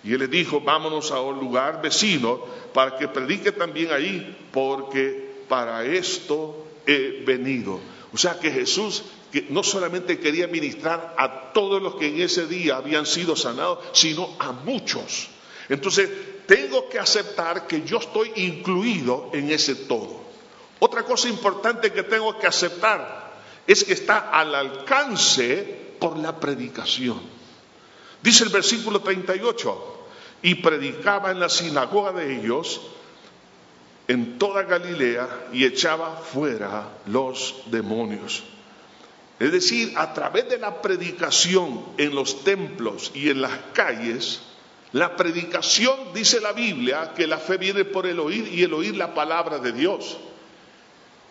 Y 0.03 0.15
él 0.15 0.21
le 0.21 0.29
dijo, 0.29 0.63
vámonos 0.63 1.11
a 1.11 1.21
un 1.21 1.39
lugar 1.39 1.83
vecino 1.83 2.41
para 2.73 2.97
que 2.97 3.09
predique 3.09 3.53
también 3.53 3.93
ahí, 3.93 4.49
porque 4.51 5.45
para 5.47 5.85
esto 5.85 6.65
he 6.87 7.23
venido. 7.27 7.81
O 8.13 8.19
sea 8.19 8.39
que 8.39 8.51
Jesús 8.51 9.03
no 9.51 9.63
solamente 9.63 10.19
quería 10.19 10.47
ministrar 10.47 11.15
a 11.19 11.53
todos 11.53 11.83
los 11.83 11.97
que 11.97 12.09
en 12.09 12.21
ese 12.21 12.47
día 12.47 12.77
habían 12.77 13.07
sido 13.07 13.37
sanados, 13.37 13.81
sino 13.93 14.37
a 14.39 14.53
muchos. 14.53 15.29
Entonces, 15.69 16.09
tengo 16.47 16.89
que 16.89 16.99
aceptar 16.99 17.67
que 17.67 17.83
yo 17.83 17.99
estoy 17.99 18.33
incluido 18.37 19.31
en 19.33 19.51
ese 19.51 19.75
todo. 19.75 20.21
Otra 20.79 21.05
cosa 21.05 21.29
importante 21.29 21.93
que 21.93 22.05
tengo 22.05 22.39
que 22.39 22.47
aceptar 22.47 23.35
es 23.67 23.83
que 23.83 23.95
está 23.95 24.31
al 24.31 24.55
alcance 24.55 25.95
por 25.99 26.17
la 26.17 26.39
predicación. 26.39 27.21
Dice 28.23 28.45
el 28.45 28.51
versículo 28.51 29.01
38, 29.01 29.97
y 30.43 30.57
predicaba 30.57 31.31
en 31.31 31.41
la 31.41 31.49
sinagoga 31.49 32.13
de 32.13 32.39
ellos 32.39 32.81
en 34.09 34.39
toda 34.39 34.63
Galilea 34.63 35.49
y 35.53 35.65
echaba 35.65 36.17
fuera 36.17 36.89
los 37.07 37.63
demonios. 37.67 38.45
Es 39.39 39.53
decir, 39.53 39.93
a 39.97 40.15
través 40.15 40.49
de 40.49 40.59
la 40.59 40.81
predicación 40.81 41.85
en 41.99 42.15
los 42.15 42.45
templos 42.45 43.11
y 43.15 43.29
en 43.29 43.43
las 43.43 43.53
calles, 43.75 44.41
la 44.93 45.17
predicación, 45.17 46.15
dice 46.15 46.41
la 46.41 46.53
Biblia, 46.53 47.13
que 47.15 47.27
la 47.27 47.39
fe 47.39 47.59
viene 47.59 47.85
por 47.85 48.07
el 48.07 48.19
oír 48.19 48.49
y 48.53 48.63
el 48.63 48.73
oír 48.73 48.97
la 48.97 49.13
palabra 49.13 49.59
de 49.59 49.73
Dios. 49.73 50.17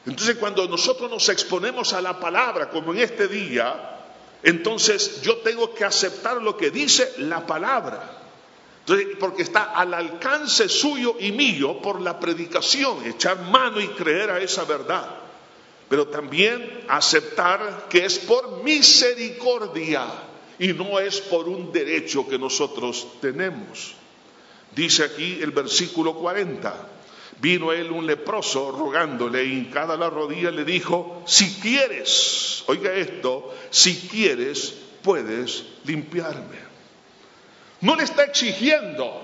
Entonces 0.05 0.36
cuando 0.36 0.67
nosotros 0.67 1.09
nos 1.09 1.30
exponemos 1.30 1.93
a 1.93 2.01
la 2.01 2.19
palabra, 2.19 2.69
como 2.69 2.93
en 2.93 2.99
este 2.99 3.28
día, 3.28 4.01
entonces 4.43 5.21
yo 5.23 5.38
tengo 5.38 5.73
que 5.73 5.84
aceptar 5.84 6.41
lo 6.43 6.55
que 6.57 6.69
dice 6.69 7.11
la 7.17 7.47
palabra 7.47 8.24
porque 9.20 9.42
está 9.42 9.64
al 9.64 9.94
alcance 9.94 10.70
suyo 10.70 11.16
y 11.20 11.32
mío 11.32 11.82
por 11.82 12.02
la 12.02 12.20
predicación, 12.20 13.06
echar 13.06 13.42
mano 13.50 13.82
y 13.82 13.88
creer 13.90 14.30
a 14.30 14.40
esa 14.40 14.64
verdad. 14.66 15.08
Pero 15.90 16.08
también 16.08 16.84
aceptar 16.88 17.88
que 17.90 18.06
es 18.06 18.20
por 18.20 18.64
misericordia 18.64 20.06
y 20.60 20.74
no 20.74 21.00
es 21.00 21.20
por 21.22 21.48
un 21.48 21.72
derecho 21.72 22.28
que 22.28 22.38
nosotros 22.38 23.08
tenemos. 23.22 23.96
Dice 24.76 25.04
aquí 25.04 25.40
el 25.42 25.52
versículo 25.52 26.16
40. 26.16 26.90
Vino 27.42 27.74
él 27.74 27.92
un 27.92 28.08
leproso 28.08 28.72
rogándole, 28.72 29.44
hincada 29.44 29.98
la 29.98 30.10
rodilla, 30.10 30.52
le 30.52 30.64
dijo, 30.64 31.24
si 31.28 31.60
quieres, 31.60 32.64
oiga 32.68 32.94
esto, 32.94 33.54
si 33.70 34.08
quieres, 34.08 34.74
puedes 35.04 35.66
limpiarme. 35.84 36.64
No 37.82 37.95
le 37.95 38.03
está 38.03 38.23
exigiendo. 38.23 39.21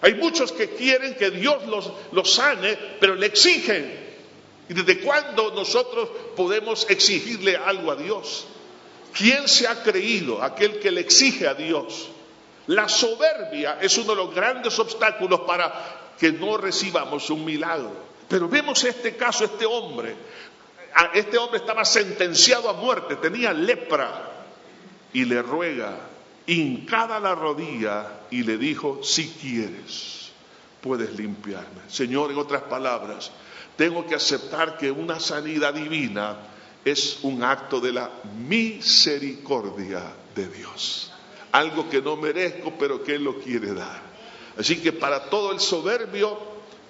Hay 0.00 0.14
muchos 0.14 0.52
que 0.52 0.70
quieren 0.70 1.14
que 1.14 1.30
Dios 1.30 1.62
los, 2.10 2.34
sane, 2.34 2.76
pero 3.00 3.14
le 3.14 3.26
exigen. 3.26 4.00
¿Y 4.68 4.74
desde 4.74 5.00
cuándo 5.00 5.52
nosotros 5.52 6.08
podemos 6.36 6.88
exigirle 6.90 7.56
algo 7.56 7.92
a 7.92 7.96
Dios? 7.96 8.46
¿Quién 9.12 9.46
se 9.46 9.68
ha 9.68 9.82
creído? 9.82 10.42
Aquel 10.42 10.80
que 10.80 10.90
le 10.90 11.02
exige 11.02 11.46
a 11.46 11.54
Dios. 11.54 12.08
La 12.66 12.88
soberbia 12.88 13.78
es 13.80 13.96
uno 13.98 14.14
de 14.14 14.24
los 14.24 14.34
grandes 14.34 14.76
obstáculos 14.78 15.40
para 15.40 16.14
que 16.18 16.32
no 16.32 16.56
recibamos 16.56 17.30
un 17.30 17.44
milagro. 17.44 17.92
Pero 18.28 18.48
vemos 18.48 18.82
este 18.82 19.16
caso, 19.16 19.44
este 19.44 19.66
hombre. 19.66 20.16
Este 21.14 21.38
hombre 21.38 21.58
estaba 21.58 21.84
sentenciado 21.84 22.68
a 22.68 22.72
muerte, 22.72 23.16
tenía 23.16 23.52
lepra 23.52 24.30
y 25.12 25.24
le 25.24 25.42
ruega 25.42 26.11
hincada 26.46 27.20
la 27.20 27.34
rodilla 27.34 28.20
y 28.30 28.42
le 28.42 28.58
dijo, 28.58 29.00
si 29.02 29.28
quieres. 29.28 30.30
puedes 30.80 31.16
limpiarme. 31.16 31.82
Señor, 31.88 32.32
en 32.32 32.38
otras 32.38 32.62
palabras, 32.62 33.30
tengo 33.76 34.04
que 34.04 34.16
aceptar 34.16 34.76
que 34.76 34.90
una 34.90 35.20
sanidad 35.20 35.74
divina 35.74 36.36
es 36.84 37.20
un 37.22 37.44
acto 37.44 37.80
de 37.80 37.92
la 37.92 38.10
misericordia 38.46 40.02
de 40.34 40.48
Dios. 40.48 41.12
Algo 41.52 41.88
que 41.88 42.02
no 42.02 42.16
merezco, 42.16 42.72
pero 42.78 43.04
que 43.04 43.14
Él 43.14 43.24
lo 43.24 43.38
quiere 43.38 43.72
dar. 43.74 44.02
Así 44.58 44.80
que 44.80 44.92
para 44.92 45.30
todo 45.30 45.52
el 45.52 45.60
soberbio 45.60 46.38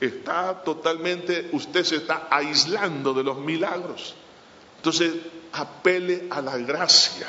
está 0.00 0.62
totalmente, 0.62 1.50
usted 1.52 1.84
se 1.84 1.96
está 1.96 2.28
aislando 2.30 3.12
de 3.12 3.22
los 3.22 3.38
milagros. 3.38 4.14
Entonces, 4.76 5.12
apele 5.52 6.26
a 6.30 6.40
la 6.40 6.56
gracia. 6.56 7.26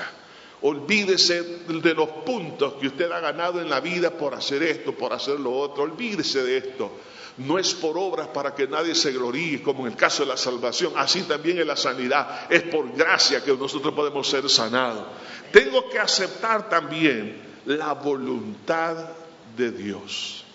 Olvídese 0.63 1.43
de 1.67 1.93
los 1.93 2.09
puntos 2.25 2.75
que 2.75 2.87
usted 2.87 3.11
ha 3.11 3.19
ganado 3.19 3.59
en 3.61 3.69
la 3.69 3.81
vida 3.81 4.11
por 4.11 4.33
hacer 4.33 4.63
esto, 4.63 4.93
por 4.93 5.11
hacer 5.11 5.39
lo 5.39 5.51
otro. 5.51 5.83
Olvídese 5.83 6.41
de 6.43 6.57
esto. 6.57 6.89
No 7.37 7.59
es 7.59 7.73
por 7.73 7.97
obras 7.97 8.27
para 8.27 8.55
que 8.55 8.67
nadie 8.67 8.95
se 8.95 9.11
gloríe, 9.11 9.61
como 9.61 9.85
en 9.85 9.91
el 9.91 9.97
caso 9.97 10.23
de 10.23 10.29
la 10.29 10.37
salvación. 10.37 10.93
Así 10.95 11.23
también 11.23 11.59
en 11.59 11.67
la 11.67 11.75
sanidad. 11.75 12.49
Es 12.49 12.63
por 12.63 12.95
gracia 12.95 13.43
que 13.43 13.53
nosotros 13.53 13.93
podemos 13.93 14.27
ser 14.27 14.49
sanados. 14.49 15.05
Tengo 15.51 15.89
que 15.89 15.99
aceptar 15.99 16.69
también 16.69 17.41
la 17.65 17.93
voluntad 17.93 19.09
de 19.57 19.71
Dios. 19.71 20.45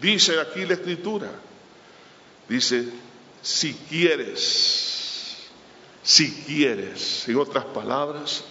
Dice 0.00 0.40
aquí 0.40 0.64
la 0.64 0.74
escritura. 0.74 1.30
Dice, 2.48 2.88
si 3.40 3.74
quieres, 3.88 5.48
si 6.02 6.32
quieres, 6.44 7.28
en 7.28 7.36
otras 7.36 7.66
palabras, 7.66 8.44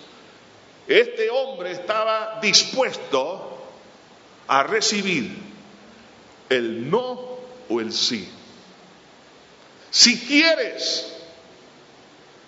este 0.87 1.29
hombre 1.29 1.71
estaba 1.71 2.39
dispuesto 2.41 3.57
a 4.47 4.63
recibir 4.63 5.31
el 6.49 6.89
no 6.89 7.37
o 7.69 7.79
el 7.79 7.93
sí. 7.93 8.27
Si 9.89 10.19
quieres, 10.19 11.13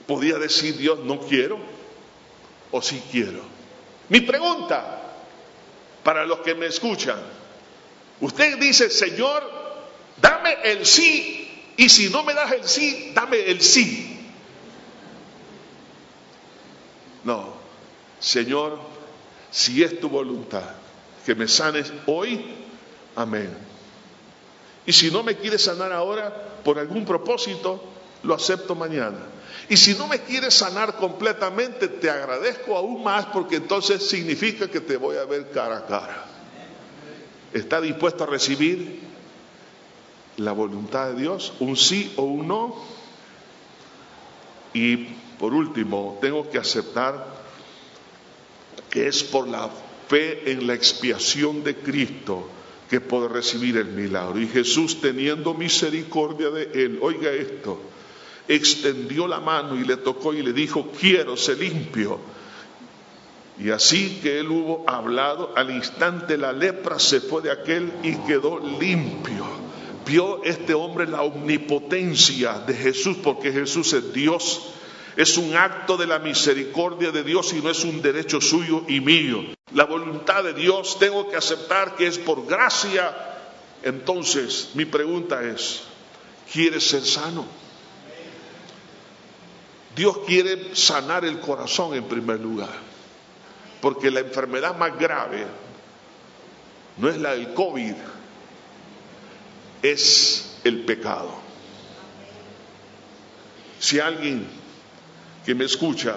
podía 0.08 0.38
decir 0.38 0.78
Dios, 0.78 1.00
no 1.00 1.20
quiero 1.20 1.60
o 2.72 2.82
sí 2.82 3.02
quiero. 3.12 3.42
Mi 4.10 4.22
pregunta 4.22 5.02
para 6.04 6.26
los 6.26 6.40
que 6.40 6.56
me 6.56 6.68
escuchan, 6.68 7.20
usted 8.22 8.58
dice, 8.58 8.90
Señor, 8.90 9.44
dame 10.22 10.58
el 10.64 10.86
sí 10.86 11.74
y 11.78 11.90
si 11.90 12.10
no 12.10 12.24
me 12.24 12.34
das 12.34 12.52
el 12.52 12.68
sí, 12.68 13.12
dame 13.14 13.40
el 13.50 13.62
sí. 13.62 14.12
No, 17.24 17.55
Señor, 18.26 18.80
si 19.52 19.84
es 19.84 20.00
tu 20.00 20.10
voluntad 20.10 20.64
que 21.28 21.36
me 21.36 21.48
sanes 21.48 21.94
hoy, 22.08 22.44
amén. 23.16 23.56
Y 24.88 24.94
si 24.94 25.12
no 25.12 25.22
me 25.22 25.36
quieres 25.36 25.66
sanar 25.66 25.92
ahora, 25.92 26.34
por 26.64 26.80
algún 26.80 27.06
propósito, 27.06 27.84
lo 28.24 28.34
acepto 28.34 28.74
mañana. 28.74 29.20
Y 29.70 29.78
si 29.78 29.94
no 29.94 30.08
me 30.08 30.22
quieres 30.22 30.56
sanar 30.56 30.96
completamente, 30.96 31.88
te 31.88 32.10
agradezco 32.10 32.76
aún 32.76 33.04
más 33.04 33.28
porque 33.28 33.58
entonces 33.58 34.10
significa 34.10 34.68
que 34.68 34.82
te 34.82 34.98
voy 34.98 35.18
a 35.18 35.26
ver 35.26 35.52
cara 35.52 35.78
a 35.78 35.86
cara. 35.86 36.26
¿Está 37.54 37.80
dispuesto 37.80 38.24
a 38.24 38.28
recibir 38.28 39.02
la 40.38 40.52
voluntad 40.52 41.10
de 41.12 41.22
Dios? 41.22 41.54
¿Un 41.60 41.78
sí 41.78 42.12
o 42.16 42.24
un 42.24 42.48
no? 42.48 42.76
Y 44.74 44.98
por 45.38 45.54
último, 45.54 46.18
tengo 46.20 46.50
que 46.50 46.58
aceptar 46.58 47.45
que 48.90 49.08
es 49.08 49.24
por 49.24 49.48
la 49.48 49.70
fe 50.08 50.52
en 50.52 50.68
la 50.68 50.74
expiación 50.74 51.64
de 51.64 51.76
Cristo 51.76 52.50
que 52.90 53.02
puede 53.02 53.28
recibir 53.28 53.78
el 53.78 53.88
milagro. 53.88 54.40
Y 54.40 54.48
Jesús, 54.48 55.02
teniendo 55.02 55.54
misericordia 55.54 56.50
de 56.50 56.70
él, 56.74 57.00
oiga 57.02 57.32
esto, 57.32 57.80
extendió 58.48 59.28
la 59.28 59.40
mano 59.40 59.76
y 59.76 59.84
le 59.84 59.98
tocó 59.98 60.34
y 60.34 60.44
le 60.44 60.54
dijo, 60.54 60.92
quiero 61.00 61.36
ser 61.36 61.60
limpio. 61.60 62.20
Y 63.58 63.70
así 63.70 64.20
que 64.22 64.40
él 64.40 64.50
hubo 64.50 64.84
hablado, 64.88 65.54
al 65.56 65.72
instante 65.72 66.38
la 66.38 66.52
lepra 66.52 67.00
se 67.00 67.22
fue 67.22 67.42
de 67.42 67.52
aquel 67.52 67.92
y 68.04 68.16
quedó 68.28 68.60
limpio. 68.80 69.46
Vio 70.06 70.44
este 70.44 70.74
hombre 70.74 71.08
la 71.08 71.24
omnipotencia 71.24 72.60
de 72.60 72.76
Jesús, 72.76 73.18
porque 73.24 73.52
Jesús 73.52 73.94
es 73.94 74.14
Dios 74.14 74.62
es 75.16 75.38
un 75.38 75.56
acto 75.56 75.96
de 75.96 76.08
la 76.08 76.20
misericordia 76.20 77.12
de 77.12 77.24
Dios 77.24 77.54
y 77.54 77.62
no 77.62 77.70
es 77.70 77.84
un 77.84 78.02
derecho 78.02 78.42
suyo 78.42 78.84
y 78.88 79.00
mío. 79.00 79.44
La 79.74 79.86
voluntad 79.86 80.44
de 80.44 80.54
Dios 80.54 81.00
tengo 81.00 81.30
que 81.30 81.38
aceptar 81.38 81.96
que 81.96 82.08
es 82.08 82.18
por 82.18 82.46
gracia. 82.46 83.16
Entonces, 83.82 84.72
mi 84.74 84.86
pregunta 84.86 85.42
es, 85.44 85.84
¿quieres 86.52 86.86
ser 86.86 87.06
sano? 87.06 87.46
Dios 89.96 90.18
quiere 90.28 90.76
sanar 90.76 91.24
el 91.24 91.40
corazón 91.40 91.96
en 91.96 92.04
primer 92.04 92.42
lugar, 92.42 92.78
porque 93.80 94.12
la 94.12 94.20
enfermedad 94.20 94.76
más 94.78 95.00
grave 95.00 95.46
no 96.98 97.08
es 97.08 97.18
la 97.18 97.32
del 97.32 97.54
COVID, 97.54 97.94
es 99.82 100.58
el 100.66 100.84
pecado. 100.84 101.34
Si 103.80 104.00
alguien 104.00 104.65
que 105.46 105.56
me 105.56 105.66
escucha, 105.66 106.16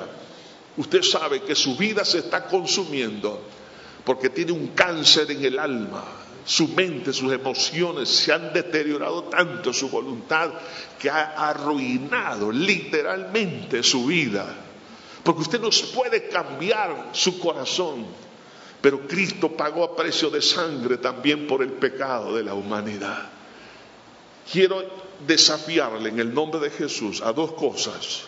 usted 0.77 1.03
sabe 1.03 1.43
que 1.43 1.55
su 1.55 1.77
vida 1.77 2.05
se 2.05 2.19
está 2.19 2.47
consumiendo 2.47 3.43
porque 4.05 4.31
tiene 4.31 4.53
un 4.53 4.69
cáncer 4.69 5.31
en 5.31 5.45
el 5.45 5.59
alma. 5.59 6.05
Su 6.47 6.69
mente, 6.69 7.13
sus 7.13 7.31
emociones 7.31 8.09
se 8.09 8.33
han 8.33 8.55
deteriorado 8.55 9.25
tanto, 9.25 9.71
su 9.71 9.91
voluntad, 9.91 10.51
que 10.99 11.11
ha 11.11 11.51
arruinado 11.51 12.51
literalmente 12.51 13.83
su 13.83 14.07
vida. 14.07 14.47
Porque 15.23 15.43
usted 15.43 15.61
no 15.61 15.69
puede 15.95 16.29
cambiar 16.29 17.11
su 17.13 17.39
corazón, 17.39 18.07
pero 18.81 19.07
Cristo 19.07 19.53
pagó 19.53 19.85
a 19.85 19.95
precio 19.95 20.31
de 20.31 20.41
sangre 20.41 20.97
también 20.97 21.47
por 21.47 21.63
el 21.63 21.73
pecado 21.73 22.35
de 22.35 22.45
la 22.45 22.55
humanidad. 22.55 23.29
Quiero 24.51 24.83
desafiarle 25.27 26.09
en 26.09 26.21
el 26.21 26.33
nombre 26.33 26.61
de 26.61 26.71
Jesús 26.71 27.21
a 27.21 27.35
dos 27.35 27.53
cosas. 27.53 28.28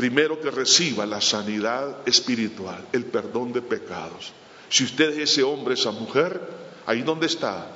Primero 0.00 0.40
que 0.40 0.50
reciba 0.50 1.04
la 1.04 1.20
sanidad 1.20 2.08
espiritual, 2.08 2.86
el 2.90 3.04
perdón 3.04 3.52
de 3.52 3.60
pecados. 3.60 4.32
Si 4.70 4.84
usted 4.84 5.10
es 5.10 5.32
ese 5.32 5.42
hombre, 5.42 5.74
esa 5.74 5.90
mujer, 5.90 6.40
ahí 6.86 7.02
donde 7.02 7.26
está, 7.26 7.66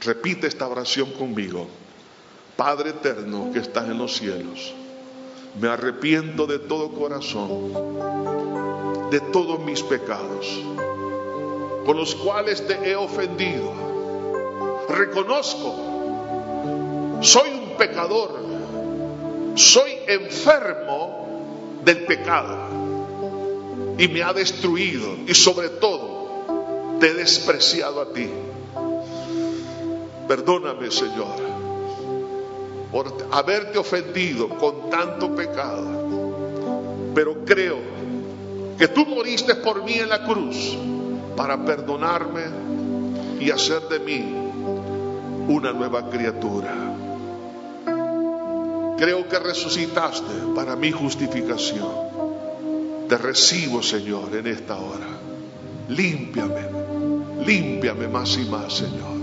repite 0.00 0.48
esta 0.48 0.66
oración 0.66 1.12
conmigo. 1.12 1.68
Padre 2.56 2.90
eterno 2.90 3.52
que 3.52 3.60
estás 3.60 3.84
en 3.84 3.98
los 3.98 4.16
cielos, 4.16 4.74
me 5.60 5.68
arrepiento 5.68 6.44
de 6.48 6.58
todo 6.58 6.90
corazón, 6.90 7.72
de 9.12 9.20
todos 9.20 9.60
mis 9.60 9.80
pecados, 9.84 10.60
con 11.86 11.96
los 11.96 12.16
cuales 12.16 12.66
te 12.66 12.90
he 12.90 12.96
ofendido. 12.96 14.86
Reconozco, 14.88 15.76
soy 17.22 17.50
un 17.50 17.76
pecador, 17.76 18.40
soy 19.54 19.92
enfermo 20.08 21.27
del 21.84 22.04
pecado 22.04 22.56
y 23.98 24.08
me 24.08 24.22
ha 24.22 24.32
destruido 24.32 25.16
y 25.26 25.34
sobre 25.34 25.68
todo 25.68 26.98
te 27.00 27.08
he 27.08 27.14
despreciado 27.14 28.00
a 28.00 28.12
ti. 28.12 28.28
Perdóname, 30.26 30.90
Señor, 30.90 31.36
por 32.92 33.12
haberte 33.30 33.78
ofendido 33.78 34.48
con 34.48 34.90
tanto 34.90 35.34
pecado, 35.34 37.12
pero 37.14 37.44
creo 37.44 37.78
que 38.78 38.88
tú 38.88 39.04
moriste 39.06 39.56
por 39.56 39.82
mí 39.82 39.94
en 39.94 40.08
la 40.08 40.24
cruz 40.24 40.76
para 41.36 41.64
perdonarme 41.64 42.42
y 43.40 43.50
hacer 43.50 43.82
de 43.88 43.98
mí 44.00 44.48
una 45.48 45.72
nueva 45.72 46.08
criatura. 46.10 46.97
Creo 48.98 49.28
que 49.28 49.38
resucitaste 49.38 50.34
para 50.54 50.74
mi 50.74 50.90
justificación. 50.90 52.08
Te 53.08 53.16
recibo, 53.16 53.82
Señor, 53.82 54.34
en 54.34 54.46
esta 54.48 54.76
hora. 54.76 55.06
Límpiame, 55.88 56.66
límpiame 57.46 58.08
más 58.08 58.36
y 58.36 58.44
más, 58.44 58.74
Señor. 58.74 59.18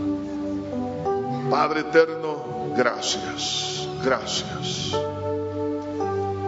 Padre 1.49 1.81
eterno, 1.81 2.73
gracias, 2.75 3.87
gracias. 4.03 4.93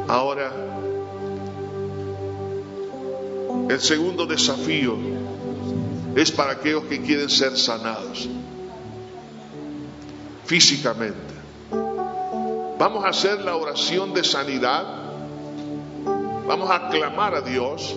Ahora, 0.07 0.51
el 3.69 3.79
segundo 3.81 4.25
desafío 4.25 4.95
es 6.15 6.31
para 6.31 6.53
aquellos 6.53 6.85
que 6.85 7.01
quieren 7.01 7.29
ser 7.29 7.57
sanados 7.57 8.27
físicamente. 10.45 11.36
Vamos 12.77 13.03
a 13.05 13.09
hacer 13.09 13.39
la 13.41 13.55
oración 13.55 14.13
de 14.13 14.23
sanidad. 14.23 14.85
Vamos 16.47 16.69
a 16.69 16.89
clamar 16.89 17.33
a 17.33 17.41
Dios 17.41 17.95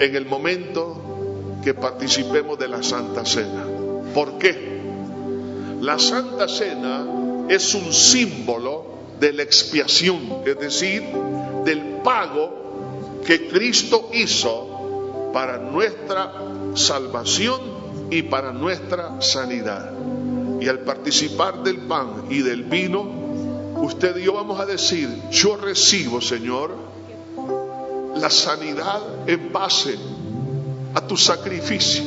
en 0.00 0.16
el 0.16 0.26
momento 0.26 1.60
que 1.62 1.74
participemos 1.74 2.58
de 2.58 2.66
la 2.66 2.82
Santa 2.82 3.24
Cena. 3.24 3.64
¿Por 4.12 4.38
qué? 4.38 4.80
La 5.80 5.98
Santa 6.00 6.48
Cena 6.48 7.06
es 7.48 7.72
un 7.74 7.92
símbolo 7.92 8.86
de 9.20 9.32
la 9.32 9.44
expiación, 9.44 10.42
es 10.44 10.58
decir, 10.58 11.04
del 11.64 11.80
pago 12.02 13.20
que 13.24 13.46
Cristo 13.46 14.10
hizo 14.12 15.30
para 15.32 15.58
nuestra 15.58 16.32
salvación 16.74 17.60
y 18.10 18.22
para 18.22 18.52
nuestra 18.52 19.20
sanidad. 19.20 19.92
Y 20.60 20.66
al 20.66 20.80
participar 20.80 21.62
del 21.62 21.78
pan 21.78 22.24
y 22.28 22.42
del 22.42 22.64
vino, 22.64 23.29
usted 23.80 24.16
y 24.16 24.24
yo 24.24 24.34
vamos 24.34 24.60
a 24.60 24.66
decir, 24.66 25.08
yo 25.30 25.56
recibo, 25.56 26.20
Señor, 26.20 26.74
la 28.16 28.30
sanidad 28.30 29.00
en 29.26 29.52
base 29.52 29.96
a 30.94 31.00
tu 31.00 31.16
sacrificio, 31.16 32.04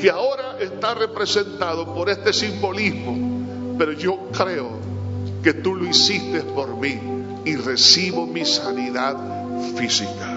que 0.00 0.10
ahora 0.10 0.58
está 0.60 0.94
representado 0.94 1.94
por 1.94 2.10
este 2.10 2.32
simbolismo, 2.32 3.76
pero 3.78 3.92
yo 3.92 4.28
creo 4.32 4.78
que 5.42 5.54
tú 5.54 5.74
lo 5.74 5.86
hiciste 5.86 6.42
por 6.42 6.76
mí 6.76 6.98
y 7.44 7.56
recibo 7.56 8.26
mi 8.26 8.44
sanidad 8.44 9.16
física. 9.76 10.36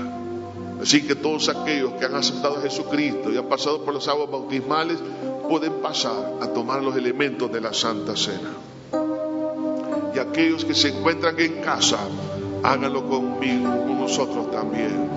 Así 0.81 1.05
que 1.05 1.15
todos 1.15 1.49
aquellos 1.49 1.93
que 1.93 2.05
han 2.05 2.15
aceptado 2.15 2.57
a 2.57 2.61
Jesucristo 2.61 3.31
y 3.31 3.37
han 3.37 3.47
pasado 3.47 3.83
por 3.83 3.93
las 3.93 4.07
aguas 4.07 4.29
bautismales 4.29 4.97
pueden 5.49 5.73
pasar 5.81 6.33
a 6.41 6.47
tomar 6.47 6.81
los 6.81 6.95
elementos 6.95 7.51
de 7.51 7.61
la 7.61 7.73
Santa 7.73 8.15
Cena. 8.15 8.51
Y 10.13 10.19
aquellos 10.19 10.63
que 10.65 10.75
se 10.75 10.89
encuentran 10.89 11.39
en 11.39 11.61
casa, 11.61 11.97
háganlo 12.63 13.07
conmigo, 13.07 13.69
con 13.69 13.99
nosotros 13.99 14.51
también. 14.51 15.09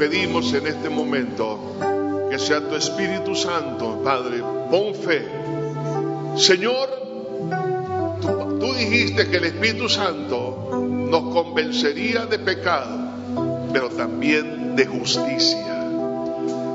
Pedimos 0.00 0.52
en 0.54 0.66
este 0.66 0.88
momento 0.88 1.76
que 2.30 2.38
sea 2.38 2.60
tu 2.60 2.74
Espíritu 2.74 3.34
Santo, 3.34 4.00
Padre, 4.02 4.42
pon 4.70 4.94
fe. 4.94 5.26
Señor, 6.36 6.88
tú, 8.60 8.72
dijiste 8.74 9.28
que 9.28 9.36
el 9.36 9.44
Espíritu 9.44 9.88
Santo 9.88 10.86
nos 10.88 11.34
convencería 11.34 12.26
de 12.26 12.38
pecado, 12.38 12.96
pero 13.72 13.90
también 13.90 14.76
de 14.76 14.86
justicia. 14.86 15.86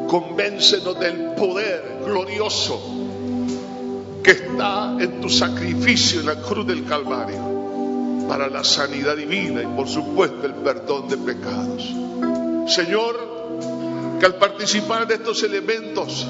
Convéncenos 0.07 0.99
del 0.99 1.33
poder 1.35 2.01
glorioso 2.05 2.79
que 4.23 4.31
está 4.31 4.95
en 4.99 5.21
tu 5.21 5.29
sacrificio 5.29 6.19
en 6.19 6.27
la 6.27 6.35
cruz 6.35 6.67
del 6.67 6.85
Calvario 6.85 7.54
para 8.27 8.49
la 8.49 8.63
sanidad 8.63 9.15
divina 9.15 9.61
y 9.61 9.67
por 9.67 9.87
supuesto 9.87 10.45
el 10.45 10.55
perdón 10.55 11.07
de 11.07 11.17
pecados. 11.17 11.83
Señor, 12.67 13.35
que 14.19 14.25
al 14.25 14.35
participar 14.35 15.07
de 15.07 15.15
estos 15.15 15.43
elementos 15.43 16.25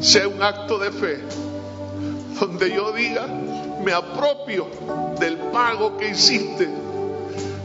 sea 0.00 0.26
un 0.28 0.42
acto 0.42 0.78
de 0.78 0.90
fe, 0.90 1.20
donde 2.40 2.74
yo 2.74 2.92
diga, 2.92 3.26
me 3.84 3.92
apropio 3.92 4.66
del 5.20 5.36
pago 5.36 5.96
que 5.96 6.10
hiciste 6.10 6.68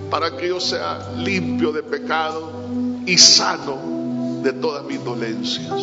para 0.09 0.35
que 0.37 0.49
yo 0.49 0.59
sea 0.59 1.11
limpio 1.17 1.71
de 1.71 1.83
pecado 1.83 2.51
y 3.05 3.17
sano 3.17 4.41
de 4.43 4.53
todas 4.53 4.83
mis 4.85 5.03
dolencias. 5.03 5.73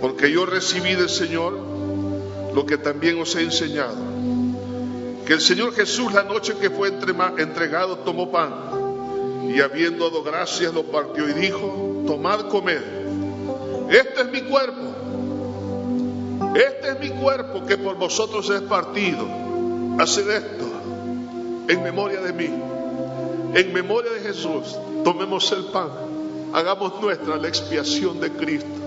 Porque 0.00 0.30
yo 0.30 0.46
recibí 0.46 0.94
del 0.94 1.10
Señor 1.10 1.58
lo 2.54 2.64
que 2.66 2.78
también 2.78 3.20
os 3.20 3.34
he 3.36 3.42
enseñado. 3.42 4.09
Que 5.30 5.34
el 5.34 5.40
Señor 5.40 5.72
Jesús 5.72 6.12
la 6.12 6.24
noche 6.24 6.56
que 6.60 6.70
fue 6.70 6.88
entregado 6.88 7.98
tomó 7.98 8.32
pan 8.32 9.48
y 9.48 9.60
habiendo 9.60 10.10
dado 10.10 10.24
gracias 10.24 10.74
lo 10.74 10.82
partió 10.82 11.28
y 11.28 11.34
dijo, 11.34 12.02
tomad, 12.04 12.48
comed, 12.48 12.82
este 13.90 14.22
es 14.22 14.28
mi 14.32 14.40
cuerpo, 14.40 14.82
este 16.56 16.88
es 16.88 16.98
mi 16.98 17.10
cuerpo 17.10 17.64
que 17.64 17.78
por 17.78 17.94
vosotros 17.94 18.50
es 18.50 18.62
partido, 18.62 19.24
haced 20.00 20.28
esto 20.28 20.64
en 21.68 21.80
memoria 21.80 22.22
de 22.22 22.32
mí, 22.32 22.50
en 23.54 23.72
memoria 23.72 24.10
de 24.10 24.22
Jesús, 24.22 24.76
tomemos 25.04 25.52
el 25.52 25.66
pan, 25.66 25.90
hagamos 26.52 27.00
nuestra 27.00 27.36
la 27.36 27.46
expiación 27.46 28.18
de 28.18 28.32
Cristo. 28.32 28.79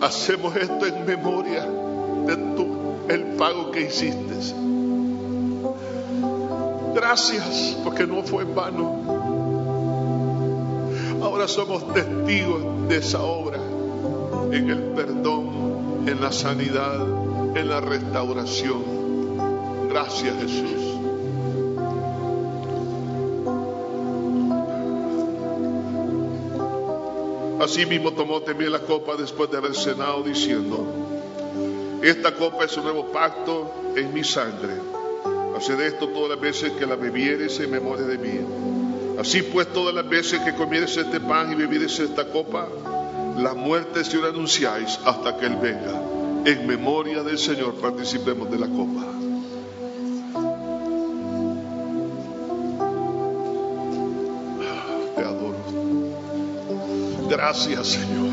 Hacemos 0.00 0.56
esto 0.56 0.86
en 0.86 1.06
memoria 1.06 1.64
de 2.26 2.36
tu, 2.56 2.66
el 3.08 3.22
pago 3.36 3.70
que 3.70 3.82
hiciste. 3.82 4.34
Gracias 6.94 7.76
porque 7.84 8.06
no 8.06 8.22
fue 8.22 8.42
en 8.42 8.54
vano. 8.54 8.94
Ahora 11.22 11.48
somos 11.48 11.92
testigos 11.92 12.88
de 12.88 12.96
esa 12.96 13.22
obra 13.22 13.58
en 14.52 14.70
el 14.70 14.82
perdón, 14.94 16.04
en 16.06 16.20
la 16.20 16.32
sanidad, 16.32 17.00
en 17.56 17.68
la 17.68 17.80
restauración. 17.80 18.82
Gracias 19.88 20.34
Jesús. 20.36 20.97
Así 27.68 27.84
mismo 27.84 28.14
tomó 28.14 28.40
también 28.40 28.72
la 28.72 28.78
copa 28.78 29.14
después 29.14 29.50
de 29.50 29.58
haber 29.58 29.74
cenado 29.74 30.22
diciendo, 30.22 30.86
esta 32.02 32.34
copa 32.34 32.64
es 32.64 32.74
un 32.78 32.84
nuevo 32.84 33.12
pacto 33.12 33.70
en 33.94 34.10
mi 34.14 34.24
sangre. 34.24 34.72
Haced 35.54 35.78
esto 35.78 36.08
todas 36.08 36.30
las 36.30 36.40
veces 36.40 36.72
que 36.72 36.86
la 36.86 36.96
bebieres 36.96 37.60
en 37.60 37.70
memoria 37.70 38.06
de 38.06 38.16
mí. 38.16 38.40
Así 39.20 39.42
pues, 39.42 39.70
todas 39.70 39.94
las 39.94 40.08
veces 40.08 40.40
que 40.40 40.54
comieres 40.54 40.96
este 40.96 41.20
pan 41.20 41.52
y 41.52 41.56
bebieres 41.56 41.98
esta 42.00 42.24
copa, 42.24 42.66
la 43.36 43.52
muerte 43.52 44.02
se 44.02 44.16
la 44.16 44.28
anunciáis 44.28 44.98
hasta 45.04 45.36
que 45.36 45.44
Él 45.44 45.56
venga. 45.56 46.02
En 46.46 46.66
memoria 46.66 47.22
del 47.22 47.36
Señor 47.36 47.74
participemos 47.74 48.50
de 48.50 48.60
la 48.60 48.68
copa. 48.68 49.17
Gracias, 57.38 57.86
Señor. 57.86 58.30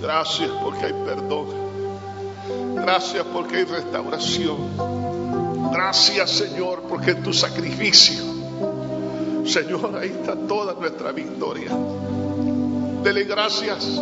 Gracias 0.00 0.50
porque 0.62 0.86
hay 0.86 0.92
perdón. 0.92 1.46
Gracias 2.76 3.26
porque 3.32 3.56
hay 3.56 3.64
restauración. 3.64 4.56
Gracias, 5.72 6.30
Señor, 6.30 6.82
porque 6.88 7.16
tu 7.16 7.32
sacrificio, 7.32 8.22
Señor, 9.44 9.96
ahí 10.00 10.10
está 10.10 10.36
toda 10.36 10.74
nuestra 10.74 11.10
victoria. 11.10 11.72
Dele 13.02 13.24
gracias. 13.24 14.00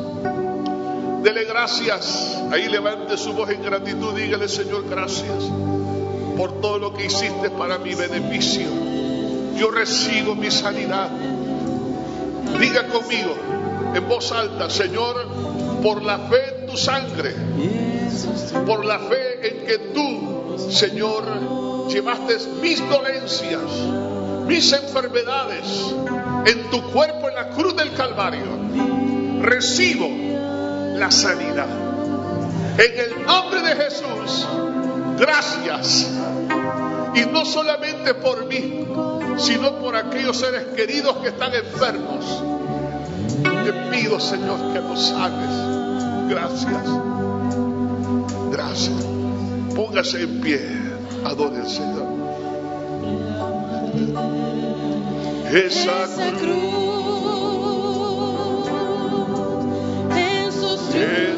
Dele 1.22 1.44
gracias. 1.46 2.38
Ahí 2.52 2.68
levante 2.68 3.16
su 3.16 3.32
voz 3.32 3.48
en 3.48 3.62
gratitud. 3.62 4.12
Dígale, 4.12 4.46
Señor, 4.46 4.84
gracias 4.90 5.44
por 6.36 6.60
todo 6.60 6.78
lo 6.78 6.92
que 6.92 7.06
hiciste 7.06 7.48
para 7.48 7.78
mi 7.78 7.94
beneficio. 7.94 8.68
Yo 9.56 9.70
recibo 9.70 10.34
mi 10.34 10.50
sanidad. 10.50 11.37
Diga 12.60 12.88
conmigo 12.88 13.36
en 13.94 14.08
voz 14.08 14.32
alta, 14.32 14.68
Señor, 14.68 15.80
por 15.82 16.02
la 16.02 16.18
fe 16.18 16.60
en 16.60 16.66
tu 16.66 16.76
sangre, 16.76 17.34
por 18.66 18.84
la 18.84 18.98
fe 18.98 19.48
en 19.48 19.66
que 19.66 19.78
tú, 19.94 20.56
Señor, 20.70 21.88
llevaste 21.88 22.36
mis 22.60 22.80
dolencias, 22.88 23.62
mis 24.46 24.72
enfermedades 24.72 25.94
en 26.46 26.70
tu 26.70 26.82
cuerpo 26.90 27.28
en 27.28 27.34
la 27.34 27.50
cruz 27.50 27.76
del 27.76 27.92
Calvario, 27.94 28.46
recibo 29.40 30.08
la 30.96 31.10
sanidad. 31.10 31.68
En 32.78 32.98
el 32.98 33.26
nombre 33.26 33.62
de 33.62 33.76
Jesús, 33.76 34.46
gracias. 35.18 36.10
Y 37.14 37.26
no 37.26 37.44
solamente 37.44 38.14
por 38.14 38.46
mí, 38.46 38.86
sino 39.38 39.72
por 39.76 39.96
aquellos 39.96 40.36
seres 40.36 40.64
queridos 40.76 41.16
que 41.18 41.28
están 41.28 41.54
enfermos. 41.54 42.42
Te 43.64 43.72
pido, 43.90 44.18
Señor, 44.18 44.72
que 44.72 44.80
los 44.80 45.08
sanes. 45.08 45.78
Gracias. 46.28 46.82
Gracias. 48.50 49.06
Póngase 49.74 50.22
en 50.22 50.40
pie. 50.40 50.60
Adore 51.24 51.58
al 51.58 51.68
Señor. 51.68 52.06
Esa 55.52 56.06
cruz 56.38 56.88
sus 60.52 60.94
en 60.94 61.32
sus 61.32 61.37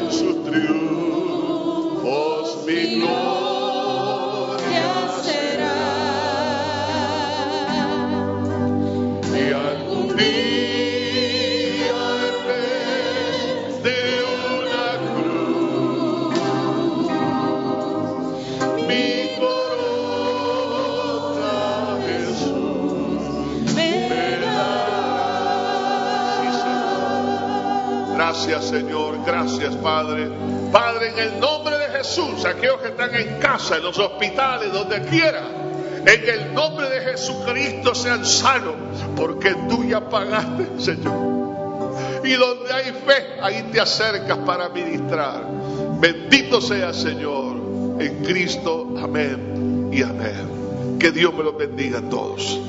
Gracias 28.43 28.69
Señor, 28.69 29.23
gracias 29.23 29.75
Padre. 29.75 30.27
Padre, 30.71 31.09
en 31.09 31.19
el 31.19 31.39
nombre 31.39 31.77
de 31.77 31.85
Jesús, 31.89 32.43
aquellos 32.43 32.81
que 32.81 32.87
están 32.87 33.13
en 33.13 33.37
casa, 33.37 33.77
en 33.77 33.83
los 33.83 33.99
hospitales, 33.99 34.73
donde 34.73 34.99
quiera, 35.03 35.43
en 36.03 36.27
el 36.27 36.51
nombre 36.51 36.89
de 36.89 37.01
Jesucristo 37.01 37.93
sean 37.93 38.25
sanos, 38.25 38.73
porque 39.15 39.53
tú 39.69 39.83
ya 39.83 40.09
pagaste, 40.09 40.69
Señor. 40.79 41.91
Y 42.23 42.33
donde 42.33 42.73
hay 42.73 42.85
fe, 42.85 43.39
ahí 43.43 43.69
te 43.71 43.79
acercas 43.79 44.39
para 44.39 44.69
ministrar. 44.69 45.43
Bendito 45.99 46.61
sea 46.61 46.93
Señor, 46.93 47.57
en 47.99 48.23
Cristo, 48.25 48.95
amén 49.03 49.89
y 49.91 50.01
amén. 50.01 50.97
Que 50.99 51.11
Dios 51.11 51.31
me 51.35 51.43
los 51.43 51.55
bendiga 51.55 51.99
a 51.99 52.09
todos. 52.09 52.59